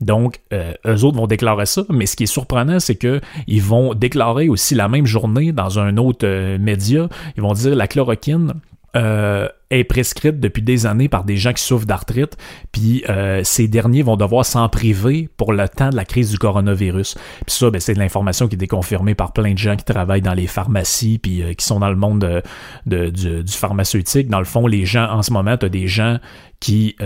Donc, 0.00 0.40
euh, 0.52 0.74
eux 0.86 1.04
autres 1.04 1.16
vont 1.16 1.26
déclarer 1.26 1.66
ça, 1.66 1.82
mais 1.88 2.06
ce 2.06 2.16
qui 2.16 2.24
est 2.24 2.26
surprenant, 2.26 2.78
c'est 2.78 2.96
qu'ils 2.96 3.62
vont 3.62 3.94
déclarer 3.94 4.48
aussi 4.48 4.74
la 4.74 4.88
même 4.88 5.06
journée 5.06 5.52
dans 5.52 5.78
un 5.78 5.96
autre 5.96 6.24
euh, 6.26 6.58
média, 6.58 7.08
ils 7.36 7.42
vont 7.42 7.52
dire 7.52 7.74
la 7.74 7.88
chloroquine 7.88 8.54
euh, 8.98 9.48
est 9.70 9.84
prescrite 9.84 10.40
depuis 10.40 10.62
des 10.62 10.86
années 10.86 11.08
par 11.08 11.24
des 11.24 11.36
gens 11.36 11.52
qui 11.52 11.62
souffrent 11.62 11.86
d'arthrite, 11.86 12.36
puis 12.72 13.04
euh, 13.08 13.42
ces 13.44 13.68
derniers 13.68 14.02
vont 14.02 14.16
devoir 14.16 14.44
s'en 14.44 14.68
priver 14.68 15.28
pour 15.36 15.52
le 15.52 15.68
temps 15.68 15.90
de 15.90 15.96
la 15.96 16.04
crise 16.04 16.30
du 16.30 16.38
coronavirus. 16.38 17.14
Puis 17.46 17.54
ça, 17.54 17.70
ben, 17.70 17.80
c'est 17.80 17.92
de 17.94 17.98
l'information 17.98 18.48
qui 18.48 18.54
est 18.54 18.58
déconfirmée 18.58 19.14
par 19.14 19.32
plein 19.32 19.52
de 19.52 19.58
gens 19.58 19.76
qui 19.76 19.84
travaillent 19.84 20.22
dans 20.22 20.34
les 20.34 20.46
pharmacies, 20.46 21.18
puis 21.18 21.42
euh, 21.42 21.52
qui 21.52 21.64
sont 21.64 21.80
dans 21.80 21.90
le 21.90 21.96
monde 21.96 22.42
de, 22.86 23.10
du, 23.10 23.52
pharmaceutique. 23.52 24.28
Dans 24.28 24.38
le 24.38 24.46
fond, 24.46 24.66
les 24.66 24.84
gens, 24.84 25.08
en 25.10 25.22
ce 25.22 25.32
moment, 25.32 25.56
tu 25.56 25.66
as 25.66 25.68
des 25.68 25.86
gens 25.86 26.18
qui 26.60 26.96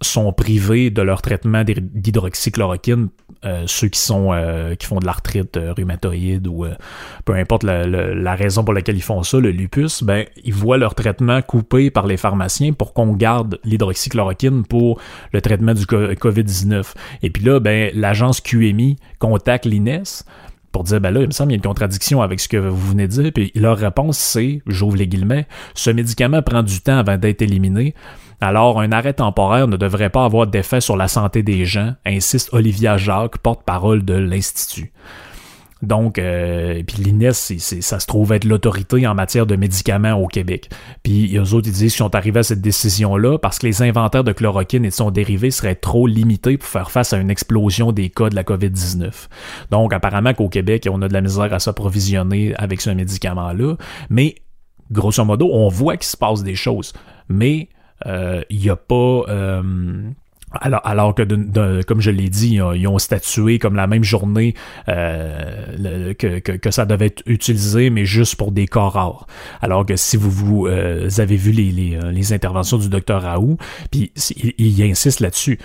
sont 0.00 0.32
privés 0.32 0.90
de 0.90 1.02
leur 1.02 1.22
traitement 1.22 1.64
d'hydroxychloroquine, 1.64 3.08
euh, 3.44 3.64
ceux 3.66 3.88
qui 3.88 4.00
sont 4.00 4.32
euh, 4.32 4.74
qui 4.74 4.86
font 4.86 4.98
de 4.98 5.06
l'arthrite 5.06 5.58
rhumatoïde 5.76 6.46
ou 6.46 6.66
peu 7.24 7.34
importe 7.34 7.62
la, 7.62 7.86
la, 7.86 8.34
raison 8.34 8.64
pour 8.64 8.74
laquelle 8.74 8.96
ils 8.96 9.02
font 9.02 9.22
ça, 9.22 9.38
le 9.38 9.50
lupus, 9.50 10.02
ben 10.02 10.24
ils 10.44 10.54
voient 10.54 10.78
leur 10.78 10.94
traitement 10.94 11.42
coupé 11.42 11.90
par 11.90 12.06
les 12.06 12.16
pharmaciens 12.16 12.72
pour 12.72 12.92
qu'on 12.94 13.12
garde 13.12 13.58
l'hydroxychloroquine 13.64 14.64
pour 14.64 15.00
le 15.32 15.40
traitement 15.40 15.74
du 15.74 15.84
COVID-19. 15.84 16.94
Et 17.22 17.30
puis 17.30 17.44
là, 17.44 17.60
ben 17.60 17.90
l'agence 17.94 18.40
QMI 18.40 18.96
contacte 19.18 19.66
l'INES 19.66 20.24
pour 20.74 20.82
dire, 20.82 21.00
ben 21.00 21.12
là, 21.12 21.20
il 21.20 21.28
me 21.28 21.30
semble 21.30 21.50
qu'il 21.50 21.54
y 21.56 21.60
a 21.60 21.62
une 21.62 21.68
contradiction 21.68 22.20
avec 22.20 22.40
ce 22.40 22.48
que 22.48 22.56
vous 22.56 22.90
venez 22.90 23.06
de 23.06 23.12
dire. 23.12 23.32
Puis 23.32 23.52
leur 23.54 23.78
réponse, 23.78 24.18
c'est, 24.18 24.60
j'ouvre 24.66 24.96
les 24.96 25.06
guillemets, 25.06 25.46
ce 25.74 25.88
médicament 25.88 26.42
prend 26.42 26.64
du 26.64 26.80
temps 26.80 26.98
avant 26.98 27.16
d'être 27.16 27.42
éliminé. 27.42 27.94
Alors, 28.40 28.80
un 28.80 28.90
arrêt 28.90 29.12
temporaire 29.12 29.68
ne 29.68 29.76
devrait 29.76 30.10
pas 30.10 30.24
avoir 30.24 30.48
d'effet 30.48 30.80
sur 30.80 30.96
la 30.96 31.06
santé 31.06 31.44
des 31.44 31.64
gens, 31.64 31.94
insiste 32.04 32.52
Olivia 32.52 32.96
Jacques, 32.96 33.38
porte-parole 33.38 34.04
de 34.04 34.14
l'Institut. 34.14 34.92
Donc, 35.86 36.18
euh, 36.18 36.82
puis 36.86 37.02
l'INES, 37.02 37.32
ça 37.32 38.00
se 38.00 38.06
trouve 38.06 38.32
être 38.32 38.44
l'autorité 38.44 39.06
en 39.06 39.14
matière 39.14 39.46
de 39.46 39.56
médicaments 39.56 40.14
au 40.14 40.26
Québec. 40.26 40.70
Puis 41.02 41.36
eux 41.36 41.54
autres, 41.54 41.68
ils 41.68 41.72
disent 41.72 41.92
qu'ils 41.92 42.04
sont 42.04 42.14
arrivés 42.14 42.40
à 42.40 42.42
cette 42.42 42.60
décision-là 42.60 43.38
parce 43.38 43.58
que 43.58 43.66
les 43.66 43.82
inventaires 43.82 44.24
de 44.24 44.32
chloroquine 44.32 44.84
et 44.84 44.88
de 44.88 44.94
son 44.94 45.10
dérivé 45.10 45.50
seraient 45.50 45.74
trop 45.74 46.06
limités 46.06 46.58
pour 46.58 46.68
faire 46.68 46.90
face 46.90 47.12
à 47.12 47.18
une 47.18 47.30
explosion 47.30 47.92
des 47.92 48.10
cas 48.10 48.28
de 48.28 48.34
la 48.34 48.42
COVID-19. 48.42 49.28
Donc, 49.70 49.92
apparemment 49.92 50.34
qu'au 50.34 50.48
Québec, 50.48 50.88
on 50.90 51.02
a 51.02 51.08
de 51.08 51.12
la 51.12 51.20
misère 51.20 51.52
à 51.52 51.58
s'approvisionner 51.58 52.54
avec 52.56 52.80
ce 52.80 52.90
médicament-là. 52.90 53.76
Mais, 54.10 54.36
grosso 54.90 55.24
modo, 55.24 55.48
on 55.52 55.68
voit 55.68 55.96
qu'il 55.96 56.06
se 56.06 56.16
passe 56.16 56.42
des 56.42 56.54
choses. 56.54 56.92
Mais 57.28 57.68
euh, 58.06 58.42
il 58.50 58.60
n'y 58.60 58.70
a 58.70 58.76
pas... 58.76 59.22
Euh, 59.28 59.62
alors, 60.60 60.80
alors 60.84 61.14
que, 61.14 61.82
comme 61.82 62.00
je 62.00 62.10
l'ai 62.10 62.28
dit, 62.28 62.58
ils 62.74 62.88
ont, 62.88 62.98
statué 62.98 63.58
comme 63.58 63.76
la 63.76 63.86
même 63.86 64.04
journée 64.04 64.54
euh, 64.88 66.14
que, 66.14 66.38
que, 66.38 66.70
ça 66.70 66.86
devait 66.86 67.06
être 67.06 67.22
utilisé, 67.26 67.90
mais 67.90 68.04
juste 68.04 68.36
pour 68.36 68.52
des 68.52 68.66
cas 68.66 68.88
rares. 68.88 69.26
Alors 69.60 69.84
que 69.84 69.96
si 69.96 70.16
vous, 70.16 70.30
vous 70.30 70.66
avez 70.66 71.36
vu 71.36 71.52
les, 71.52 71.70
les, 71.70 71.98
les, 72.12 72.32
interventions 72.32 72.78
du 72.78 72.88
docteur 72.88 73.22
Raoult, 73.22 73.58
puis 73.90 74.12
il, 74.36 74.54
il 74.58 74.82
insiste 74.82 75.20
là-dessus, 75.20 75.58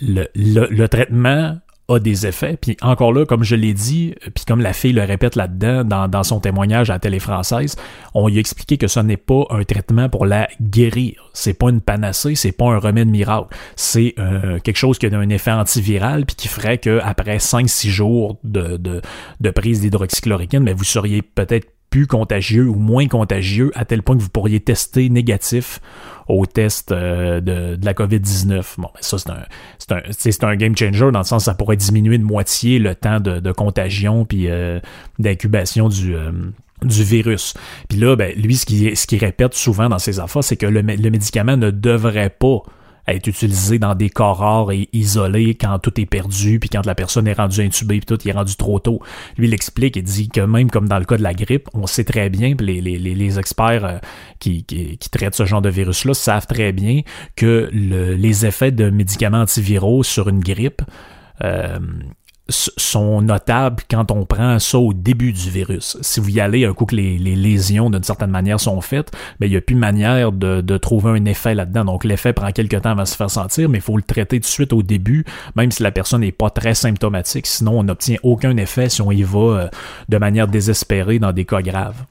le, 0.00 0.28
le, 0.34 0.88
traitement 0.88 1.58
a 1.92 1.98
des 1.98 2.26
effets. 2.26 2.56
Puis 2.60 2.76
encore 2.80 3.12
là, 3.12 3.26
comme 3.26 3.44
je 3.44 3.56
l'ai 3.56 3.74
dit, 3.74 4.14
puis 4.34 4.44
comme 4.46 4.60
la 4.60 4.72
fille 4.72 4.92
le 4.92 5.02
répète 5.02 5.36
là-dedans 5.36 5.84
dans, 5.84 6.08
dans, 6.08 6.22
son 6.22 6.40
témoignage 6.40 6.90
à 6.90 6.94
la 6.94 6.98
télé 6.98 7.18
française, 7.18 7.76
on 8.14 8.28
lui 8.28 8.36
a 8.36 8.40
expliqué 8.40 8.78
que 8.78 8.86
ce 8.86 9.00
n'est 9.00 9.16
pas 9.16 9.44
un 9.50 9.64
traitement 9.64 10.08
pour 10.08 10.26
la 10.26 10.48
guérir. 10.60 11.30
C'est 11.32 11.54
pas 11.54 11.70
une 11.70 11.80
panacée, 11.80 12.34
c'est 12.34 12.52
pas 12.52 12.66
un 12.66 12.78
remède 12.78 13.08
miracle. 13.08 13.54
C'est 13.76 14.14
euh, 14.18 14.58
quelque 14.60 14.76
chose 14.76 14.98
qui 14.98 15.06
a 15.06 15.10
un 15.16 15.28
effet 15.28 15.50
antiviral 15.50 16.26
puis 16.26 16.36
qui 16.36 16.48
ferait 16.48 16.78
que 16.78 17.00
après 17.02 17.38
5-6 17.38 17.88
jours 17.88 18.38
de, 18.44 18.76
de, 18.76 19.00
de 19.40 19.50
prise 19.50 19.80
d'hydroxychloroquine, 19.80 20.62
mais 20.62 20.72
vous 20.72 20.84
seriez 20.84 21.22
peut-être 21.22 21.68
plus 21.90 22.06
contagieux 22.06 22.68
ou 22.68 22.76
moins 22.76 23.08
contagieux 23.08 23.72
à 23.74 23.84
tel 23.84 24.02
point 24.02 24.16
que 24.16 24.22
vous 24.22 24.30
pourriez 24.30 24.60
tester 24.60 25.08
négatif 25.10 25.80
au 26.28 26.46
test 26.46 26.92
euh, 26.92 27.40
de, 27.40 27.78
la 27.84 27.92
COVID-19. 27.92 28.62
Bon, 28.78 28.88
ça, 29.00 29.16
c'est 29.18 30.44
un, 30.44 30.56
game 30.56 30.76
changer 30.76 31.10
dans 31.10 31.18
le 31.18 31.24
sens 31.24 31.42
que 31.42 31.44
ça 31.46 31.54
pourrait 31.54 31.76
diminuer 31.76 32.18
de 32.18 32.24
moitié 32.24 32.78
le 32.78 32.94
temps 32.94 33.18
de, 33.18 33.52
contagion 33.52 34.24
puis 34.24 34.48
euh, 34.48 34.78
d'incubation 35.18 35.88
du, 35.88 36.14
euh, 36.14 36.30
du 36.82 37.02
virus. 37.02 37.54
Puis 37.88 37.98
là, 37.98 38.14
ben, 38.14 38.32
lui, 38.36 38.56
ce 38.56 38.64
qu'il 38.64 38.94
qui 38.94 39.18
répète 39.18 39.54
souvent 39.54 39.88
dans 39.88 39.98
ses 39.98 40.20
affaires, 40.20 40.44
c'est 40.44 40.56
que 40.56 40.66
le 40.66 40.82
médicament 40.82 41.56
ne 41.56 41.70
devrait 41.70 42.30
pas 42.30 42.62
être 43.08 43.26
utilisé 43.26 43.78
dans 43.78 43.94
des 43.94 44.10
corps 44.10 44.38
rares 44.38 44.72
et 44.72 44.88
isolés 44.92 45.54
quand 45.54 45.78
tout 45.78 46.00
est 46.00 46.06
perdu, 46.06 46.58
puis 46.60 46.68
quand 46.68 46.86
la 46.86 46.94
personne 46.94 47.26
est 47.26 47.32
rendue 47.32 47.62
intubée, 47.62 48.00
puis 48.00 48.06
tout 48.06 48.28
est 48.28 48.32
rendu 48.32 48.56
trop 48.56 48.78
tôt. 48.78 49.00
Lui, 49.36 49.48
il 49.48 49.54
explique 49.54 49.96
et 49.96 50.02
dit 50.02 50.28
que 50.28 50.40
même 50.40 50.70
comme 50.70 50.88
dans 50.88 50.98
le 50.98 51.04
cas 51.04 51.16
de 51.16 51.22
la 51.22 51.34
grippe, 51.34 51.68
on 51.74 51.86
sait 51.86 52.04
très 52.04 52.30
bien, 52.30 52.54
les, 52.60 52.80
les, 52.80 52.98
les 52.98 53.38
experts 53.38 53.84
euh, 53.84 53.98
qui, 54.38 54.64
qui, 54.64 54.98
traitent 55.10 55.34
ce 55.34 55.44
genre 55.44 55.62
de 55.62 55.70
virus-là 55.70 56.14
savent 56.14 56.46
très 56.46 56.72
bien 56.72 57.00
que 57.36 57.68
le, 57.72 58.14
les 58.14 58.46
effets 58.46 58.70
de 58.70 58.90
médicaments 58.90 59.40
antiviraux 59.40 60.02
sur 60.02 60.28
une 60.28 60.40
grippe 60.40 60.82
euh, 61.42 61.78
sont 62.50 63.22
notables 63.22 63.82
quand 63.90 64.10
on 64.10 64.24
prend 64.24 64.58
ça 64.58 64.78
au 64.78 64.92
début 64.92 65.32
du 65.32 65.50
virus. 65.50 65.96
Si 66.00 66.20
vous 66.20 66.30
y 66.30 66.40
allez 66.40 66.64
un 66.64 66.74
coup 66.74 66.86
que 66.86 66.96
les, 66.96 67.18
lésions 67.18 67.90
d'une 67.90 68.02
certaine 68.02 68.30
manière 68.30 68.60
sont 68.60 68.80
faites, 68.80 69.10
mais 69.38 69.46
ben, 69.46 69.46
il 69.46 69.50
n'y 69.50 69.56
a 69.56 69.60
plus 69.60 69.76
manière 69.76 70.32
de, 70.32 70.60
de 70.60 70.76
trouver 70.76 71.10
un 71.18 71.24
effet 71.24 71.54
là-dedans. 71.54 71.84
Donc 71.84 72.04
l'effet 72.04 72.32
prend 72.32 72.50
quelques 72.52 72.80
temps 72.82 72.90
avant 72.90 73.02
de 73.02 73.08
se 73.08 73.16
faire 73.16 73.30
sentir, 73.30 73.68
mais 73.68 73.78
il 73.78 73.82
faut 73.82 73.96
le 73.96 74.02
traiter 74.02 74.38
de 74.38 74.44
suite 74.44 74.72
au 74.72 74.82
début, 74.82 75.24
même 75.56 75.70
si 75.70 75.82
la 75.82 75.90
personne 75.90 76.20
n'est 76.20 76.32
pas 76.32 76.50
très 76.50 76.74
symptomatique. 76.74 77.46
Sinon, 77.46 77.80
on 77.80 77.82
n'obtient 77.84 78.18
aucun 78.22 78.56
effet 78.56 78.88
si 78.88 79.02
on 79.02 79.10
y 79.10 79.22
va 79.22 79.38
euh, 79.38 79.68
de 80.08 80.18
manière 80.18 80.46
désespérée 80.46 81.18
dans 81.18 81.32
des 81.32 81.44
cas 81.44 81.62
graves. 81.62 82.04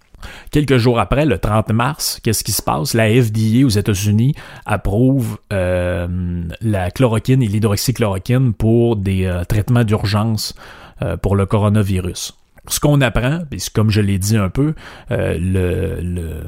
Quelques 0.52 0.78
jours 0.78 1.00
après, 1.00 1.26
le 1.26 1.38
30 1.38 1.72
mars, 1.72 2.20
qu'est-ce 2.24 2.44
qui 2.44 2.52
se 2.52 2.62
passe? 2.62 2.94
La 2.94 3.10
FDA 3.10 3.66
aux 3.66 3.70
États-Unis 3.70 4.36
approuve 4.66 5.38
euh, 5.54 6.44
la 6.62 6.92
chloroquine 6.92 7.42
et 7.42 7.48
l'hydroxychloroquine 7.48 8.54
pour 8.54 8.96
des 8.96 9.26
euh, 9.26 9.44
traitements 9.44 9.84
d'urgence 9.84 10.56
euh, 11.02 11.18
pour 11.18 11.36
le 11.36 11.46
coronavirus 11.46 12.34
ce 12.68 12.80
qu'on 12.80 13.02
apprend, 13.02 13.40
puis 13.50 13.66
comme 13.74 13.90
je 13.90 14.00
l'ai 14.00 14.20
dit 14.20 14.38
un 14.38 14.50
peu, 14.50 14.76
le 15.10 16.44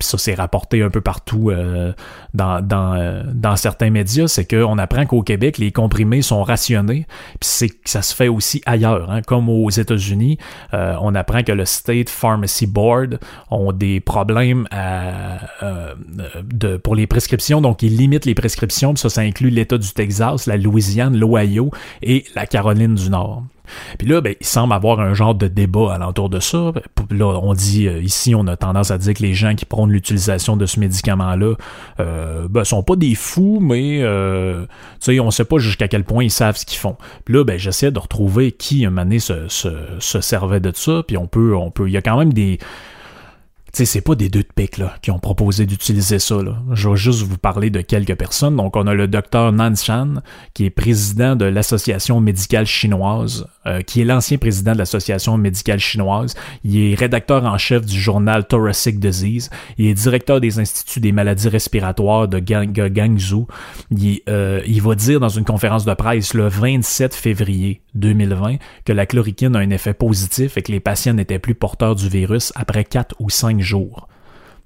ça 0.00 0.18
s'est 0.18 0.34
rapporté 0.34 0.82
un 0.82 0.90
peu 0.90 1.00
partout 1.00 1.50
euh, 1.50 1.92
dans, 2.34 2.60
dans, 2.60 2.94
euh, 2.94 3.22
dans, 3.32 3.56
certains 3.56 3.90
médias, 3.90 4.28
c'est 4.28 4.44
qu'on 4.44 4.78
apprend 4.78 5.06
qu'au 5.06 5.22
Québec, 5.22 5.58
les 5.58 5.72
comprimés 5.72 6.22
sont 6.22 6.42
rationnés, 6.42 7.06
puis 7.40 7.48
c'est 7.48 7.70
ça 7.84 8.02
se 8.02 8.14
fait 8.14 8.28
aussi 8.28 8.62
ailleurs, 8.66 9.10
hein, 9.10 9.22
comme 9.22 9.48
aux 9.48 9.70
États-Unis. 9.70 10.38
on 10.72 11.14
apprend 11.14 11.42
que 11.42 11.52
le 11.52 11.64
State 11.64 12.10
Pharmacy 12.10 12.66
Board 12.66 13.18
ont 13.50 13.72
des 13.72 14.00
problèmes 14.00 14.66
à, 14.70 15.38
de, 16.42 16.76
pour 16.76 16.94
les 16.94 17.06
prescriptions, 17.06 17.60
donc 17.60 17.82
ils 17.82 17.96
limitent 17.96 18.26
les 18.26 18.34
prescriptions, 18.34 18.94
puis 18.94 19.00
ça, 19.00 19.08
ça 19.08 19.20
inclut 19.22 19.50
l'État 19.50 19.78
du 19.78 19.92
Texas, 19.92 20.46
la 20.46 20.56
Louisiane, 20.56 21.16
l'Ohio 21.16 21.70
et 22.02 22.24
la 22.34 22.46
Caroline 22.46 22.94
du 22.94 23.10
Nord. 23.10 23.44
Puis 23.98 24.08
là, 24.08 24.20
ben, 24.20 24.34
il 24.40 24.46
semble 24.46 24.72
avoir 24.72 25.00
un 25.00 25.14
genre 25.14 25.34
de 25.34 25.48
débat 25.48 25.94
alentour 25.94 26.28
de 26.28 26.40
ça. 26.40 26.72
Là, 27.10 27.26
on 27.42 27.54
dit, 27.54 27.86
euh, 27.86 28.00
ici, 28.00 28.34
on 28.34 28.46
a 28.46 28.56
tendance 28.56 28.90
à 28.90 28.98
dire 28.98 29.14
que 29.14 29.22
les 29.22 29.34
gens 29.34 29.54
qui 29.54 29.64
prônent 29.64 29.90
l'utilisation 29.90 30.56
de 30.56 30.66
ce 30.66 30.80
médicament-là 30.80 31.54
euh, 32.00 32.48
ben, 32.48 32.64
sont 32.64 32.82
pas 32.82 32.96
des 32.96 33.14
fous, 33.14 33.58
mais 33.60 34.00
euh, 34.02 34.66
on 35.08 35.30
sait 35.30 35.44
pas 35.44 35.58
jusqu'à 35.58 35.88
quel 35.88 36.04
point 36.04 36.24
ils 36.24 36.30
savent 36.30 36.56
ce 36.56 36.66
qu'ils 36.66 36.78
font. 36.78 36.96
Puis 37.24 37.34
là, 37.34 37.44
ben, 37.44 37.58
j'essaie 37.58 37.90
de 37.90 37.98
retrouver 37.98 38.52
qui, 38.52 38.84
un 38.84 38.90
moment 38.90 39.18
se, 39.18 39.48
se, 39.48 39.68
se 39.98 40.20
servait 40.20 40.60
de 40.60 40.72
ça, 40.74 41.02
puis 41.06 41.16
on 41.16 41.26
peut, 41.26 41.54
on 41.54 41.70
peut, 41.70 41.88
il 41.88 41.92
y 41.92 41.96
a 41.96 42.02
quand 42.02 42.18
même 42.18 42.32
des 42.32 42.58
c'est 43.84 44.00
pas 44.00 44.14
des 44.14 44.28
deux 44.28 44.42
de 44.42 44.48
pique 44.54 44.78
là, 44.78 44.94
qui 45.02 45.10
ont 45.10 45.18
proposé 45.18 45.66
d'utiliser 45.66 46.18
ça. 46.18 46.36
Là. 46.42 46.56
Je 46.72 46.88
vais 46.88 46.96
juste 46.96 47.22
vous 47.22 47.36
parler 47.36 47.70
de 47.70 47.80
quelques 47.80 48.14
personnes. 48.14 48.56
Donc, 48.56 48.76
on 48.76 48.86
a 48.86 48.94
le 48.94 49.06
docteur 49.06 49.52
Nan 49.52 49.76
Chan, 49.76 50.14
qui 50.54 50.64
est 50.64 50.70
président 50.70 51.36
de 51.36 51.44
l'Association 51.44 52.20
médicale 52.20 52.66
chinoise, 52.66 53.46
euh, 53.66 53.82
qui 53.82 54.00
est 54.00 54.04
l'ancien 54.04 54.38
président 54.38 54.72
de 54.72 54.78
l'Association 54.78 55.36
médicale 55.36 55.78
chinoise. 55.78 56.34
Il 56.64 56.78
est 56.78 56.94
rédacteur 56.94 57.44
en 57.44 57.58
chef 57.58 57.84
du 57.84 58.00
journal 58.00 58.46
Thoracic 58.46 58.98
Disease. 58.98 59.50
Il 59.76 59.86
est 59.86 59.94
directeur 59.94 60.40
des 60.40 60.58
instituts 60.58 61.00
des 61.00 61.12
maladies 61.12 61.48
respiratoires 61.48 62.28
de 62.28 62.38
Guangzhou. 62.38 63.46
Il, 63.90 64.20
euh, 64.28 64.62
il 64.66 64.80
va 64.80 64.94
dire 64.94 65.20
dans 65.20 65.28
une 65.28 65.44
conférence 65.44 65.84
de 65.84 65.92
presse 65.92 66.32
le 66.34 66.48
27 66.48 67.14
février 67.14 67.82
2020 67.94 68.56
que 68.84 68.92
la 68.92 69.06
chloroquine 69.06 69.56
a 69.56 69.58
un 69.58 69.70
effet 69.70 69.94
positif 69.94 70.56
et 70.56 70.62
que 70.62 70.72
les 70.72 70.80
patients 70.80 71.14
n'étaient 71.14 71.38
plus 71.38 71.54
porteurs 71.54 71.94
du 71.94 72.08
virus 72.08 72.52
après 72.54 72.84
4 72.84 73.16
ou 73.18 73.28
5 73.28 73.60
jours. 73.60 73.65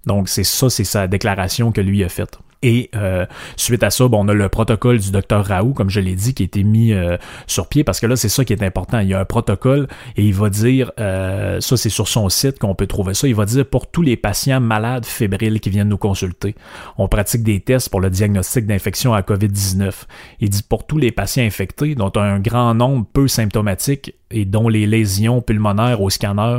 Donc 0.07 0.29
c'est 0.29 0.45
ça, 0.45 0.71
c'est 0.71 0.85
sa 0.85 1.07
déclaration 1.07 1.73
que 1.73 1.81
lui 1.81 2.03
a 2.05 2.09
faite. 2.09 2.39
Et 2.63 2.91
euh, 2.95 3.25
suite 3.57 3.83
à 3.83 3.91
ça, 3.91 4.07
bon, 4.09 4.25
on 4.25 4.29
a 4.29 4.35
le 4.35 4.49
protocole 4.49 4.99
du 4.99 5.11
docteur 5.11 5.47
Raoult, 5.47 5.73
comme 5.73 5.89
je 5.89 6.01
l'ai 6.01 6.15
dit, 6.15 6.35
qui 6.35 6.43
a 6.43 6.45
été 6.45 6.63
mis 6.63 6.93
euh, 6.93 7.17
sur 7.47 7.69
pied, 7.69 7.85
parce 7.85 8.01
que 8.01 8.07
là, 8.07 8.17
c'est 8.17 8.29
ça 8.29 8.45
qui 8.45 8.53
est 8.53 8.63
important. 8.63 8.99
Il 8.99 9.09
y 9.09 9.15
a 9.15 9.21
un 9.21 9.25
protocole 9.25 9.89
et 10.17 10.25
il 10.25 10.35
va 10.35 10.51
dire, 10.51 10.93
euh, 11.01 11.61
ça 11.61 11.77
c'est 11.79 11.89
sur 11.89 12.07
son 12.07 12.29
site 12.29 12.59
qu'on 12.59 12.75
peut 12.75 12.87
trouver 12.87 13.15
ça, 13.15 13.29
il 13.29 13.35
va 13.35 13.47
dire 13.47 13.65
pour 13.65 13.91
tous 13.91 14.03
les 14.03 14.17
patients 14.17 14.61
malades 14.61 15.07
fébriles 15.07 15.61
qui 15.61 15.71
viennent 15.71 15.89
nous 15.89 15.97
consulter, 15.97 16.55
on 16.99 17.09
pratique 17.09 17.43
des 17.43 17.61
tests 17.61 17.89
pour 17.89 18.01
le 18.01 18.11
diagnostic 18.11 18.67
d'infection 18.67 19.15
à 19.15 19.23
COVID-19. 19.23 19.93
Il 20.41 20.51
dit 20.51 20.63
pour 20.63 20.87
tous 20.87 20.99
les 20.99 21.13
patients 21.13 21.45
infectés, 21.45 21.95
dont 21.95 22.13
un 22.17 22.41
grand 22.41 22.75
nombre 22.75 23.07
peu 23.11 23.27
symptomatiques 23.27 24.15
et 24.31 24.45
dont 24.45 24.69
les 24.69 24.87
lésions 24.87 25.41
pulmonaires 25.41 26.03
au 26.03 26.11
scanner 26.11 26.59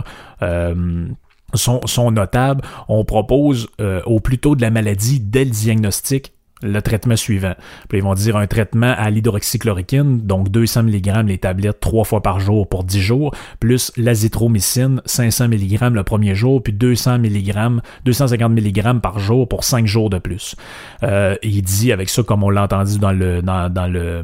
sont, 1.54 2.12
notables, 2.12 2.64
on 2.88 3.06
propose 3.06 3.70
euh, 3.80 4.02
au 4.06 4.20
plus 4.20 4.38
tôt 4.38 4.56
de 4.56 4.62
la 4.62 4.70
maladie 4.70 5.20
dès 5.20 5.46
le 5.46 5.52
diagnostic 5.52 6.34
le 6.64 6.82
traitement 6.82 7.16
suivant. 7.16 7.54
Puis 7.90 8.00
ils 8.00 8.04
vont 8.04 8.14
dire 8.14 8.38
un 8.38 8.48
traitement 8.48 8.94
à 8.96 9.10
l'hydroxychloroquine, 9.10 10.22
donc 10.22 10.50
200 10.50 10.84
mg 10.84 11.28
les 11.28 11.38
tablettes 11.38 11.80
trois 11.80 12.04
fois 12.04 12.22
par 12.22 12.40
jour 12.40 12.68
pour 12.68 12.84
10 12.84 13.02
jours, 13.02 13.36
plus 13.60 13.92
l'azithromycine 13.98 15.02
500 15.06 15.48
mg 15.48 15.94
le 15.94 16.04
premier 16.04 16.36
jour, 16.36 16.62
puis 16.62 16.74
200 16.74 17.20
mg, 17.20 17.82
250 18.06 18.52
mg 18.52 19.02
par 19.02 19.20
jour 19.20 19.48
pour 19.48 19.64
5 19.64 19.88
jours 19.88 20.10
de 20.10 20.20
plus. 20.20 20.56
Euh, 21.04 21.36
il 21.44 21.62
dit 21.62 21.92
avec 21.92 22.10
ça, 22.10 22.24
comme 22.24 22.44
on 22.44 22.50
l'a 22.50 22.64
entendu 22.64 23.00
dans 23.00 23.12
le 23.12 23.42
dans, 23.42 23.70
dans 23.70 23.88
le 23.88 24.24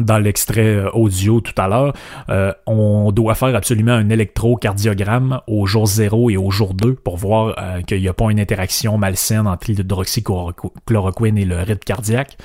dans 0.00 0.18
l'extrait 0.18 0.76
euh, 0.76 0.90
audio 0.90 1.40
tout 1.40 1.54
à 1.56 1.68
l'heure, 1.68 1.92
euh, 2.28 2.52
on 2.66 3.12
doit 3.12 3.34
faire 3.34 3.54
absolument 3.54 3.92
un 3.92 4.10
électrocardiogramme 4.10 5.40
au 5.46 5.66
jour 5.66 5.86
0 5.86 6.30
et 6.30 6.36
au 6.36 6.50
jour 6.50 6.74
2 6.74 6.94
pour 6.94 7.16
voir 7.16 7.54
euh, 7.58 7.82
qu'il 7.82 8.00
n'y 8.00 8.08
a 8.08 8.12
pas 8.12 8.30
une 8.30 8.40
interaction 8.40 8.98
malsaine 8.98 9.46
entre 9.46 9.70
l'hydroxychloroquine 9.70 11.38
et 11.38 11.44
le 11.44 11.58
rythme 11.58 11.84
cardiaque. 11.84 12.36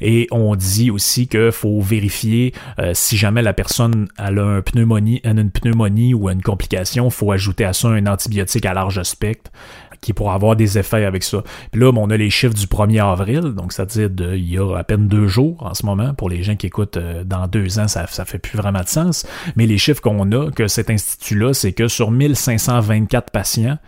Et 0.00 0.28
on 0.30 0.54
dit 0.56 0.90
aussi 0.90 1.28
qu'il 1.28 1.52
faut 1.52 1.80
vérifier 1.80 2.52
si 2.92 3.16
jamais 3.16 3.42
la 3.42 3.52
personne 3.52 4.08
a, 4.16 4.30
une 4.30 4.62
pneumonie, 4.62 5.20
a 5.24 5.30
une 5.30 5.50
pneumonie 5.50 6.14
ou 6.14 6.28
une 6.28 6.42
complication, 6.42 7.06
il 7.06 7.10
faut 7.10 7.32
ajouter 7.32 7.64
à 7.64 7.72
ça 7.72 7.88
un 7.88 8.06
antibiotique 8.06 8.66
à 8.66 8.74
large 8.74 9.02
spectre 9.02 9.50
qui 10.00 10.12
pourra 10.12 10.34
avoir 10.34 10.56
des 10.56 10.78
effets 10.78 11.04
avec 11.04 11.22
ça. 11.22 11.42
Puis 11.72 11.80
là, 11.80 11.90
on 11.94 12.10
a 12.10 12.16
les 12.16 12.30
chiffres 12.30 12.54
du 12.54 12.66
1er 12.66 13.04
avril, 13.04 13.40
donc 13.54 13.72
c'est-à-dire 13.72 14.10
il 14.34 14.50
y 14.50 14.58
a 14.58 14.76
à 14.76 14.84
peine 14.84 15.08
deux 15.08 15.26
jours 15.26 15.56
en 15.60 15.74
ce 15.74 15.84
moment. 15.84 16.14
Pour 16.14 16.28
les 16.28 16.42
gens 16.42 16.56
qui 16.56 16.66
écoutent 16.66 16.96
euh, 16.96 17.24
dans 17.24 17.46
deux 17.46 17.78
ans, 17.78 17.88
ça, 17.88 18.06
ça 18.06 18.24
fait 18.24 18.38
plus 18.38 18.56
vraiment 18.56 18.80
de 18.80 18.88
sens. 18.88 19.26
Mais 19.56 19.66
les 19.66 19.78
chiffres 19.78 20.00
qu'on 20.00 20.30
a, 20.32 20.50
que 20.50 20.68
cet 20.68 20.90
institut-là, 20.90 21.52
c'est 21.52 21.72
que 21.72 21.88
sur 21.88 22.10
1524 22.10 23.30
patients, 23.30 23.78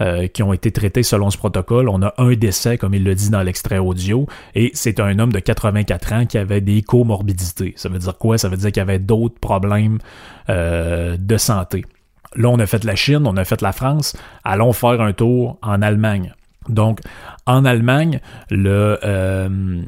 euh, 0.00 0.28
qui 0.28 0.42
ont 0.42 0.54
été 0.54 0.70
traités 0.70 1.02
selon 1.02 1.28
ce 1.28 1.36
protocole. 1.36 1.90
On 1.90 2.00
a 2.00 2.14
un 2.16 2.32
décès, 2.32 2.78
comme 2.78 2.94
il 2.94 3.04
le 3.04 3.14
dit 3.14 3.28
dans 3.28 3.42
l'extrait 3.42 3.76
audio, 3.76 4.26
et 4.54 4.70
c'est 4.72 4.98
un 4.98 5.18
homme 5.18 5.30
de 5.30 5.40
84 5.40 6.12
ans 6.14 6.24
qui 6.24 6.38
avait 6.38 6.62
des 6.62 6.80
comorbidités. 6.80 7.74
Ça 7.76 7.90
veut 7.90 7.98
dire 7.98 8.16
quoi? 8.16 8.38
Ça 8.38 8.48
veut 8.48 8.56
dire 8.56 8.72
qu'il 8.72 8.80
avait 8.80 8.98
d'autres 8.98 9.38
problèmes 9.38 9.98
euh, 10.48 11.18
de 11.18 11.36
santé. 11.36 11.84
Là, 12.36 12.48
on 12.48 12.58
a 12.58 12.66
fait 12.66 12.84
la 12.84 12.94
Chine, 12.94 13.26
on 13.26 13.36
a 13.36 13.44
fait 13.44 13.60
la 13.60 13.72
France. 13.72 14.16
Allons 14.44 14.72
faire 14.72 15.00
un 15.00 15.12
tour 15.12 15.58
en 15.62 15.82
Allemagne. 15.82 16.32
Donc, 16.68 17.00
en 17.46 17.64
Allemagne, 17.64 18.20
le, 18.50 18.98
euh, 19.02 19.82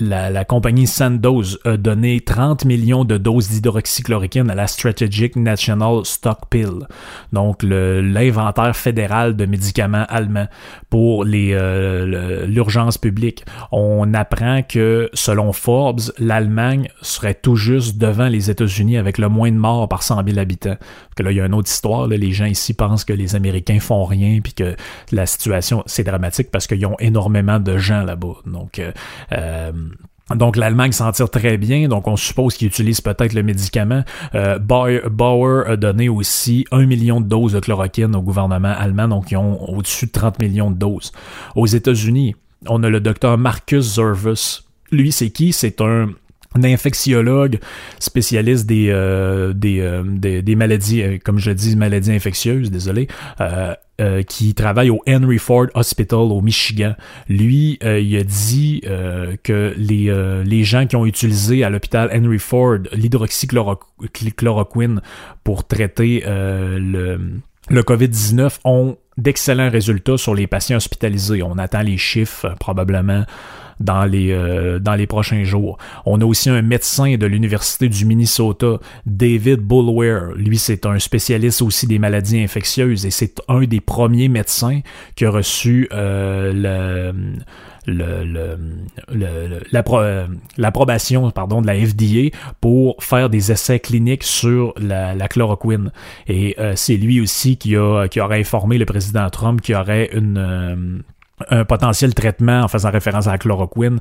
la, 0.00 0.44
compagnie 0.44 0.86
Sandoz 0.86 1.58
a 1.64 1.76
donné 1.76 2.20
30 2.20 2.64
millions 2.64 3.04
de 3.04 3.16
doses 3.16 3.48
d'hydroxychloroquine 3.48 4.50
à 4.50 4.54
la 4.54 4.66
Strategic 4.66 5.36
National 5.36 6.04
Stockpile, 6.04 6.86
donc 7.32 7.62
l'inventaire 7.62 8.76
fédéral 8.76 9.36
de 9.36 9.46
médicaments 9.46 10.04
allemands 10.08 10.48
pour 10.90 11.24
euh, 11.26 12.46
l'urgence 12.46 12.98
publique. 12.98 13.44
On 13.72 14.14
apprend 14.14 14.62
que, 14.62 15.10
selon 15.14 15.52
Forbes, 15.52 16.12
l'Allemagne 16.18 16.88
serait 17.02 17.34
tout 17.34 17.56
juste 17.56 17.98
devant 17.98 18.28
les 18.28 18.50
États-Unis 18.50 18.96
avec 18.96 19.18
le 19.18 19.28
moins 19.28 19.50
de 19.50 19.56
morts 19.56 19.88
par 19.88 20.02
100 20.02 20.24
000 20.26 20.38
habitants. 20.38 20.76
que 21.16 21.22
là, 21.22 21.30
il 21.30 21.36
y 21.36 21.40
a 21.40 21.46
une 21.46 21.54
autre 21.54 21.70
histoire. 21.70 22.08
les 22.08 22.32
gens 22.32 22.46
ici 22.46 22.74
pensent 22.74 23.04
que 23.04 23.12
les 23.12 23.34
Américains 23.36 23.80
font 23.80 24.04
rien, 24.04 24.40
puis 24.42 24.54
que 24.54 24.74
la 25.12 25.26
situation, 25.26 25.82
c'est 25.86 26.04
dramatique 26.04 26.50
parce 26.50 26.66
qu'ils 26.66 26.84
ont 26.86 26.96
énormément 26.98 27.60
de 27.60 27.78
gens 27.78 28.02
là-bas. 28.02 28.36
Donc, 28.46 28.78
euh, 28.78 28.92
euh 29.32 29.72
donc 30.34 30.56
l'Allemagne 30.56 30.92
s'en 30.92 31.12
tire 31.12 31.28
très 31.28 31.58
bien, 31.58 31.86
donc 31.88 32.08
on 32.08 32.16
suppose 32.16 32.56
qu'ils 32.56 32.68
utilisent 32.68 33.02
peut-être 33.02 33.34
le 33.34 33.42
médicament. 33.42 34.04
Euh, 34.34 34.58
Bauer 34.58 35.68
a 35.68 35.76
donné 35.76 36.08
aussi 36.08 36.64
un 36.70 36.86
million 36.86 37.20
de 37.20 37.26
doses 37.26 37.52
de 37.52 37.60
chloroquine 37.60 38.14
au 38.16 38.22
gouvernement 38.22 38.74
allemand, 38.76 39.08
donc 39.08 39.30
ils 39.30 39.36
ont 39.36 39.62
au-dessus 39.68 40.06
de 40.06 40.12
30 40.12 40.38
millions 40.38 40.70
de 40.70 40.76
doses. 40.76 41.12
Aux 41.56 41.66
États-Unis, 41.66 42.36
on 42.66 42.82
a 42.82 42.88
le 42.88 43.00
docteur 43.00 43.36
Marcus 43.36 43.96
Zervus. 43.96 44.62
Lui, 44.90 45.12
c'est 45.12 45.30
qui? 45.30 45.52
C'est 45.52 45.80
un 45.80 46.10
infectiologue 46.62 47.58
spécialiste 47.98 48.66
des, 48.66 48.90
euh, 48.90 49.52
euh, 49.64 50.02
des, 50.06 50.42
des, 50.42 50.54
maladies, 50.54 51.18
comme 51.24 51.38
je 51.38 51.50
dis, 51.50 51.76
maladies 51.76 52.12
infectieuses, 52.12 52.70
désolé, 52.70 53.08
euh, 54.00 54.24
qui 54.24 54.54
travaille 54.54 54.90
au 54.90 55.00
Henry 55.06 55.38
Ford 55.38 55.66
Hospital 55.74 56.18
au 56.18 56.40
Michigan, 56.40 56.96
lui, 57.28 57.78
euh, 57.84 58.00
il 58.00 58.16
a 58.16 58.24
dit 58.24 58.82
euh, 58.88 59.36
que 59.44 59.72
les, 59.76 60.12
les 60.44 60.64
gens 60.64 60.88
qui 60.88 60.96
ont 60.96 61.06
utilisé 61.06 61.62
à 61.62 61.70
l'hôpital 61.70 62.10
Henry 62.12 62.40
Ford 62.40 62.78
l'hydroxychloroquine 62.90 65.00
pour 65.44 65.64
traiter 65.64 66.24
le, 66.26 67.20
le 67.68 67.82
COVID-19 67.82 68.58
ont 68.64 68.96
d'excellents 69.16 69.70
résultats 69.70 70.18
sur 70.18 70.34
les 70.34 70.48
patients 70.48 70.78
hospitalisés. 70.78 71.44
On 71.44 71.56
attend 71.56 71.82
les 71.82 71.96
chiffres 71.96 72.56
probablement 72.58 73.24
dans 73.80 74.04
les, 74.04 74.32
euh, 74.32 74.78
dans 74.78 74.94
les 74.94 75.06
prochains 75.06 75.44
jours. 75.44 75.78
On 76.06 76.20
a 76.20 76.24
aussi 76.24 76.50
un 76.50 76.62
médecin 76.62 77.16
de 77.16 77.26
l'Université 77.26 77.88
du 77.88 78.04
Minnesota, 78.04 78.78
David 79.06 79.60
Bulwer. 79.60 80.34
Lui, 80.36 80.58
c'est 80.58 80.86
un 80.86 80.98
spécialiste 80.98 81.62
aussi 81.62 81.86
des 81.86 81.98
maladies 81.98 82.40
infectieuses 82.40 83.06
et 83.06 83.10
c'est 83.10 83.40
un 83.48 83.62
des 83.62 83.80
premiers 83.80 84.28
médecins 84.28 84.80
qui 85.16 85.24
a 85.24 85.30
reçu 85.30 85.88
euh, 85.92 86.52
le 86.52 87.34
le, 87.86 88.56
l'approbation 90.56 91.30
pardon 91.30 91.60
de 91.60 91.66
la 91.66 91.74
FDA 91.74 92.34
pour 92.62 92.96
faire 93.04 93.28
des 93.28 93.52
essais 93.52 93.78
cliniques 93.78 94.22
sur 94.22 94.72
la, 94.78 95.28
chloroquine 95.28 95.92
et 96.26 96.56
c'est 96.76 96.96
lui 96.96 97.20
aussi 97.20 97.58
qui 97.58 97.76
a 97.76 98.08
qui 98.08 98.22
aurait 98.22 98.40
informé 98.40 98.78
le 98.78 98.86
président 98.86 99.28
Trump 99.28 99.60
qui 99.60 99.74
aurait 99.74 100.08
une 100.14 101.02
un 101.50 101.64
potentiel 101.64 102.14
traitement 102.14 102.62
en 102.62 102.68
faisant 102.68 102.90
référence 102.90 103.26
à 103.26 103.32
la 103.32 103.38
chloroquine 103.38 103.98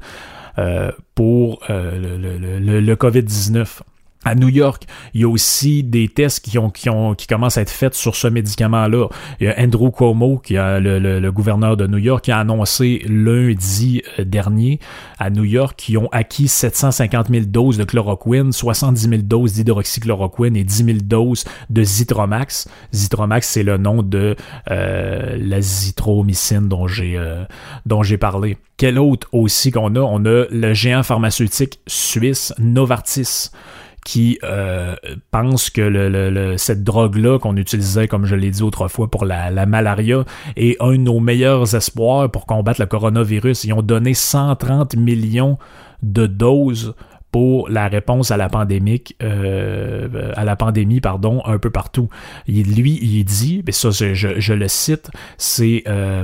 euh, 0.58 0.92
pour 1.16 1.62
euh, 1.70 2.18
le, 2.18 2.60
le, 2.60 2.80
le 2.80 2.96
COVID-19 2.96 3.82
à 4.26 4.36
New 4.36 4.50
York, 4.50 4.86
il 5.14 5.22
y 5.22 5.24
a 5.24 5.30
aussi 5.30 5.84
des 5.84 6.08
tests 6.08 6.44
qui 6.44 6.58
ont 6.58 6.70
qui 6.70 6.90
ont 6.90 7.16
qui 7.16 7.28
commencent 7.28 7.58
à 7.58 7.62
être 7.62 7.70
faits 7.70 7.94
sur 7.94 8.16
ce 8.16 8.28
médicament-là. 8.28 9.08
Il 9.40 9.48
y 9.48 9.50
a 9.50 9.60
Andrew 9.60 9.92
Cuomo, 9.92 10.38
qui 10.38 10.56
est 10.56 10.80
le, 10.80 11.00
le, 11.00 11.32
gouverneur 11.32 11.78
de 11.78 11.88
New 11.88 11.98
York, 11.98 12.26
qui 12.26 12.32
a 12.32 12.40
annoncé 12.40 13.04
lundi 13.08 14.02
euh, 14.20 14.24
dernier 14.24 14.80
à 15.20 15.30
New 15.30 15.44
York 15.44 15.76
qu'ils 15.78 15.98
ont 15.98 16.10
acquis 16.12 16.48
750 16.48 17.30
000 17.30 17.46
doses 17.46 17.78
de 17.78 17.84
chloroquine, 17.84 18.52
70 18.52 19.10
000 19.10 19.22
doses 19.24 19.54
d'hydroxychloroquine 19.54 20.56
et 20.56 20.64
10 20.64 20.86
000 20.86 20.98
doses 21.04 21.46
de 21.70 21.84
Zitromax. 21.84 22.68
Zitromax, 22.94 23.48
c'est 23.48 23.64
le 23.64 23.78
nom 23.78 24.04
de 24.04 24.36
euh, 24.72 25.38
la 25.40 25.62
zitromycine 25.62 26.68
dont 26.68 26.88
j'ai 26.88 27.18
euh, 27.18 27.44
dont 27.86 28.04
j'ai 28.04 28.18
parlé. 28.18 28.58
Quel 28.78 29.00
autre 29.00 29.28
aussi 29.32 29.72
qu'on 29.72 29.96
a? 29.96 30.00
On 30.00 30.26
a 30.26 30.46
le 30.50 30.74
géant 30.74 31.04
pharmaceutique 31.04 31.80
suisse 31.88 32.54
Novartis 32.60 33.52
qui 34.06 34.38
euh, 34.44 34.96
pense 35.32 35.70
que 35.70 36.56
cette 36.58 36.84
drogue-là 36.84 37.40
qu'on 37.40 37.56
utilisait, 37.56 38.08
comme 38.08 38.26
je 38.26 38.36
l'ai 38.36 38.52
dit 38.52 38.64
autrefois, 38.64 39.10
pour 39.10 39.26
la, 39.26 39.50
la, 39.50 39.66
malaria, 39.66 40.26
est 40.56 40.76
un 40.82 40.92
de 40.92 40.98
nos 40.98 41.20
meilleurs 41.20 41.76
espoirs 41.76 42.30
pour 42.30 42.46
combattre 42.46 42.82
le 42.82 42.88
coronavirus. 42.88 43.64
Ils 43.64 43.74
ont 43.74 43.82
donné 43.82 44.14
130 44.14 44.96
millions 44.96 45.58
de 46.02 46.28
doses 46.28 46.94
pour 47.34 47.68
la 47.68 47.88
réponse 47.88 48.30
à 48.30 48.38
la 48.38 48.48
pandémie, 48.48 49.04
euh, 49.24 50.32
à 50.36 50.46
la 50.46 50.56
pandémie, 50.56 51.02
pardon, 51.02 51.42
un 51.46 51.58
peu 51.58 51.72
partout. 51.72 52.08
Il, 52.46 52.76
lui, 52.76 53.00
il 53.02 53.24
dit, 53.24 53.64
mais 53.66 53.72
ça, 53.72 53.90
je, 53.90 54.14
je, 54.14 54.54
le 54.54 54.68
cite, 54.68 55.10
c'est, 55.40 55.82
euh, 55.88 56.24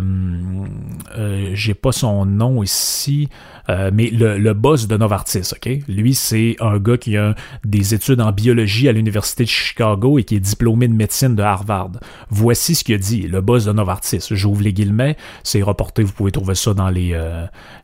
euh, 1.17 1.49
j'ai 1.55 1.73
pas 1.73 1.91
son 1.91 2.27
nom 2.27 2.61
ici, 2.61 3.27
euh, 3.69 3.89
mais 3.91 4.11
le, 4.11 4.37
le, 4.37 4.53
boss 4.53 4.87
de 4.87 4.97
Novartis, 4.97 5.51
ok, 5.51 5.79
lui, 5.87 6.13
c'est 6.13 6.55
un 6.59 6.77
gars 6.77 6.97
qui 6.97 7.17
a 7.17 7.33
des 7.65 7.95
études 7.95 8.21
en 8.21 8.31
biologie 8.31 8.87
à 8.87 8.91
l'université 8.91 9.45
de 9.45 9.49
Chicago 9.49 10.19
et 10.19 10.23
qui 10.23 10.35
est 10.35 10.39
diplômé 10.39 10.87
de 10.87 10.93
médecine 10.93 11.35
de 11.35 11.41
Harvard. 11.41 11.89
Voici 12.29 12.75
ce 12.75 12.83
qu'il 12.83 12.99
dit, 12.99 13.23
le 13.23 13.41
boss 13.41 13.65
de 13.65 13.71
Novartis. 13.71 14.27
J'ouvre 14.29 14.61
les 14.61 14.73
guillemets, 14.73 15.17
c'est 15.41 15.63
reporté, 15.63 16.03
vous 16.03 16.13
pouvez 16.13 16.31
trouver 16.31 16.53
ça 16.53 16.75
dans 16.75 16.89
les, 16.89 17.19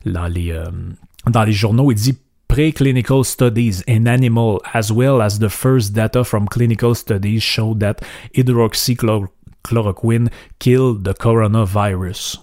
dans 0.04 0.28
les 0.28 0.56
dans 1.28 1.42
les 1.42 1.52
journaux, 1.52 1.90
il 1.90 1.96
dit 1.96 2.16
preclinical 2.48 3.24
studies 3.24 3.82
in 3.86 4.06
animal 4.06 4.60
as 4.72 4.90
well 4.92 5.20
as 5.20 5.38
the 5.38 5.48
first 5.48 5.92
data 5.92 6.24
from 6.24 6.46
clinical 6.46 6.94
studies 6.94 7.42
show 7.42 7.74
that 7.74 8.00
hydroxychloroquine 8.34 10.30
killed 10.58 11.04
the 11.04 11.14
coronavirus. 11.14 12.38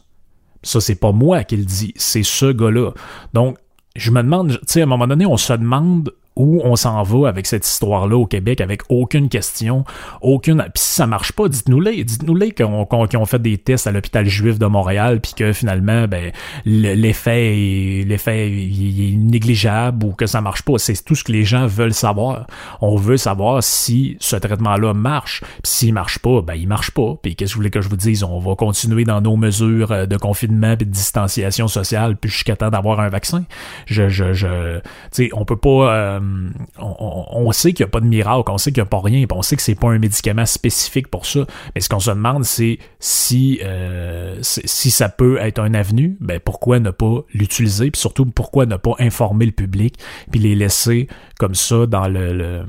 Ça, 0.61 0.79
c'est 0.79 0.95
pas 0.95 1.11
moi 1.11 1.43
qui 1.43 1.57
le 1.57 1.65
dis, 1.65 1.93
c'est 1.97 2.23
ce 2.23 2.51
gars-là. 2.51 2.91
Donc, 3.33 3.57
je 3.95 4.11
me 4.11 4.23
demande, 4.23 4.51
tu 4.51 4.57
sais, 4.67 4.81
à 4.81 4.83
un 4.83 4.87
moment 4.87 5.07
donné, 5.07 5.25
on 5.25 5.37
se 5.37 5.53
demande 5.53 6.13
où 6.35 6.61
on 6.63 6.75
s'en 6.75 7.03
va 7.03 7.27
avec 7.27 7.45
cette 7.45 7.67
histoire-là 7.67 8.17
au 8.17 8.25
Québec 8.25 8.61
avec 8.61 8.81
aucune 8.89 9.29
question, 9.29 9.83
aucune. 10.21 10.63
Puis 10.73 10.83
si 10.83 10.95
ça 10.95 11.07
marche 11.07 11.31
pas, 11.31 11.47
dites-nous-les, 11.47 12.03
dites-nous-les 12.03 12.51
qu'on 12.53 13.25
fait 13.25 13.41
des 13.41 13.57
tests 13.57 13.87
à 13.87 13.91
l'hôpital 13.91 14.25
juif 14.25 14.57
de 14.57 14.65
Montréal, 14.65 15.19
puis 15.21 15.33
que 15.35 15.53
finalement, 15.53 16.07
ben 16.07 16.31
l'effet 16.65 17.53
est, 17.55 18.07
l'effet 18.07 18.47
est 18.47 19.15
négligeable 19.15 20.05
ou 20.05 20.13
que 20.13 20.25
ça 20.25 20.41
marche 20.41 20.63
pas. 20.63 20.77
C'est 20.77 21.03
tout 21.03 21.15
ce 21.15 21.23
que 21.23 21.31
les 21.31 21.43
gens 21.43 21.67
veulent 21.67 21.93
savoir. 21.93 22.47
On 22.81 22.95
veut 22.95 23.17
savoir 23.17 23.61
si 23.63 24.17
ce 24.19 24.35
traitement-là 24.35 24.93
marche. 24.93 25.41
Puis 25.41 25.71
s'il 25.71 25.93
marche 25.93 26.19
pas, 26.19 26.41
ben 26.41 26.55
il 26.55 26.67
marche 26.67 26.91
pas. 26.91 27.15
Puis 27.21 27.35
qu'est-ce 27.35 27.51
que 27.51 27.55
vous 27.55 27.59
voulez 27.59 27.71
que 27.71 27.81
je 27.81 27.89
vous 27.89 27.97
dise? 27.97 28.23
On 28.23 28.39
va 28.39 28.55
continuer 28.55 29.03
dans 29.03 29.21
nos 29.21 29.35
mesures 29.35 29.91
euh, 29.91 30.05
de 30.05 30.17
confinement 30.17 30.73
et 30.73 30.77
de 30.77 30.83
distanciation 30.85 31.67
sociale, 31.67 32.17
puis 32.17 32.29
jusqu'à 32.29 32.55
temps 32.55 32.69
d'avoir 32.69 32.99
un 32.99 33.09
vaccin. 33.09 33.45
Je, 33.85 34.09
je, 34.09 34.33
je, 34.33 34.79
tu 34.79 34.83
sais, 35.11 35.29
on 35.33 35.45
peut 35.45 35.57
pas. 35.57 35.93
Euh, 35.93 36.19
euh, 36.23 36.49
on, 36.79 37.51
sait 37.51 37.73
qu'il 37.73 37.83
n'y 37.83 37.89
a 37.89 37.91
pas 37.91 37.99
de 37.99 38.05
miracle, 38.05 38.49
on 38.51 38.57
sait 38.57 38.71
qu'il 38.71 38.81
n'y 38.81 38.87
a 38.87 38.89
pas 38.89 39.01
rien, 39.01 39.25
on 39.31 39.41
sait 39.41 39.55
que 39.55 39.61
c'est 39.61 39.75
pas 39.75 39.89
un 39.89 39.99
médicament 39.99 40.45
spécifique 40.45 41.07
pour 41.07 41.25
ça. 41.25 41.45
Mais 41.75 41.81
ce 41.81 41.89
qu'on 41.89 41.99
se 41.99 42.11
demande, 42.11 42.45
c'est 42.45 42.79
si 42.99 43.59
euh, 43.63 44.37
ça 44.41 45.09
peut 45.09 45.37
être 45.39 45.59
un 45.59 45.73
avenue, 45.73 46.17
ben 46.19 46.39
pourquoi 46.39 46.79
ne 46.79 46.91
pas 46.91 47.23
l'utiliser, 47.33 47.91
puis 47.91 47.99
surtout 47.99 48.25
pourquoi 48.25 48.65
ne 48.65 48.75
pas 48.75 48.93
informer 48.99 49.45
le 49.45 49.51
public, 49.51 49.95
puis 50.31 50.39
les 50.39 50.55
laisser 50.55 51.07
comme 51.39 51.55
ça 51.55 51.85
dans 51.85 52.07
le, 52.07 52.63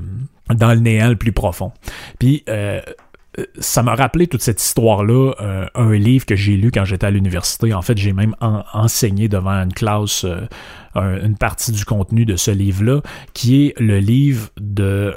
dans 0.53 0.73
le 0.73 0.79
néant 0.79 1.09
le 1.09 1.15
plus 1.15 1.31
profond. 1.31 1.71
Puis 2.19 2.43
euh, 2.49 2.81
ça 3.59 3.83
m'a 3.83 3.95
rappelé 3.95 4.27
toute 4.27 4.41
cette 4.41 4.61
histoire-là, 4.61 5.33
euh, 5.41 5.65
un 5.75 5.93
livre 5.93 6.25
que 6.25 6.35
j'ai 6.35 6.55
lu 6.57 6.71
quand 6.71 6.85
j'étais 6.85 7.05
à 7.05 7.11
l'université. 7.11 7.73
En 7.73 7.81
fait, 7.81 7.97
j'ai 7.97 8.13
même 8.13 8.35
enseigné 8.39 9.27
devant 9.27 9.51
une 9.51 9.73
classe 9.73 10.25
euh, 10.25 10.47
une 10.95 11.35
partie 11.35 11.71
du 11.71 11.83
contenu 11.85 12.25
de 12.25 12.35
ce 12.35 12.51
livre-là, 12.51 13.01
qui 13.33 13.65
est 13.65 13.79
le 13.79 13.99
livre 13.99 14.49
de 14.59 15.13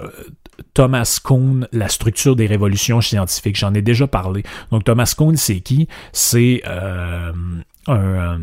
Thomas 0.75 1.21
Kuhn, 1.23 1.69
La 1.73 1.89
structure 1.89 2.35
des 2.35 2.47
révolutions 2.47 3.01
scientifiques. 3.01 3.57
J'en 3.57 3.75
ai 3.75 3.83
déjà 3.83 4.07
parlé. 4.07 4.43
Donc 4.71 4.85
Thomas 4.85 5.15
Kuhn, 5.17 5.37
c'est 5.37 5.61
qui? 5.61 5.89
C'est 6.13 6.63
euh, 6.67 7.33
un 7.87 8.41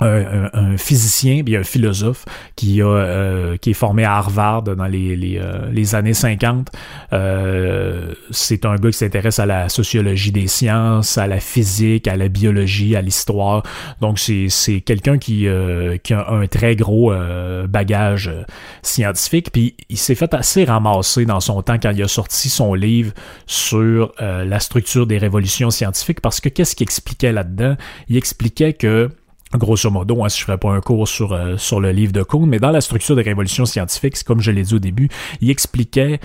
un, 0.00 0.50
un, 0.52 0.76
physicien 0.76 1.42
puis 1.42 1.56
un 1.56 1.62
philosophe 1.62 2.24
qui 2.54 2.82
a 2.82 2.86
euh, 2.86 3.56
qui 3.56 3.70
est 3.70 3.74
formé 3.74 4.04
à 4.04 4.16
Harvard 4.16 4.62
dans 4.62 4.86
les, 4.86 5.16
les, 5.16 5.38
euh, 5.38 5.70
les 5.72 5.94
années 5.94 6.12
50 6.12 6.68
euh, 7.12 8.12
c'est 8.30 8.66
un 8.66 8.76
gars 8.76 8.90
qui 8.90 8.98
s'intéresse 8.98 9.38
à 9.38 9.46
la 9.46 9.68
sociologie 9.68 10.32
des 10.32 10.48
sciences 10.48 11.16
à 11.16 11.26
la 11.26 11.40
physique 11.40 12.08
à 12.08 12.16
la 12.16 12.28
biologie 12.28 12.94
à 12.94 13.00
l'histoire. 13.00 13.62
Donc 14.00 14.18
c'est 14.18 14.48
c'est 14.48 14.80
quelqu'un 14.80 15.18
qui 15.18 15.46
qui 16.02 16.14
a 16.14 16.30
un 16.30 16.46
très 16.46 16.76
gros 16.76 17.12
bagage 17.68 18.30
scientifique. 18.82 19.50
Puis 19.52 19.76
il 19.88 19.96
s'est 19.96 20.14
fait 20.14 20.32
assez 20.34 20.64
ramasser 20.64 21.24
dans 21.24 21.40
son 21.40 21.62
temps 21.62 21.78
quand 21.80 21.90
il 21.90 22.02
a 22.02 22.08
sorti 22.08 22.48
son 22.48 22.74
livre 22.74 23.12
sur 23.46 24.12
la 24.18 24.60
structure 24.60 25.06
des 25.06 25.18
révolutions 25.18 25.70
scientifiques 25.70 26.20
parce 26.20 26.40
que 26.40 26.48
qu'est-ce 26.48 26.76
qu'il 26.76 26.84
expliquait 26.84 27.32
là-dedans? 27.32 27.76
Il 28.08 28.16
expliquait 28.16 28.72
que 28.72 29.10
grosso 29.54 29.90
modo, 29.90 30.24
hein, 30.24 30.28
si 30.28 30.40
je 30.40 30.44
ferais 30.44 30.58
pas 30.58 30.70
un 30.70 30.80
cours 30.80 31.06
sur, 31.06 31.32
euh, 31.32 31.56
sur 31.56 31.80
le 31.80 31.92
livre 31.92 32.12
de 32.12 32.22
Kuhn, 32.22 32.46
mais 32.46 32.58
dans 32.58 32.70
la 32.70 32.80
structure 32.80 33.16
des 33.16 33.22
révolutions 33.22 33.66
scientifiques, 33.66 34.22
comme 34.24 34.40
je 34.40 34.50
l'ai 34.50 34.62
dit 34.62 34.74
au 34.74 34.78
début, 34.78 35.08
il 35.40 35.50
expliquait 35.50 36.20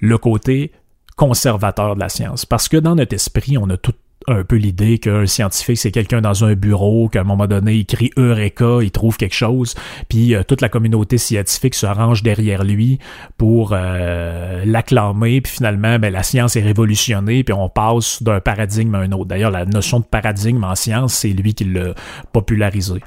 le 0.00 0.18
côté 0.18 0.72
conservateur 1.16 1.94
de 1.94 2.00
la 2.00 2.08
science. 2.08 2.46
Parce 2.46 2.68
que 2.68 2.76
dans 2.76 2.94
notre 2.94 3.14
esprit, 3.14 3.58
on 3.58 3.68
a 3.70 3.76
tout 3.76 3.94
un 4.26 4.44
peu 4.44 4.56
l'idée 4.56 4.98
qu'un 4.98 5.26
scientifique, 5.26 5.78
c'est 5.78 5.90
quelqu'un 5.90 6.20
dans 6.20 6.44
un 6.44 6.54
bureau, 6.54 7.08
qu'à 7.08 7.22
un 7.22 7.24
moment 7.24 7.46
donné, 7.46 7.74
il 7.74 7.86
crie 7.86 8.10
Eureka, 8.16 8.78
il 8.82 8.90
trouve 8.90 9.16
quelque 9.16 9.34
chose, 9.34 9.74
puis 10.08 10.34
euh, 10.34 10.42
toute 10.42 10.60
la 10.60 10.68
communauté 10.68 11.18
scientifique 11.18 11.74
se 11.74 11.86
range 11.86 12.22
derrière 12.22 12.62
lui 12.62 12.98
pour 13.38 13.70
euh, 13.72 14.62
l'acclamer, 14.66 15.40
puis 15.40 15.52
finalement, 15.52 15.98
ben, 15.98 16.12
la 16.12 16.22
science 16.22 16.56
est 16.56 16.62
révolutionnée, 16.62 17.44
puis 17.44 17.54
on 17.54 17.68
passe 17.68 18.22
d'un 18.22 18.40
paradigme 18.40 18.94
à 18.94 18.98
un 18.98 19.12
autre. 19.12 19.26
D'ailleurs, 19.26 19.50
la 19.50 19.64
notion 19.64 20.00
de 20.00 20.04
paradigme 20.04 20.64
en 20.64 20.74
science, 20.74 21.14
c'est 21.14 21.30
lui 21.30 21.54
qui 21.54 21.64
l'a 21.64 21.94
popularisé. 22.32 23.00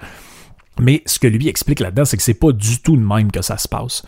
Mais 0.79 1.03
ce 1.05 1.19
que 1.19 1.27
lui 1.27 1.47
explique 1.47 1.79
là-dedans, 1.79 2.05
c'est 2.05 2.17
que 2.17 2.23
c'est 2.23 2.33
pas 2.33 2.51
du 2.51 2.81
tout 2.81 2.95
le 2.95 3.05
même 3.05 3.31
que 3.31 3.43
ça 3.43 3.57
se 3.57 3.67
passe 3.67 4.03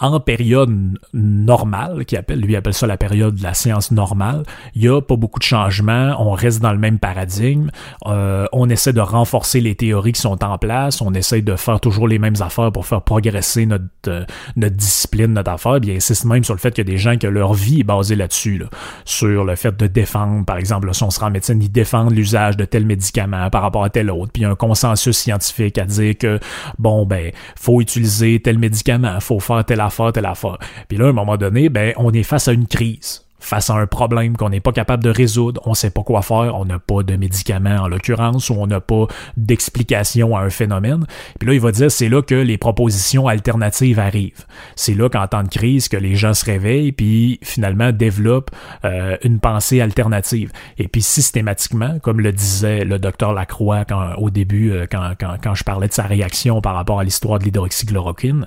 en 0.00 0.18
période 0.18 0.70
normale, 1.12 2.04
qui 2.06 2.16
appelle, 2.16 2.40
lui 2.40 2.56
appelle 2.56 2.74
ça 2.74 2.86
la 2.86 2.96
période 2.96 3.36
de 3.36 3.42
la 3.42 3.54
science 3.54 3.90
normale, 3.90 4.44
il 4.74 4.82
y 4.82 4.88
a 4.88 5.00
pas 5.00 5.16
beaucoup 5.16 5.38
de 5.38 5.44
changements, 5.44 6.16
on 6.18 6.32
reste 6.32 6.60
dans 6.60 6.72
le 6.72 6.78
même 6.78 6.98
paradigme, 6.98 7.70
euh, 8.06 8.46
on 8.52 8.68
essaie 8.70 8.92
de 8.92 9.00
renforcer 9.00 9.60
les 9.60 9.74
théories 9.74 10.12
qui 10.12 10.20
sont 10.20 10.42
en 10.42 10.58
place, 10.58 11.02
on 11.02 11.12
essaie 11.12 11.42
de 11.42 11.54
faire 11.56 11.80
toujours 11.80 12.08
les 12.08 12.18
mêmes 12.18 12.40
affaires 12.40 12.72
pour 12.72 12.86
faire 12.86 13.02
progresser 13.02 13.66
notre, 13.66 13.84
euh, 14.08 14.24
notre 14.56 14.76
discipline, 14.76 15.34
notre 15.34 15.50
affaire, 15.50 15.80
bien, 15.80 15.96
insiste 15.96 16.24
même 16.24 16.44
sur 16.44 16.54
le 16.54 16.60
fait 16.60 16.70
qu'il 16.70 16.86
y 16.86 16.90
a 16.90 16.92
des 16.92 16.98
gens 16.98 17.16
que 17.18 17.26
leur 17.26 17.52
vie 17.52 17.80
est 17.80 17.84
basée 17.84 18.16
là-dessus, 18.16 18.58
là, 18.58 18.66
sur 19.04 19.44
le 19.44 19.54
fait 19.54 19.76
de 19.76 19.86
défendre, 19.86 20.44
par 20.46 20.56
exemple, 20.56 20.92
si 20.94 21.02
on 21.02 21.10
sera 21.10 21.26
en 21.26 21.30
médecine, 21.30 21.62
ils 21.62 21.70
défendent 21.70 22.12
l'usage 22.12 22.56
de 22.56 22.64
tel 22.64 22.86
médicament 22.86 23.50
par 23.50 23.62
rapport 23.62 23.84
à 23.84 23.90
tel 23.90 24.10
autre, 24.10 24.32
puis 24.32 24.42
il 24.42 24.44
y 24.44 24.46
a 24.46 24.50
un 24.50 24.56
consensus 24.56 25.16
scientifique 25.16 25.76
à 25.76 25.84
dire 25.84 26.16
que, 26.16 26.40
bon, 26.78 27.04
ben, 27.04 27.32
faut 27.56 27.80
utiliser 27.82 28.40
tel 28.40 28.58
médicament, 28.58 29.20
faut 29.20 29.40
faire 29.40 29.64
telle 29.64 29.80
affaire, 29.80 29.89
telle 30.12 30.26
affaire. 30.26 30.58
Puis 30.88 30.98
là, 30.98 31.06
à 31.06 31.08
un 31.08 31.12
moment 31.12 31.36
donné, 31.36 31.68
ben, 31.68 31.92
on 31.96 32.12
est 32.12 32.22
face 32.22 32.48
à 32.48 32.52
une 32.52 32.66
crise. 32.66 33.24
face 33.40 33.70
à 33.70 33.74
un 33.74 33.86
problème 33.86 34.36
qu'on 34.36 34.50
n'est 34.50 34.60
pas 34.60 34.72
capable 34.72 35.02
de 35.02 35.10
résoudre, 35.10 35.60
on 35.64 35.74
sait 35.74 35.90
pas 35.90 36.02
quoi 36.02 36.22
faire, 36.22 36.54
on 36.54 36.64
n'a 36.64 36.78
pas 36.78 37.02
de 37.02 37.16
médicaments 37.16 37.78
en 37.80 37.88
l'occurrence, 37.88 38.50
ou 38.50 38.54
on 38.54 38.66
n'a 38.66 38.80
pas 38.80 39.06
d'explication 39.36 40.36
à 40.36 40.42
un 40.42 40.50
phénomène. 40.50 41.06
Puis 41.38 41.48
là, 41.48 41.54
il 41.54 41.60
va 41.60 41.72
dire, 41.72 41.90
c'est 41.90 42.08
là 42.08 42.22
que 42.22 42.34
les 42.34 42.58
propositions 42.58 43.26
alternatives 43.26 43.98
arrivent. 43.98 44.44
C'est 44.76 44.94
là 44.94 45.08
qu'en 45.08 45.26
temps 45.26 45.42
de 45.42 45.48
crise, 45.48 45.88
que 45.88 45.96
les 45.96 46.14
gens 46.14 46.34
se 46.34 46.44
réveillent, 46.44 46.92
puis 46.92 47.40
finalement 47.42 47.92
développent 47.92 48.50
euh, 48.84 49.16
une 49.24 49.40
pensée 49.40 49.80
alternative. 49.80 50.52
Et 50.78 50.86
puis 50.86 51.02
systématiquement, 51.02 51.98
comme 52.00 52.20
le 52.20 52.32
disait 52.32 52.84
le 52.84 52.98
docteur 52.98 53.32
Lacroix 53.32 53.84
quand, 53.84 54.14
au 54.18 54.30
début, 54.30 54.70
euh, 54.70 54.86
quand, 54.90 55.12
quand, 55.18 55.36
quand 55.42 55.54
je 55.54 55.64
parlais 55.64 55.88
de 55.88 55.92
sa 55.92 56.04
réaction 56.04 56.60
par 56.60 56.74
rapport 56.74 57.00
à 57.00 57.04
l'histoire 57.04 57.38
de 57.38 57.44
l'hydroxychloroquine, 57.44 58.46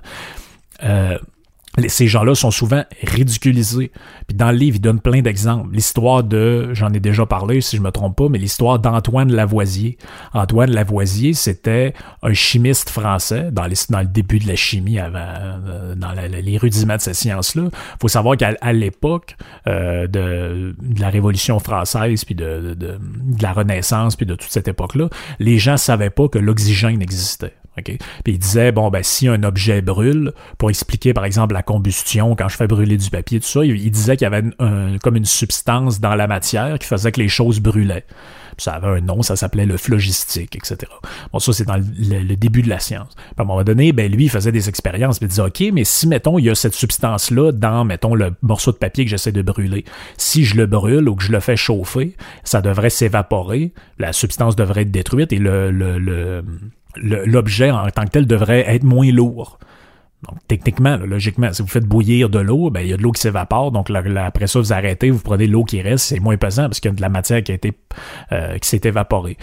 euh, 0.84 1.18
ces 1.88 2.08
gens-là 2.08 2.36
sont 2.36 2.52
souvent 2.52 2.84
ridiculisés. 3.02 3.92
Puis 4.28 4.38
dans 4.38 4.52
le 4.52 4.58
livre, 4.58 4.78
il 4.78 4.82
donne 4.82 5.00
plein 5.00 5.22
d'exemples. 5.22 5.74
L'histoire 5.74 6.24
de, 6.24 6.70
j'en 6.74 6.94
ai 6.94 7.00
déjà 7.00 7.26
parlé 7.26 7.62
si 7.62 7.78
je 7.78 7.82
me 7.82 7.92
trompe 7.92 8.16
pas, 8.16 8.30
mais 8.30 8.38
l'histoire 8.38 8.78
d'Antoine 8.78 9.32
Lavoisier. 9.32 9.98
Antoine 10.34 10.70
Lavoisier, 10.70 11.34
c'était 11.34 11.94
un 12.22 12.34
chimiste 12.34 12.90
français 12.90 13.50
dans, 13.52 13.66
le 13.66 14.06
début 14.06 14.40
de 14.40 14.48
la 14.48 14.56
chimie, 14.56 15.00
avant, 15.00 15.20
euh, 15.20 15.96
dans 15.96 16.12
les 16.12 16.58
rudiments 16.58 16.98
de 16.98 17.02
cette 17.02 17.16
science-là. 17.16 17.70
faut 18.00 18.08
savoir 18.08 18.38
qu'à 18.38 18.74
l'époque 18.74 19.36
euh, 19.68 20.08
de, 20.08 20.76
la 21.00 21.10
Révolution 21.10 21.58
française, 21.60 22.24
puis 22.24 22.36
de, 22.36 22.78
la 23.42 23.52
Renaissance, 23.54 24.16
puis 24.16 24.26
de 24.26 24.36
toute 24.36 24.52
cette 24.52 24.68
époque-là, 24.68 25.10
les 25.40 25.58
gens 25.58 25.78
savaient 25.78 26.12
pas 26.12 26.28
que 26.28 26.38
l'oxygène 26.38 27.02
existait. 27.02 27.54
Okay? 27.78 27.98
Puis 28.24 28.40
bon, 28.74 28.90
ben, 28.90 29.04
si 29.04 29.28
un 29.28 29.44
objet 29.44 29.82
brûle, 29.82 30.34
pour 30.58 30.70
expliquer, 30.70 31.14
par 31.14 31.26
exemple, 31.26 31.54
la 31.54 31.63
combustion, 31.64 32.36
quand 32.36 32.50
je 32.50 32.56
fais 32.56 32.68
brûler 32.68 32.98
du 32.98 33.10
papier, 33.10 33.40
tout 33.40 33.48
ça, 33.48 33.66
il, 33.66 33.92
disait 33.92 34.18
qu'il 34.18 34.26
y 34.26 34.34
avait 34.34 34.44
comme 35.02 35.16
une 35.16 35.26
substance 35.26 36.00
dans 36.00 36.16
la 36.16 36.28
matière 36.28 36.78
qui 36.80 36.88
faisait 36.88 37.12
que 37.12 37.22
les 37.22 37.28
choses 37.28 37.60
brûlaient. 37.60 38.06
Ça 38.60 38.74
avait 38.74 39.00
un 39.00 39.02
nom, 39.02 39.24
ça 39.24 39.36
s'appelait 39.36 39.66
le 39.66 39.78
phlogistique, 39.78 40.56
etc. 40.56 40.92
Bon, 41.32 41.40
ça, 41.40 41.54
c'est 41.54 41.66
dans 41.66 41.78
le, 41.78 42.36
début 42.36 42.62
de 42.62 42.70
la 42.70 42.78
science. 42.78 43.12
À 43.36 43.42
un 43.42 43.46
moment 43.46 43.64
donné, 43.64 43.94
ben, 43.94 44.12
lui, 44.12 44.26
il 44.26 44.30
faisait 44.30 44.52
des 44.52 44.70
expériences, 44.70 45.18
puis 45.18 45.26
il 45.26 45.30
disait, 45.30 45.42
OK, 45.42 45.64
mais 45.74 45.84
si, 45.84 46.08
mettons, 46.08 46.38
il 46.38 46.46
y 46.46 46.50
a 46.52 46.56
cette 46.56 46.76
substance-là 46.76 47.52
dans, 47.52 47.84
mettons, 47.84 48.14
le 48.14 48.34
morceau 48.44 48.72
de 48.72 48.78
papier 48.78 49.06
que 49.06 49.10
j'essaie 49.10 49.32
de 49.32 49.42
brûler, 49.42 49.86
si 50.18 50.46
je 50.46 50.56
le 50.56 50.68
brûle 50.68 51.10
ou 51.10 51.16
que 51.16 51.24
je 51.24 51.32
le 51.32 51.40
fais 51.40 51.56
chauffer, 51.56 52.16
ça 52.44 52.62
devrait 52.62 52.92
s'évaporer, 52.92 53.74
la 53.98 54.14
substance 54.14 54.56
devrait 54.56 54.84
être 54.84 54.92
détruite 54.92 55.34
et 55.34 55.40
le 55.40 56.44
l'objet 56.96 57.72
en 57.72 57.90
tant 57.90 58.06
que 58.06 58.12
tel 58.12 58.28
devrait 58.28 58.66
être 58.68 58.84
moins 58.84 59.12
lourd. 59.12 59.60
Donc, 60.30 60.40
techniquement, 60.48 60.98
logiquement, 60.98 61.52
si 61.52 61.62
vous 61.62 61.68
faites 61.68 61.86
bouillir 61.86 62.30
de 62.30 62.40
l'eau, 62.40 62.70
ben, 62.70 62.82
il 62.82 62.88
y 62.88 62.94
a 62.94 62.98
de 62.98 63.02
l'eau 63.02 63.12
qui 63.12 63.22
s'évapore. 63.22 63.72
Donc, 63.72 63.90
après 63.90 64.48
ça, 64.48 64.60
vous 64.60 64.74
arrêtez, 64.74 65.10
vous 65.10 65.20
prenez 65.20 65.48
l'eau 65.48 65.64
qui 65.64 65.82
reste, 65.82 66.06
c'est 66.06 66.20
moins 66.20 66.38
pesant 66.38 66.64
parce 66.64 66.80
qu'il 66.80 66.92
y 66.92 66.94
a 66.94 66.96
de 66.96 67.02
la 67.02 67.10
matière 67.10 67.44
qui 67.44 67.52
a 67.52 67.56
été, 67.56 67.74
euh, 68.32 68.58
qui 68.58 68.70
s'est 68.70 68.82
évaporée. 68.84 69.38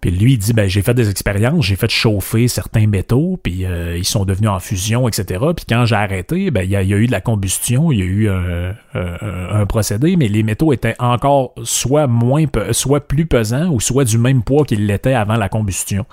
Puis 0.00 0.10
lui, 0.10 0.34
il 0.34 0.38
dit, 0.38 0.52
ben, 0.52 0.68
j'ai 0.68 0.82
fait 0.82 0.92
des 0.92 1.08
expériences, 1.08 1.64
j'ai 1.64 1.76
fait 1.76 1.90
chauffer 1.90 2.48
certains 2.48 2.86
métaux, 2.86 3.40
puis 3.42 3.64
euh, 3.64 3.96
ils 3.96 4.04
sont 4.04 4.24
devenus 4.24 4.50
en 4.50 4.60
fusion, 4.60 5.08
etc. 5.08 5.42
Puis 5.56 5.64
quand 5.68 5.86
j'ai 5.86 5.96
arrêté, 5.96 6.50
ben, 6.50 6.62
il 6.62 6.70
y, 6.70 6.76
a, 6.76 6.82
eu 6.82 7.06
de 7.06 7.12
la 7.12 7.20
combustion, 7.20 7.90
il 7.90 7.98
y 7.98 8.02
a 8.02 8.04
eu 8.04 8.28
un, 8.28 8.74
un, 8.92 9.66
procédé, 9.66 10.16
mais 10.16 10.28
les 10.28 10.42
métaux 10.42 10.72
étaient 10.72 10.96
encore 10.98 11.54
soit 11.62 12.06
moins, 12.06 12.44
soit 12.72 13.08
plus 13.08 13.26
pesants 13.26 13.70
ou 13.70 13.80
soit 13.80 14.04
du 14.04 14.18
même 14.18 14.42
poids 14.42 14.64
qu'ils 14.64 14.86
l'étaient 14.86 15.14
avant 15.14 15.36
la 15.36 15.48
combustion. 15.48 16.04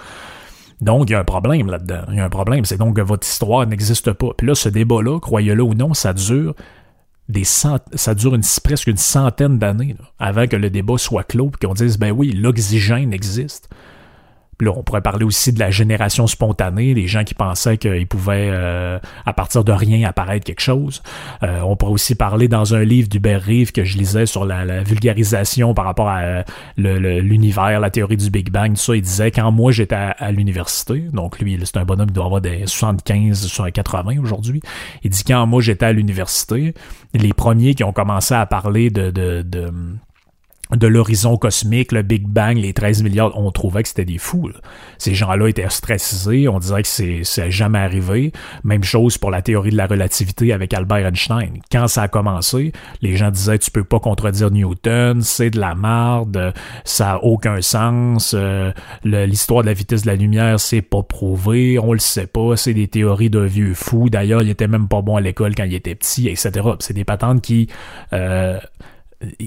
Donc, 0.84 1.10
il 1.10 1.14
y 1.14 1.16
a 1.16 1.20
un 1.20 1.24
problème 1.24 1.68
là-dedans. 1.68 2.02
Il 2.10 2.16
y 2.16 2.20
a 2.20 2.26
un 2.26 2.30
problème. 2.30 2.66
C'est 2.66 2.78
donc 2.78 2.98
que 2.98 3.02
votre 3.02 3.26
histoire 3.26 3.66
n'existe 3.66 4.12
pas. 4.12 4.30
Puis 4.38 4.46
là, 4.46 4.54
ce 4.54 4.68
débat-là, 4.70 5.20
croyez-le 5.20 5.64
ou 5.64 5.74
non, 5.74 5.94
ça 5.94 6.14
dure 6.14 6.54
des 7.30 7.46
ça 7.46 7.80
dure 8.16 8.38
presque 8.66 8.88
une 8.88 8.98
centaine 8.98 9.58
d'années 9.58 9.96
avant 10.20 10.46
que 10.46 10.58
le 10.58 10.70
débat 10.70 10.98
soit 10.98 11.24
clos 11.24 11.52
et 11.54 11.66
qu'on 11.66 11.74
dise 11.74 11.98
ben 11.98 12.12
oui, 12.12 12.34
l'oxygène 12.34 13.14
existe 13.14 13.70
on 14.70 14.84
pourrait 14.84 15.02
parler 15.02 15.26
aussi 15.26 15.54
de 15.54 15.60
la 15.60 15.72
génération 15.72 16.28
spontanée, 16.28 16.94
des 16.94 17.08
gens 17.08 17.24
qui 17.24 17.34
pensaient 17.34 17.78
qu'ils 17.78 18.08
pouvaient, 18.08 18.50
euh, 18.52 19.00
à 19.26 19.34
partir 19.34 19.64
de 19.64 19.72
rien, 19.72 20.08
apparaître 20.08 20.46
quelque 20.46 20.62
chose. 20.62 21.02
Euh, 21.44 21.62
on 21.62 21.76
pourrait 21.76 21.94
aussi 21.94 22.16
parler 22.16 22.48
dans 22.48 22.76
un 22.76 22.84
livre 22.84 23.08
d'Hubert 23.08 23.42
Rive 23.42 23.72
que 23.72 23.84
je 23.84 23.98
lisais 23.98 24.26
sur 24.26 24.46
la, 24.46 24.84
vulgarisation 24.84 25.74
par 25.74 25.86
rapport 25.86 26.10
à 26.10 26.44
l'univers, 26.78 27.80
la 27.80 27.90
théorie 27.90 28.18
du 28.18 28.30
Big 28.30 28.50
Bang, 28.50 28.72
tout 28.72 28.82
ça. 28.82 28.96
Il 28.96 29.02
disait, 29.02 29.32
quand 29.32 29.52
moi 29.52 29.72
j'étais 29.72 29.96
à, 29.96 30.32
l'université, 30.32 31.00
donc 31.14 31.40
lui, 31.40 31.60
c'est 31.64 31.78
un 31.78 31.86
bonhomme 31.86 32.08
qui 32.08 32.14
doit 32.14 32.26
avoir 32.26 32.42
des 32.42 32.66
75, 32.66 33.62
80 33.74 34.20
aujourd'hui, 34.22 34.62
il 35.04 35.10
dit, 35.10 35.24
quand 35.24 35.46
moi 35.46 35.62
j'étais 35.62 35.86
à 35.86 35.94
l'université, 35.94 36.74
les 37.14 37.34
premiers 37.34 37.76
qui 37.76 37.84
ont 37.84 37.94
commencé 37.94 38.34
à 38.34 38.46
parler 38.46 38.90
de 38.90 39.44
l'horizon 40.82 41.38
cosmique, 41.38 41.92
le 41.92 42.02
Big 42.02 42.28
Bang, 42.28 42.58
les 42.58 42.74
13 42.74 43.04
milliards, 43.04 43.38
on 43.38 43.52
trouvait 43.52 43.84
que 43.84 43.90
c'était 43.90 44.06
des 44.06 44.18
fous. 44.18 44.50
Ces 44.98 45.14
gens-là 45.14 45.48
étaient 45.48 45.70
stressés, 45.70 46.48
on 46.48 46.60
dirait 46.60 46.84
que 46.84 46.88
c'est 46.88 47.52
jamais 47.52 47.80
arrivé. 47.80 48.32
Même 48.64 48.84
chose 48.84 49.18
pour 49.18 49.32
la 49.32 49.42
théorie 49.42 49.72
de 49.72 49.78
la 49.78 49.88
relativité 49.88 50.54
avec 50.54 50.74
Albert 50.74 51.06
Einstein. 51.06 51.60
Quand 51.72 51.88
ça 51.88 52.04
a 52.04 52.08
commencé, 52.08 52.72
les 53.02 53.16
gens 53.16 53.32
disaient 53.32 53.60
tu 53.60 53.72
peux 53.72 53.84
pas 53.84 54.00
contredire 54.00 54.52
Newton, 54.52 55.22
c'est 55.22 55.50
de 55.50 55.60
la 55.60 55.76
marde, 55.76 56.54
ça 56.84 57.14
a 57.14 57.18
aucun 57.18 57.62
sens, 57.62 58.34
euh, 58.38 58.72
l'histoire 59.04 59.62
de 59.62 59.68
la 59.68 59.74
vitesse 59.74 60.04
de 60.04 60.08
la 60.08 60.16
lumière, 60.16 60.60
c'est 60.60 60.82
pas 60.82 61.04
prouvé, 61.04 61.80
on 61.80 61.94
le 61.94 62.00
sait 62.00 62.28
pas, 62.28 62.56
c'est 62.58 62.74
des 62.74 62.88
théories 62.88 63.30
d'un 63.30 63.46
vieux 63.46 63.74
fou. 63.74 64.10
D'ailleurs, 64.10 64.42
il 64.42 64.50
était 64.50 64.68
même 64.68 64.88
pas 64.88 65.02
bon 65.02 65.16
à 65.16 65.22
l'école 65.22 65.56
quand 65.56 65.64
il 65.64 65.74
était 65.74 65.96
petit, 65.96 66.28
etc. 66.28 66.52
C'est 66.80 66.94
des 66.94 67.04
patentes 67.04 67.42
qui 67.42 67.68
euh, 68.14 68.60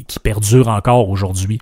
qui 0.06 0.18
perdure 0.20 0.68
encore 0.68 1.08
aujourd'hui. 1.08 1.60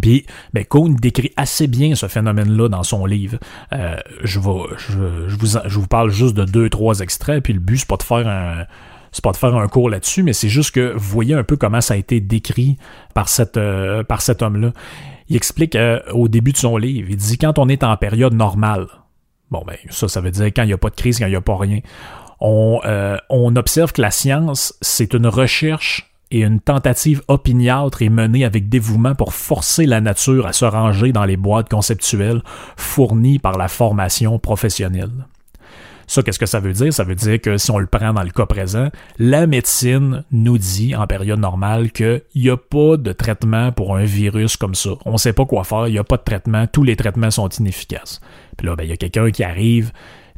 Puis, 0.00 0.24
ben, 0.54 0.64
Kuhn 0.64 0.94
décrit 0.94 1.32
assez 1.36 1.66
bien 1.66 1.94
ce 1.94 2.08
phénomène-là 2.08 2.68
dans 2.68 2.82
son 2.82 3.04
livre. 3.04 3.38
Euh, 3.74 3.96
je, 4.22 4.40
je, 4.78 5.36
vous, 5.36 5.46
je 5.66 5.78
vous 5.78 5.86
parle 5.86 6.10
juste 6.10 6.34
de 6.34 6.44
deux, 6.44 6.70
trois 6.70 7.00
extraits, 7.00 7.42
puis 7.42 7.52
le 7.52 7.60
but, 7.60 7.78
c'est 7.78 7.88
pas 7.88 7.96
de 7.96 8.02
faire 8.02 8.26
un 8.28 8.64
c'est 9.14 9.22
pas 9.22 9.32
de 9.32 9.36
faire 9.36 9.54
un 9.54 9.68
cours 9.68 9.90
là-dessus, 9.90 10.22
mais 10.22 10.32
c'est 10.32 10.48
juste 10.48 10.70
que 10.70 10.94
vous 10.94 11.10
voyez 11.10 11.34
un 11.34 11.44
peu 11.44 11.58
comment 11.58 11.82
ça 11.82 11.92
a 11.92 11.96
été 11.98 12.18
décrit 12.18 12.78
par, 13.12 13.28
cette, 13.28 13.58
euh, 13.58 14.02
par 14.02 14.22
cet 14.22 14.40
homme-là. 14.40 14.72
Il 15.28 15.36
explique 15.36 15.76
euh, 15.76 16.00
au 16.14 16.28
début 16.28 16.52
de 16.52 16.56
son 16.56 16.78
livre, 16.78 17.08
il 17.10 17.18
dit 17.18 17.36
quand 17.36 17.58
on 17.58 17.68
est 17.68 17.84
en 17.84 17.94
période 17.98 18.32
normale, 18.32 18.86
bon 19.50 19.64
ben 19.66 19.76
ça, 19.90 20.08
ça 20.08 20.22
veut 20.22 20.30
dire 20.30 20.46
quand 20.46 20.62
il 20.62 20.68
n'y 20.68 20.72
a 20.72 20.78
pas 20.78 20.88
de 20.88 20.94
crise, 20.94 21.18
quand 21.18 21.26
il 21.26 21.30
n'y 21.30 21.36
a 21.36 21.42
pas 21.42 21.58
rien, 21.58 21.80
on, 22.40 22.80
on 23.28 23.54
observe 23.54 23.92
que 23.92 24.00
la 24.00 24.10
science, 24.10 24.74
c'est 24.80 25.12
une 25.12 25.26
recherche 25.26 26.11
et 26.32 26.40
une 26.40 26.60
tentative 26.60 27.22
opiniâtre 27.28 28.02
est 28.02 28.08
menée 28.08 28.44
avec 28.44 28.68
dévouement 28.68 29.14
pour 29.14 29.34
forcer 29.34 29.84
la 29.84 30.00
nature 30.00 30.46
à 30.46 30.52
se 30.52 30.64
ranger 30.64 31.12
dans 31.12 31.26
les 31.26 31.36
boîtes 31.36 31.68
conceptuelles 31.68 32.42
fournies 32.76 33.38
par 33.38 33.58
la 33.58 33.68
formation 33.68 34.38
professionnelle. 34.38 35.26
Ça, 36.06 36.22
qu'est-ce 36.22 36.38
que 36.38 36.46
ça 36.46 36.60
veut 36.60 36.72
dire? 36.72 36.92
Ça 36.92 37.04
veut 37.04 37.14
dire 37.14 37.40
que 37.40 37.58
si 37.58 37.70
on 37.70 37.78
le 37.78 37.86
prend 37.86 38.12
dans 38.12 38.22
le 38.22 38.30
cas 38.30 38.46
présent, 38.46 38.88
la 39.18 39.46
médecine 39.46 40.24
nous 40.30 40.58
dit 40.58 40.94
en 40.94 41.06
période 41.06 41.38
normale 41.38 41.92
qu'il 41.92 42.22
n'y 42.34 42.50
a 42.50 42.56
pas 42.56 42.96
de 42.96 43.12
traitement 43.12 43.72
pour 43.72 43.96
un 43.96 44.04
virus 44.04 44.56
comme 44.56 44.74
ça. 44.74 44.90
On 45.04 45.12
ne 45.12 45.18
sait 45.18 45.32
pas 45.32 45.44
quoi 45.44 45.64
faire, 45.64 45.86
il 45.86 45.92
n'y 45.92 45.98
a 45.98 46.04
pas 46.04 46.16
de 46.16 46.22
traitement, 46.22 46.66
tous 46.66 46.82
les 46.82 46.96
traitements 46.96 47.30
sont 47.30 47.48
inefficaces. 47.48 48.20
Puis 48.56 48.66
là, 48.66 48.76
ben, 48.76 48.84
il 48.84 48.90
y 48.90 48.92
a 48.92 48.96
quelqu'un 48.96 49.30
qui 49.30 49.44
arrive, 49.44 49.92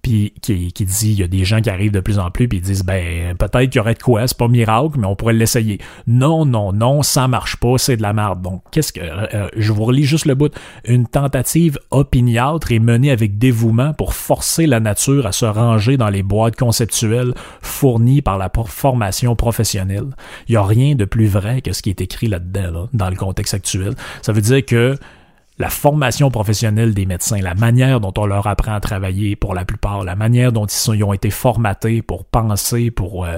puis 0.04 0.34
qui, 0.42 0.70
qui, 0.70 0.84
dit 0.84 1.12
il 1.12 1.18
y 1.18 1.22
a 1.22 1.26
des 1.26 1.46
gens 1.46 1.62
qui 1.62 1.70
arrivent 1.70 1.90
de 1.90 2.00
plus 2.00 2.18
en 2.18 2.30
plus 2.30 2.46
puis 2.46 2.58
ils 2.58 2.60
disent 2.60 2.84
ben 2.84 3.34
peut-être 3.38 3.70
qu'il 3.70 3.76
y 3.76 3.80
aurait 3.80 3.94
de 3.94 4.02
quoi 4.02 4.28
c'est 4.28 4.36
pas 4.36 4.48
miracle 4.48 4.98
mais 4.98 5.06
on 5.06 5.16
pourrait 5.16 5.32
l'essayer. 5.32 5.78
Non 6.06 6.44
non 6.44 6.74
non 6.74 7.02
ça 7.02 7.26
marche 7.26 7.56
pas 7.56 7.78
c'est 7.78 7.96
de 7.96 8.02
la 8.02 8.12
merde. 8.12 8.42
Donc 8.42 8.62
qu'est-ce 8.70 8.92
que 8.92 9.00
euh, 9.00 9.26
euh, 9.32 9.48
je 9.56 9.72
vous 9.72 9.84
relis 9.84 10.04
juste 10.04 10.26
le 10.26 10.34
bout. 10.34 10.54
Une 10.84 11.06
tentative 11.06 11.78
opiniâtre 11.90 12.70
est 12.70 12.80
menée 12.80 13.10
avec 13.10 13.38
dévouement 13.38 13.94
pour 13.94 14.12
forcer 14.12 14.66
la 14.66 14.78
nature 14.78 15.26
à 15.26 15.32
se 15.32 15.46
ranger 15.46 15.96
dans 15.96 16.10
les 16.10 16.22
boîtes 16.22 16.56
conceptuelles 16.56 17.32
fournies 17.62 18.20
par 18.20 18.36
la 18.36 18.50
formation 18.66 19.34
professionnelle. 19.34 20.14
Il 20.48 20.52
y 20.52 20.56
a 20.56 20.62
rien 20.62 20.94
de 20.94 21.06
plus 21.06 21.26
vrai 21.26 21.62
que 21.62 21.72
ce 21.72 21.80
qui 21.80 21.88
est 21.88 22.02
écrit 22.02 22.26
là-dedans 22.26 22.88
dans 22.92 23.08
le 23.08 23.16
contexte 23.16 23.54
actuel. 23.54 23.94
Ça 24.20 24.32
veut 24.32 24.42
dire 24.42 24.64
que 24.64 24.98
la 25.58 25.70
formation 25.70 26.30
professionnelle 26.30 26.94
des 26.94 27.06
médecins, 27.06 27.38
la 27.40 27.54
manière 27.54 28.00
dont 28.00 28.12
on 28.16 28.26
leur 28.26 28.46
apprend 28.46 28.74
à 28.74 28.80
travailler 28.80 29.36
pour 29.36 29.54
la 29.54 29.64
plupart, 29.64 30.02
la 30.02 30.16
manière 30.16 30.52
dont 30.52 30.66
ils, 30.66 31.04
ont 31.04 31.12
été 31.12 31.30
formatés 31.30 32.02
pour 32.02 32.24
penser, 32.24 32.90
pour, 32.90 33.24
euh, 33.24 33.36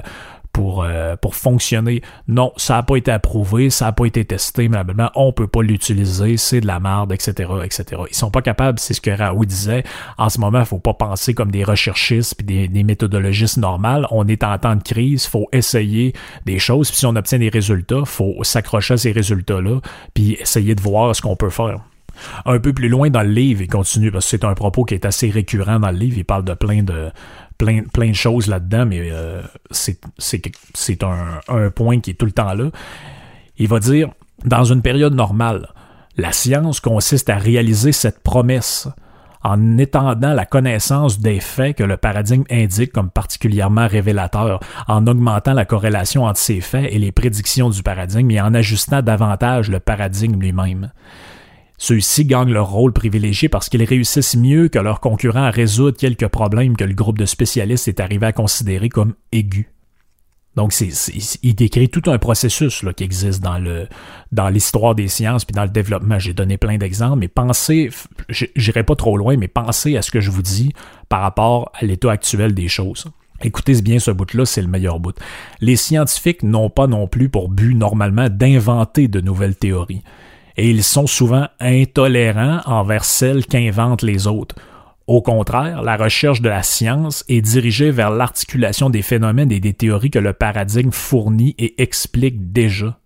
pour, 0.51 0.83
euh, 0.83 1.15
pour 1.15 1.35
fonctionner. 1.35 2.01
Non, 2.27 2.53
ça 2.57 2.77
n'a 2.77 2.83
pas 2.83 2.95
été 2.95 3.11
approuvé, 3.11 3.69
ça 3.69 3.85
n'a 3.85 3.91
pas 3.91 4.05
été 4.05 4.25
testé, 4.25 4.67
mais 4.67 4.79
on 5.13 5.31
peut 5.31 5.45
pas 5.45 5.61
l'utiliser, 5.61 6.37
c'est 6.37 6.59
de 6.59 6.65
la 6.65 6.79
merde, 6.79 7.11
etc., 7.13 7.51
etc. 7.63 8.01
Ils 8.09 8.15
sont 8.15 8.31
pas 8.31 8.41
capables, 8.41 8.79
c'est 8.79 8.95
ce 8.95 9.01
que 9.01 9.11
Raoult 9.11 9.45
disait. 9.45 9.83
En 10.17 10.29
ce 10.29 10.39
moment, 10.39 10.59
il 10.59 10.65
faut 10.65 10.79
pas 10.79 10.95
penser 10.95 11.35
comme 11.35 11.51
des 11.51 11.63
recherchistes 11.63 12.33
puis 12.35 12.47
des, 12.47 12.67
des 12.67 12.83
méthodologistes 12.83 13.57
normales. 13.57 14.07
On 14.09 14.27
est 14.27 14.43
en 14.43 14.57
temps 14.57 14.75
de 14.75 14.81
crise, 14.81 15.27
faut 15.27 15.47
essayer 15.51 16.13
des 16.47 16.57
choses, 16.57 16.89
puis 16.89 16.97
si 16.97 17.05
on 17.05 17.15
obtient 17.15 17.37
des 17.37 17.49
résultats, 17.49 18.05
faut 18.05 18.43
s'accrocher 18.43 18.95
à 18.95 18.97
ces 18.97 19.11
résultats-là, 19.11 19.81
puis 20.15 20.33
essayer 20.39 20.73
de 20.73 20.81
voir 20.81 21.15
ce 21.15 21.21
qu'on 21.21 21.35
peut 21.35 21.51
faire. 21.51 21.77
Un 22.45 22.59
peu 22.59 22.73
plus 22.73 22.89
loin 22.89 23.09
dans 23.09 23.21
le 23.21 23.29
livre, 23.29 23.61
il 23.61 23.67
continue, 23.67 24.11
parce 24.11 24.25
que 24.25 24.29
c'est 24.31 24.43
un 24.43 24.53
propos 24.53 24.83
qui 24.85 24.93
est 24.93 25.05
assez 25.05 25.29
récurrent 25.29 25.79
dans 25.79 25.91
le 25.91 25.97
livre, 25.97 26.17
il 26.17 26.25
parle 26.25 26.43
de 26.43 26.53
plein 26.53 26.83
de, 26.83 27.11
plein, 27.57 27.81
de 28.09 28.13
choses 28.13 28.47
là-dedans, 28.47 28.85
mais 28.85 29.09
euh, 29.11 29.41
c'est 29.71 31.03
un, 31.03 31.39
un 31.47 31.69
point 31.69 31.99
qui 31.99 32.11
est 32.11 32.15
tout 32.15 32.25
le 32.25 32.31
temps 32.31 32.53
là. 32.53 32.69
Il 33.57 33.67
va 33.67 33.79
dire, 33.79 34.09
dans 34.45 34.63
une 34.63 34.81
période 34.81 35.15
normale, 35.15 35.69
la 36.17 36.31
science 36.31 36.79
consiste 36.79 37.29
à 37.29 37.37
réaliser 37.37 37.91
cette 37.91 38.21
promesse 38.21 38.87
en 39.43 39.77
étendant 39.77 40.33
la 40.33 40.45
connaissance 40.45 41.19
des 41.19 41.39
faits 41.39 41.77
que 41.77 41.83
le 41.83 41.97
paradigme 41.97 42.43
indique 42.49 42.91
comme 42.91 43.09
particulièrement 43.09 43.87
révélateurs, 43.87 44.59
en 44.87 45.05
augmentant 45.07 45.53
la 45.53 45.65
corrélation 45.65 46.25
entre 46.25 46.39
ces 46.39 46.59
faits 46.59 46.89
et 46.91 46.99
les 46.99 47.11
prédictions 47.11 47.69
du 47.69 47.83
paradigme 47.83 48.31
et 48.31 48.41
en 48.41 48.53
ajustant 48.53 49.01
davantage 49.01 49.69
le 49.69 49.79
paradigme 49.79 50.39
lui-même. 50.39 50.91
Ceux-ci 51.77 52.25
gagnent 52.25 52.51
leur 52.51 52.71
rôle 52.71 52.91
privilégié 52.91 53.49
parce 53.49 53.69
qu'ils 53.69 53.83
réussissent 53.83 54.35
mieux 54.35 54.67
que 54.67 54.79
leurs 54.79 54.99
concurrents 54.99 55.43
à 55.43 55.51
résoudre 55.51 55.97
quelques 55.97 56.27
problèmes 56.27 56.75
que 56.75 56.83
le 56.83 56.95
groupe 56.95 57.19
de 57.19 57.25
spécialistes 57.25 57.87
est 57.87 57.99
arrivé 57.99 58.25
à 58.25 58.31
considérer 58.31 58.89
comme 58.89 59.13
aigus. 59.31 59.67
Donc, 60.55 60.73
c'est, 60.73 60.89
il 61.43 61.53
décrit 61.53 61.87
tout 61.87 62.09
un 62.09 62.17
processus 62.17 62.81
là, 62.81 62.91
qui 62.91 63.03
existe 63.03 63.43
dans 63.43 63.59
le 63.59 63.87
dans 64.31 64.49
l'histoire 64.49 64.95
des 64.95 65.07
sciences 65.07 65.45
puis 65.45 65.53
dans 65.53 65.65
le 65.65 65.69
développement. 65.69 66.17
J'ai 66.17 66.33
donné 66.33 66.57
plein 66.57 66.79
d'exemples, 66.79 67.19
mais 67.19 67.27
pensez, 67.27 67.91
j'irai 68.29 68.81
pas 68.81 68.95
trop 68.95 69.17
loin, 69.17 69.37
mais 69.37 69.47
pensez 69.47 69.97
à 69.97 70.01
ce 70.01 70.09
que 70.09 70.19
je 70.19 70.31
vous 70.31 70.41
dis 70.41 70.73
par 71.09 71.21
rapport 71.21 71.71
à 71.79 71.85
l'état 71.85 72.11
actuel 72.11 72.55
des 72.55 72.67
choses. 72.69 73.05
Écoutez 73.43 73.79
bien 73.83 73.99
ce 73.99 74.09
bout-là, 74.09 74.47
c'est 74.47 74.63
le 74.63 74.67
meilleur 74.67 74.99
bout. 74.99 75.15
Les 75.61 75.75
scientifiques 75.75 76.41
n'ont 76.41 76.71
pas 76.71 76.87
non 76.87 77.07
plus 77.07 77.29
pour 77.29 77.49
but 77.49 77.75
normalement 77.75 78.27
d'inventer 78.27 79.07
de 79.07 79.21
nouvelles 79.21 79.55
théories. 79.55 80.01
Et 80.57 80.69
ils 80.69 80.83
sont 80.83 81.07
souvent 81.07 81.47
intolérants 81.59 82.61
envers 82.65 83.05
celles 83.05 83.45
qu'inventent 83.45 84.01
les 84.01 84.27
autres 84.27 84.55
au 85.07 85.21
contraire, 85.21 85.83
la 85.83 85.95
recherche 85.95 86.41
de 86.41 86.49
la 86.49 86.63
science 86.63 87.23
est 87.29 87.39
dirigée 87.39 87.91
vers 87.91 88.09
l'articulation 88.09 88.89
des 88.89 89.01
phénomènes 89.01 89.53
et 89.53 89.61
des 89.61 89.73
théories 89.73 90.11
que 90.11 90.19
le 90.19 90.33
paradigme 90.33 90.91
fournit 90.91 91.55
et 91.57 91.81
explique 91.81 92.51
déjà. 92.51 92.99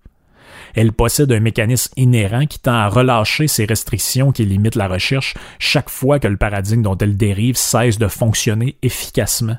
Elle 0.73 0.93
possède 0.93 1.31
un 1.31 1.39
mécanisme 1.39 1.93
inhérent 1.97 2.47
qui 2.47 2.57
tend 2.57 2.73
à 2.73 2.87
relâcher 2.87 3.47
ces 3.47 3.65
restrictions 3.65 4.31
qui 4.31 4.45
limitent 4.45 4.75
la 4.75 4.87
recherche 4.87 5.35
chaque 5.59 5.91
fois 5.91 6.19
que 6.19 6.27
le 6.27 6.37
paradigme 6.37 6.81
dont 6.81 6.97
elle 6.97 7.17
dérive 7.17 7.55
cesse 7.55 7.99
de 7.99 8.07
fonctionner 8.07 8.77
efficacement. 8.81 9.57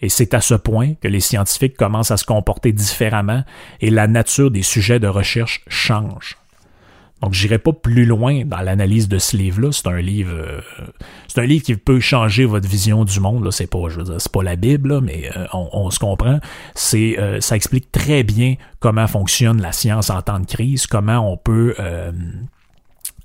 Et 0.00 0.08
c'est 0.08 0.32
à 0.32 0.40
ce 0.40 0.54
point 0.54 0.94
que 1.02 1.08
les 1.08 1.20
scientifiques 1.20 1.76
commencent 1.76 2.10
à 2.10 2.16
se 2.16 2.24
comporter 2.24 2.72
différemment 2.72 3.44
et 3.82 3.90
la 3.90 4.06
nature 4.06 4.50
des 4.50 4.62
sujets 4.62 5.00
de 5.00 5.08
recherche 5.08 5.62
change. 5.68 6.38
Donc, 7.24 7.32
j'irai 7.32 7.56
pas 7.56 7.72
plus 7.72 8.04
loin 8.04 8.44
dans 8.44 8.60
l'analyse 8.60 9.08
de 9.08 9.16
ce 9.16 9.34
livre-là. 9.34 9.72
C'est 9.72 9.86
un 9.86 9.98
livre, 9.98 10.34
euh, 10.34 10.60
c'est 11.26 11.40
un 11.40 11.46
livre 11.46 11.64
qui 11.64 11.74
peut 11.74 11.98
changer 11.98 12.44
votre 12.44 12.68
vision 12.68 13.06
du 13.06 13.18
monde. 13.18 13.42
Là, 13.42 13.50
c'est 13.50 13.66
pas, 13.66 13.78
je 13.88 13.96
veux 13.96 14.04
dire, 14.04 14.16
c'est 14.18 14.30
pas 14.30 14.42
la 14.42 14.56
Bible, 14.56 15.00
mais 15.00 15.30
euh, 15.34 15.46
on, 15.54 15.88
se 15.88 15.98
comprend. 15.98 16.38
C'est, 16.74 17.18
euh, 17.18 17.40
ça 17.40 17.56
explique 17.56 17.90
très 17.90 18.24
bien 18.24 18.56
comment 18.78 19.06
fonctionne 19.06 19.62
la 19.62 19.72
science 19.72 20.10
en 20.10 20.20
temps 20.20 20.38
de 20.38 20.44
crise, 20.44 20.86
comment 20.86 21.32
on 21.32 21.38
peut 21.38 21.74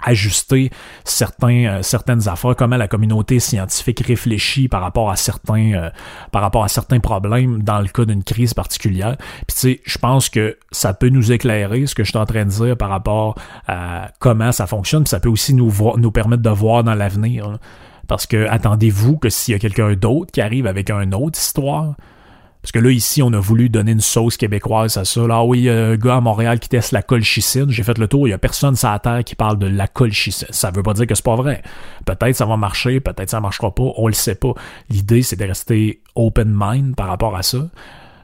ajuster 0.04 0.72
euh, 1.44 1.80
certaines 1.82 2.28
affaires, 2.28 2.56
comment 2.56 2.78
la 2.78 2.88
communauté 2.88 3.40
scientifique 3.40 4.02
réfléchit 4.06 4.68
par 4.68 4.82
rapport 4.82 5.10
à 5.10 5.16
certains, 5.16 5.74
euh, 5.74 5.90
par 6.32 6.42
rapport 6.42 6.64
à 6.64 6.68
certains 6.68 7.00
problèmes 7.00 7.64
dans 7.64 7.80
le 7.80 7.88
cas 7.88 8.06
d'une 8.06 8.24
crise 8.24 8.54
particulière. 8.54 9.18
Puis 9.48 9.56
tu 9.56 9.60
sais, 9.60 9.82
je 9.86 9.98
pense 9.98 10.30
que 10.30 10.58
ça 10.72 10.94
peut 10.94 11.10
nous 11.10 11.32
éclairer 11.32 11.86
ce 11.86 11.96
que 11.96 12.04
je 12.04 12.10
suis 12.10 12.20
en 12.20 12.26
train 12.26 12.46
de 12.46 12.50
dire 12.50 12.78
par 12.78 12.90
rapport 12.90 13.36
à 13.68 14.12
comment 14.20 14.52
ça 14.52 14.68
fonctionne. 14.68 15.04
Puis 15.04 15.10
ça 15.10 15.20
peut 15.20 15.30
aussi 15.30 15.54
nous 15.54 16.12
permettre 16.12 16.44
de 16.44 16.50
voir 16.50 16.84
dans 16.84 16.96
l'avenir. 16.96 17.58
Parce 18.08 18.26
que 18.26 18.48
attendez-vous 18.48 19.18
que 19.18 19.30
s'il 19.30 19.54
y 19.54 19.56
a 19.56 19.60
quelqu'un 19.60 19.94
d'autre 19.94 20.32
qui 20.32 20.42
arrive 20.42 20.66
avec 20.66 20.90
une 20.90 21.14
autre 21.14 21.38
histoire, 21.38 21.96
parce 22.62 22.74
que 22.74 22.80
là, 22.80 22.92
ici, 22.92 23.22
on 23.22 23.32
a 23.32 23.40
voulu 23.40 23.70
donner 23.70 23.94
une 23.94 24.02
sauce 24.02 24.36
québécoise 24.36 24.98
à 24.98 25.06
ça. 25.06 25.26
Là, 25.26 25.38
ah 25.38 25.44
oui, 25.44 25.70
un 25.70 25.96
gars 25.96 26.18
à 26.18 26.22
Montréal 26.22 26.60
qui 26.60 26.68
teste 26.68 26.92
la 26.92 27.02
colchicine. 27.02 27.70
J'ai 27.70 27.84
fait 27.84 27.98
le 27.98 28.08
tour, 28.08 28.28
il 28.28 28.32
y 28.32 28.34
a 28.34 28.38
personne 28.38 28.76
sur 28.76 28.90
la 28.90 29.00
Terre 29.00 29.24
qui 29.24 29.36
parle 29.36 29.58
de 29.58 29.68
la 29.68 29.88
colchicine. 29.88 30.48
Ça 30.52 30.70
veut 30.70 30.84
pas 30.84 30.94
dire 30.94 31.08
que 31.08 31.16
c'est 31.16 31.24
pas 31.24 31.38
vrai. 31.38 31.64
Peut-être 32.06 32.36
ça 32.36 32.46
va 32.46 32.58
marcher, 32.58 33.00
peut-être 33.00 33.30
ça 33.30 33.40
marchera 33.40 33.74
pas, 33.74 33.92
on 33.96 34.08
le 34.08 34.14
sait 34.14 34.36
pas. 34.36 34.54
L'idée, 34.90 35.22
c'est 35.22 35.38
de 35.38 35.46
rester 35.46 36.02
open 36.16 36.54
mind 36.54 36.96
par 36.96 37.08
rapport 37.08 37.36
à 37.36 37.44
ça 37.44 37.70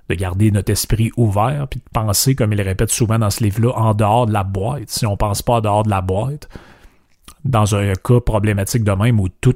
de 0.10 0.16
garder 0.16 0.52
notre 0.52 0.72
esprit 0.72 1.12
ouvert, 1.18 1.68
puis 1.70 1.80
de 1.80 1.90
penser, 1.92 2.36
comme 2.36 2.54
il 2.54 2.62
répète 2.62 2.92
souvent 2.92 3.18
dans 3.18 3.30
ce 3.30 3.44
livre-là, 3.44 3.72
en 3.76 3.94
dehors 3.94 4.28
de 4.28 4.34
la 4.34 4.44
boîte. 4.44 4.90
Si 4.90 5.06
on 5.06 5.18
pense 5.18 5.42
pas 5.42 5.54
en 5.54 5.62
dehors 5.62 5.84
de 5.84 5.90
la 5.90 6.02
boîte, 6.02 6.48
dans 7.44 7.76
un 7.76 7.94
cas 7.94 8.20
problématique 8.20 8.84
de 8.84 8.92
même 8.92 9.20
où 9.20 9.30
tout 9.30 9.56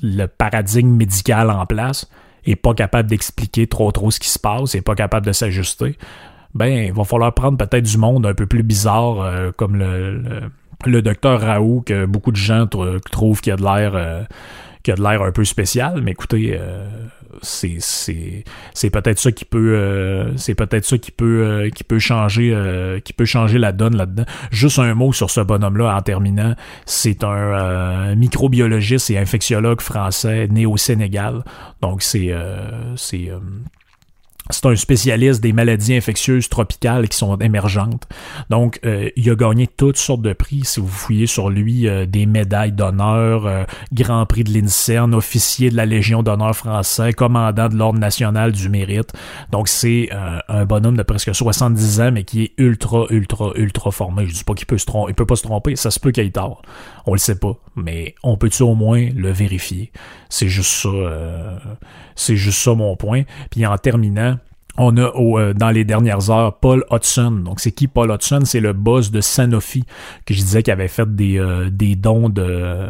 le 0.00 0.26
paradigme 0.26 0.96
médical 0.96 1.50
en 1.50 1.66
place 1.66 2.08
est 2.46 2.56
pas 2.56 2.74
capable 2.74 3.08
d'expliquer 3.08 3.66
trop 3.66 3.90
trop 3.92 4.10
ce 4.10 4.20
qui 4.20 4.28
se 4.28 4.38
passe, 4.38 4.74
est 4.74 4.82
pas 4.82 4.94
capable 4.94 5.26
de 5.26 5.32
s'ajuster, 5.32 5.96
ben 6.54 6.86
il 6.86 6.92
va 6.92 7.04
falloir 7.04 7.32
prendre 7.32 7.58
peut-être 7.58 7.84
du 7.84 7.98
monde 7.98 8.26
un 8.26 8.34
peu 8.34 8.46
plus 8.46 8.62
bizarre 8.62 9.20
euh, 9.20 9.50
comme 9.56 9.76
le, 9.76 10.50
le, 10.84 11.02
docteur 11.02 11.40
Raoult 11.40 11.82
que 11.86 12.06
beaucoup 12.06 12.30
de 12.30 12.36
gens 12.36 12.66
trouvent 13.10 13.40
qu'il 13.40 13.52
a 13.52 13.56
de 13.56 13.62
l'air 13.62 13.92
euh, 13.94 14.22
qui 14.84 14.92
a 14.92 14.94
de 14.94 15.02
l'air 15.02 15.22
un 15.22 15.32
peu 15.32 15.44
spécial, 15.44 16.00
mais 16.02 16.12
écoutez, 16.12 16.56
euh, 16.60 16.86
c'est 17.42 17.78
c'est 17.80 18.90
peut-être 18.90 19.18
ça 19.18 19.32
qui 19.32 19.46
peut 19.46 19.74
euh, 19.74 20.36
c'est 20.36 20.54
peut-être 20.54 20.84
ça 20.84 20.98
qui 20.98 21.10
peut 21.10 21.42
euh, 21.42 21.70
qui 21.70 21.82
peut 21.84 21.98
changer 21.98 22.54
qui 23.02 23.14
peut 23.14 23.24
changer 23.24 23.58
la 23.58 23.72
donne 23.72 23.96
là-dedans. 23.96 24.26
Juste 24.50 24.78
un 24.78 24.94
mot 24.94 25.12
sur 25.12 25.30
ce 25.30 25.40
bonhomme-là 25.40 25.96
en 25.96 26.02
terminant, 26.02 26.54
c'est 26.84 27.24
un 27.24 28.14
microbiologiste 28.14 29.10
et 29.10 29.18
infectiologue 29.18 29.80
français 29.80 30.48
né 30.48 30.66
au 30.66 30.76
Sénégal. 30.76 31.42
Donc 31.80 32.02
c'est 32.02 32.32
c'est 32.96 33.30
c'est 34.50 34.66
un 34.66 34.76
spécialiste 34.76 35.40
des 35.40 35.54
maladies 35.54 35.94
infectieuses 35.94 36.50
tropicales 36.50 37.08
qui 37.08 37.16
sont 37.16 37.34
émergentes. 37.38 38.06
Donc, 38.50 38.78
euh, 38.84 39.08
il 39.16 39.30
a 39.30 39.36
gagné 39.36 39.66
toutes 39.66 39.96
sortes 39.96 40.20
de 40.20 40.34
prix. 40.34 40.64
Si 40.64 40.80
vous 40.80 40.88
fouillez 40.88 41.26
sur 41.26 41.48
lui, 41.48 41.88
euh, 41.88 42.04
des 42.04 42.26
médailles 42.26 42.72
d'honneur, 42.72 43.46
euh, 43.46 43.64
Grand 43.94 44.26
Prix 44.26 44.44
de 44.44 44.52
l'INSERN, 44.52 45.14
officier 45.14 45.70
de 45.70 45.76
la 45.76 45.86
Légion 45.86 46.22
d'honneur 46.22 46.54
français, 46.54 47.14
commandant 47.14 47.70
de 47.70 47.76
l'Ordre 47.76 47.98
national 47.98 48.52
du 48.52 48.68
mérite. 48.68 49.12
Donc, 49.50 49.68
c'est 49.68 50.10
un 50.48 50.64
bonhomme 50.66 50.96
de 50.96 51.02
presque 51.02 51.34
70 51.34 52.00
ans, 52.00 52.12
mais 52.12 52.24
qui 52.24 52.44
est 52.44 52.52
ultra, 52.58 53.06
ultra, 53.10 53.52
ultra 53.54 53.90
formé. 53.90 54.26
Je 54.26 54.34
dis 54.34 54.44
pas 54.44 54.54
qu'il 54.54 54.66
peut 54.66 54.78
se 54.78 54.86
tromper, 54.86 55.12
il 55.12 55.14
peut 55.14 55.26
pas 55.26 55.36
se 55.36 55.42
tromper. 55.42 55.76
Ça 55.76 55.90
se 55.90 55.98
peut 55.98 56.10
qu'il 56.10 56.24
ait 56.24 56.30
tort. 56.30 56.62
On 57.06 57.12
le 57.12 57.18
sait 57.18 57.38
pas, 57.38 57.56
mais 57.76 58.14
on 58.22 58.36
peut-tu 58.36 58.62
au 58.62 58.74
moins 58.74 59.08
le 59.14 59.30
vérifier? 59.30 59.90
C'est 60.28 60.48
juste 60.48 60.70
ça. 60.70 60.90
c'est 62.14 62.36
juste 62.36 62.58
ça 62.58 62.74
mon 62.74 62.96
point. 62.96 63.22
Puis 63.50 63.64
en 63.66 63.76
terminant, 63.78 64.34
on 64.76 64.96
a 64.96 65.12
euh, 65.16 65.54
dans 65.54 65.70
les 65.70 65.84
dernières 65.84 66.30
heures 66.30 66.58
Paul 66.58 66.84
Hudson. 66.90 67.30
Donc 67.30 67.60
c'est 67.60 67.72
qui 67.72 67.86
Paul 67.86 68.10
Hudson? 68.10 68.40
C'est 68.44 68.60
le 68.60 68.72
boss 68.72 69.10
de 69.10 69.20
Sanofi 69.20 69.84
que 70.26 70.34
je 70.34 70.40
disais 70.40 70.62
qu'il 70.62 70.72
avait 70.72 70.88
fait 70.88 71.14
des, 71.14 71.38
euh, 71.38 71.70
des 71.70 71.96
dons 71.96 72.28
de 72.28 72.88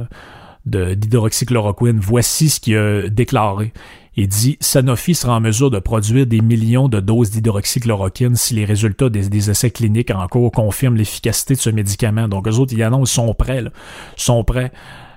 d'hydroxychloroquine. 0.66 1.98
Voici 2.00 2.48
ce 2.48 2.58
qu'il 2.58 2.76
a 2.76 3.08
déclaré. 3.08 3.72
Il 4.16 4.28
dit 4.28 4.56
Sanofi 4.60 5.14
sera 5.14 5.36
en 5.36 5.40
mesure 5.40 5.70
de 5.70 5.78
produire 5.78 6.26
des 6.26 6.40
millions 6.40 6.88
de 6.88 7.00
doses 7.00 7.30
d'hydroxychloroquine 7.30 8.36
si 8.36 8.54
les 8.54 8.64
résultats 8.64 9.08
des, 9.08 9.50
essais 9.50 9.70
cliniques 9.70 10.10
en 10.10 10.26
cours 10.28 10.52
confirment 10.52 10.96
l'efficacité 10.96 11.54
de 11.54 11.58
ce 11.58 11.70
médicament. 11.70 12.28
Donc, 12.28 12.46
eux 12.46 12.58
autres, 12.58 12.72
ils 12.72 12.82
annoncent, 12.82 13.14
sont 13.14 13.34
prêts, 13.34 13.60
là, 13.60 13.70
sont 14.16 14.44
prêts. 14.44 14.70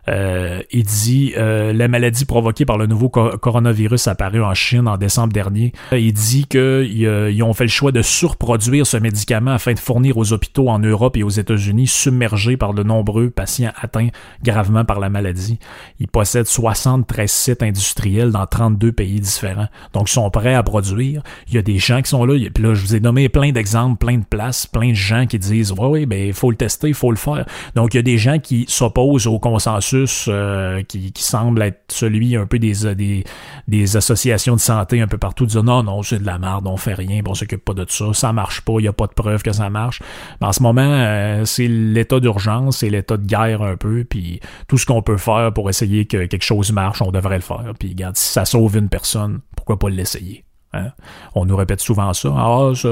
Euh, 0.09 0.61
il 0.71 0.83
dit 0.83 1.33
euh, 1.37 1.73
la 1.73 1.87
maladie 1.87 2.25
provoquée 2.25 2.65
par 2.65 2.77
le 2.77 2.87
nouveau 2.87 3.09
coronavirus 3.09 4.07
apparu 4.07 4.41
en 4.41 4.53
Chine 4.53 4.87
en 4.87 4.97
décembre 4.97 5.33
dernier. 5.33 5.73
Il 5.91 6.13
dit 6.13 6.45
qu'ils 6.45 7.43
ont 7.43 7.53
fait 7.53 7.65
le 7.65 7.69
choix 7.69 7.91
de 7.91 8.01
surproduire 8.01 8.87
ce 8.87 8.97
médicament 8.97 9.51
afin 9.51 9.73
de 9.73 9.79
fournir 9.79 10.17
aux 10.17 10.33
hôpitaux 10.33 10.69
en 10.69 10.79
Europe 10.79 11.17
et 11.17 11.23
aux 11.23 11.29
États-Unis 11.29 11.87
submergés 11.87 12.57
par 12.57 12.73
de 12.73 12.83
nombreux 12.83 13.29
patients 13.29 13.71
atteints 13.81 14.09
gravement 14.43 14.85
par 14.85 14.99
la 14.99 15.09
maladie. 15.09 15.59
Il 15.99 16.07
possède 16.07 16.45
73 16.45 17.29
sites 17.29 17.63
industriels 17.63 18.31
dans 18.31 18.45
32 18.45 18.91
pays 18.91 19.19
différents. 19.19 19.67
Donc, 19.93 20.09
ils 20.09 20.13
sont 20.13 20.29
prêts 20.29 20.53
à 20.53 20.63
produire. 20.63 21.21
Il 21.47 21.55
y 21.55 21.57
a 21.57 21.61
des 21.61 21.79
gens 21.79 22.01
qui 22.01 22.09
sont 22.09 22.25
là. 22.25 22.35
Puis 22.53 22.63
là, 22.63 22.73
je 22.73 22.81
vous 22.81 22.95
ai 22.95 22.99
nommé 22.99 23.29
plein 23.29 23.51
d'exemples, 23.51 23.97
plein 23.97 24.17
de 24.17 24.25
places, 24.25 24.67
plein 24.67 24.89
de 24.89 24.95
gens 24.95 25.25
qui 25.25 25.39
disent 25.39 25.73
oui, 25.77 25.87
oui, 25.87 26.05
ben, 26.05 26.27
il 26.27 26.33
faut 26.33 26.51
le 26.51 26.57
tester, 26.57 26.87
il 26.87 26.93
faut 26.93 27.11
le 27.11 27.17
faire. 27.17 27.45
Donc, 27.75 27.93
il 27.93 27.97
y 27.97 27.99
a 27.99 28.03
des 28.03 28.17
gens 28.17 28.39
qui 28.39 28.65
s'opposent 28.67 29.27
au 29.27 29.39
consensus 29.39 29.96
euh, 30.27 30.83
qui, 30.83 31.11
semble 31.17 31.61
être 31.61 31.81
celui 31.89 32.35
un 32.35 32.45
peu 32.45 32.59
des, 32.59 32.95
des, 32.95 33.23
des, 33.67 33.97
associations 33.97 34.55
de 34.55 34.59
santé 34.59 35.01
un 35.01 35.07
peu 35.07 35.17
partout, 35.17 35.45
disant 35.45 35.63
non, 35.63 35.83
non, 35.83 36.03
c'est 36.03 36.19
de 36.19 36.25
la 36.25 36.37
merde, 36.39 36.67
on 36.67 36.77
fait 36.77 36.93
rien, 36.93 37.21
on 37.25 37.33
s'occupe 37.33 37.63
pas 37.63 37.73
de 37.73 37.85
ça, 37.87 38.13
ça 38.13 38.33
marche 38.33 38.61
pas, 38.61 38.73
il 38.79 38.83
n'y 38.83 38.87
a 38.87 38.93
pas 38.93 39.07
de 39.07 39.13
preuve 39.13 39.43
que 39.43 39.51
ça 39.51 39.69
marche. 39.69 40.01
Mais 40.41 40.47
en 40.47 40.53
ce 40.53 40.63
moment, 40.63 40.81
euh, 40.81 41.45
c'est 41.45 41.67
l'état 41.67 42.19
d'urgence, 42.19 42.77
c'est 42.77 42.89
l'état 42.89 43.17
de 43.17 43.25
guerre 43.25 43.61
un 43.61 43.75
peu, 43.75 44.03
puis 44.03 44.39
tout 44.67 44.77
ce 44.77 44.85
qu'on 44.85 45.01
peut 45.01 45.17
faire 45.17 45.53
pour 45.53 45.69
essayer 45.69 46.05
que 46.05 46.25
quelque 46.25 46.45
chose 46.45 46.71
marche, 46.71 47.01
on 47.01 47.11
devrait 47.11 47.37
le 47.37 47.41
faire. 47.41 47.73
Puis 47.79 47.89
regarde, 47.89 48.17
si 48.17 48.31
ça 48.31 48.45
sauve 48.45 48.77
une 48.77 48.89
personne, 48.89 49.39
pourquoi 49.55 49.79
pas 49.79 49.89
l'essayer? 49.89 50.46
Hein? 50.77 50.91
On 51.35 51.45
nous 51.45 51.55
répète 51.55 51.81
souvent 51.81 52.13
ça. 52.13 52.33
Ah, 52.35 52.71
ça, 52.75 52.89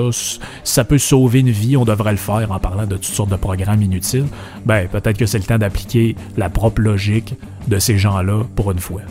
ça 0.64 0.84
peut 0.84 0.98
sauver 0.98 1.40
une 1.40 1.52
vie, 1.52 1.78
on 1.78 1.86
devrait 1.86 2.12
le 2.12 2.18
faire 2.18 2.52
en 2.52 2.60
parlant 2.60 2.86
de 2.86 2.96
toutes 2.96 3.06
sortes 3.06 3.30
de 3.30 3.36
programmes 3.36 3.82
inutiles. 3.82 4.28
Ben, 4.66 4.88
peut-être 4.88 5.18
que 5.18 5.26
c'est 5.26 5.40
le 5.40 5.46
temps 5.46 5.58
d'appliquer 5.58 6.16
la 6.38 6.50
propre 6.50 6.82
logique 6.82 7.36
de 7.68 7.80
ces 7.80 7.98
gens-là 7.98 8.44
pour 8.56 8.72
une 8.72 8.80
fois. 8.80 9.02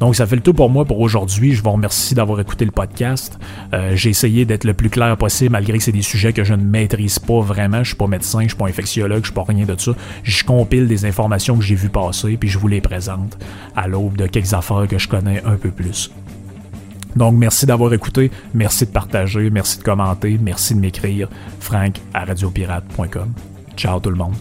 Donc, 0.00 0.14
ça 0.14 0.26
fait 0.26 0.36
le 0.36 0.42
tout 0.42 0.54
pour 0.54 0.70
moi 0.70 0.84
pour 0.84 1.00
aujourd'hui. 1.00 1.54
Je 1.54 1.62
vous 1.62 1.72
remercie 1.72 2.14
d'avoir 2.14 2.40
écouté 2.40 2.64
le 2.64 2.70
podcast. 2.70 3.38
Euh, 3.74 3.96
j'ai 3.96 4.10
essayé 4.10 4.44
d'être 4.44 4.64
le 4.64 4.74
plus 4.74 4.90
clair 4.90 5.16
possible, 5.16 5.52
malgré 5.52 5.78
que 5.78 5.84
c'est 5.84 5.92
des 5.92 6.02
sujets 6.02 6.32
que 6.32 6.44
je 6.44 6.54
ne 6.54 6.62
maîtrise 6.62 7.18
pas 7.18 7.40
vraiment. 7.40 7.82
Je 7.82 7.88
suis 7.88 7.96
pas 7.96 8.06
médecin, 8.06 8.42
je 8.42 8.48
suis 8.48 8.56
pas 8.56 8.66
infectiologue, 8.66 9.20
je 9.22 9.26
suis 9.26 9.34
pas 9.34 9.44
rien 9.46 9.64
de 9.64 9.78
ça. 9.78 9.92
Je 10.22 10.44
compile 10.44 10.86
des 10.86 11.04
informations 11.04 11.56
que 11.56 11.64
j'ai 11.64 11.74
vues 11.74 11.88
passer, 11.88 12.36
puis 12.36 12.48
je 12.48 12.58
vous 12.58 12.68
les 12.68 12.80
présente 12.80 13.36
à 13.74 13.88
l'aube 13.88 14.16
de 14.16 14.26
quelques 14.26 14.54
affaires 14.54 14.86
que 14.88 14.98
je 14.98 15.08
connais 15.08 15.42
un 15.44 15.56
peu 15.56 15.70
plus. 15.70 16.10
Donc, 17.16 17.34
merci 17.34 17.66
d'avoir 17.66 17.92
écouté, 17.92 18.30
merci 18.54 18.86
de 18.86 18.90
partager, 18.90 19.50
merci 19.50 19.78
de 19.78 19.82
commenter, 19.82 20.38
merci 20.40 20.74
de 20.74 20.80
m'écrire. 20.80 21.28
Frank 21.60 22.00
à 22.14 22.24
radiopirate.com. 22.24 23.32
Ciao 23.76 24.00
tout 24.00 24.10
le 24.10 24.16
monde. 24.16 24.34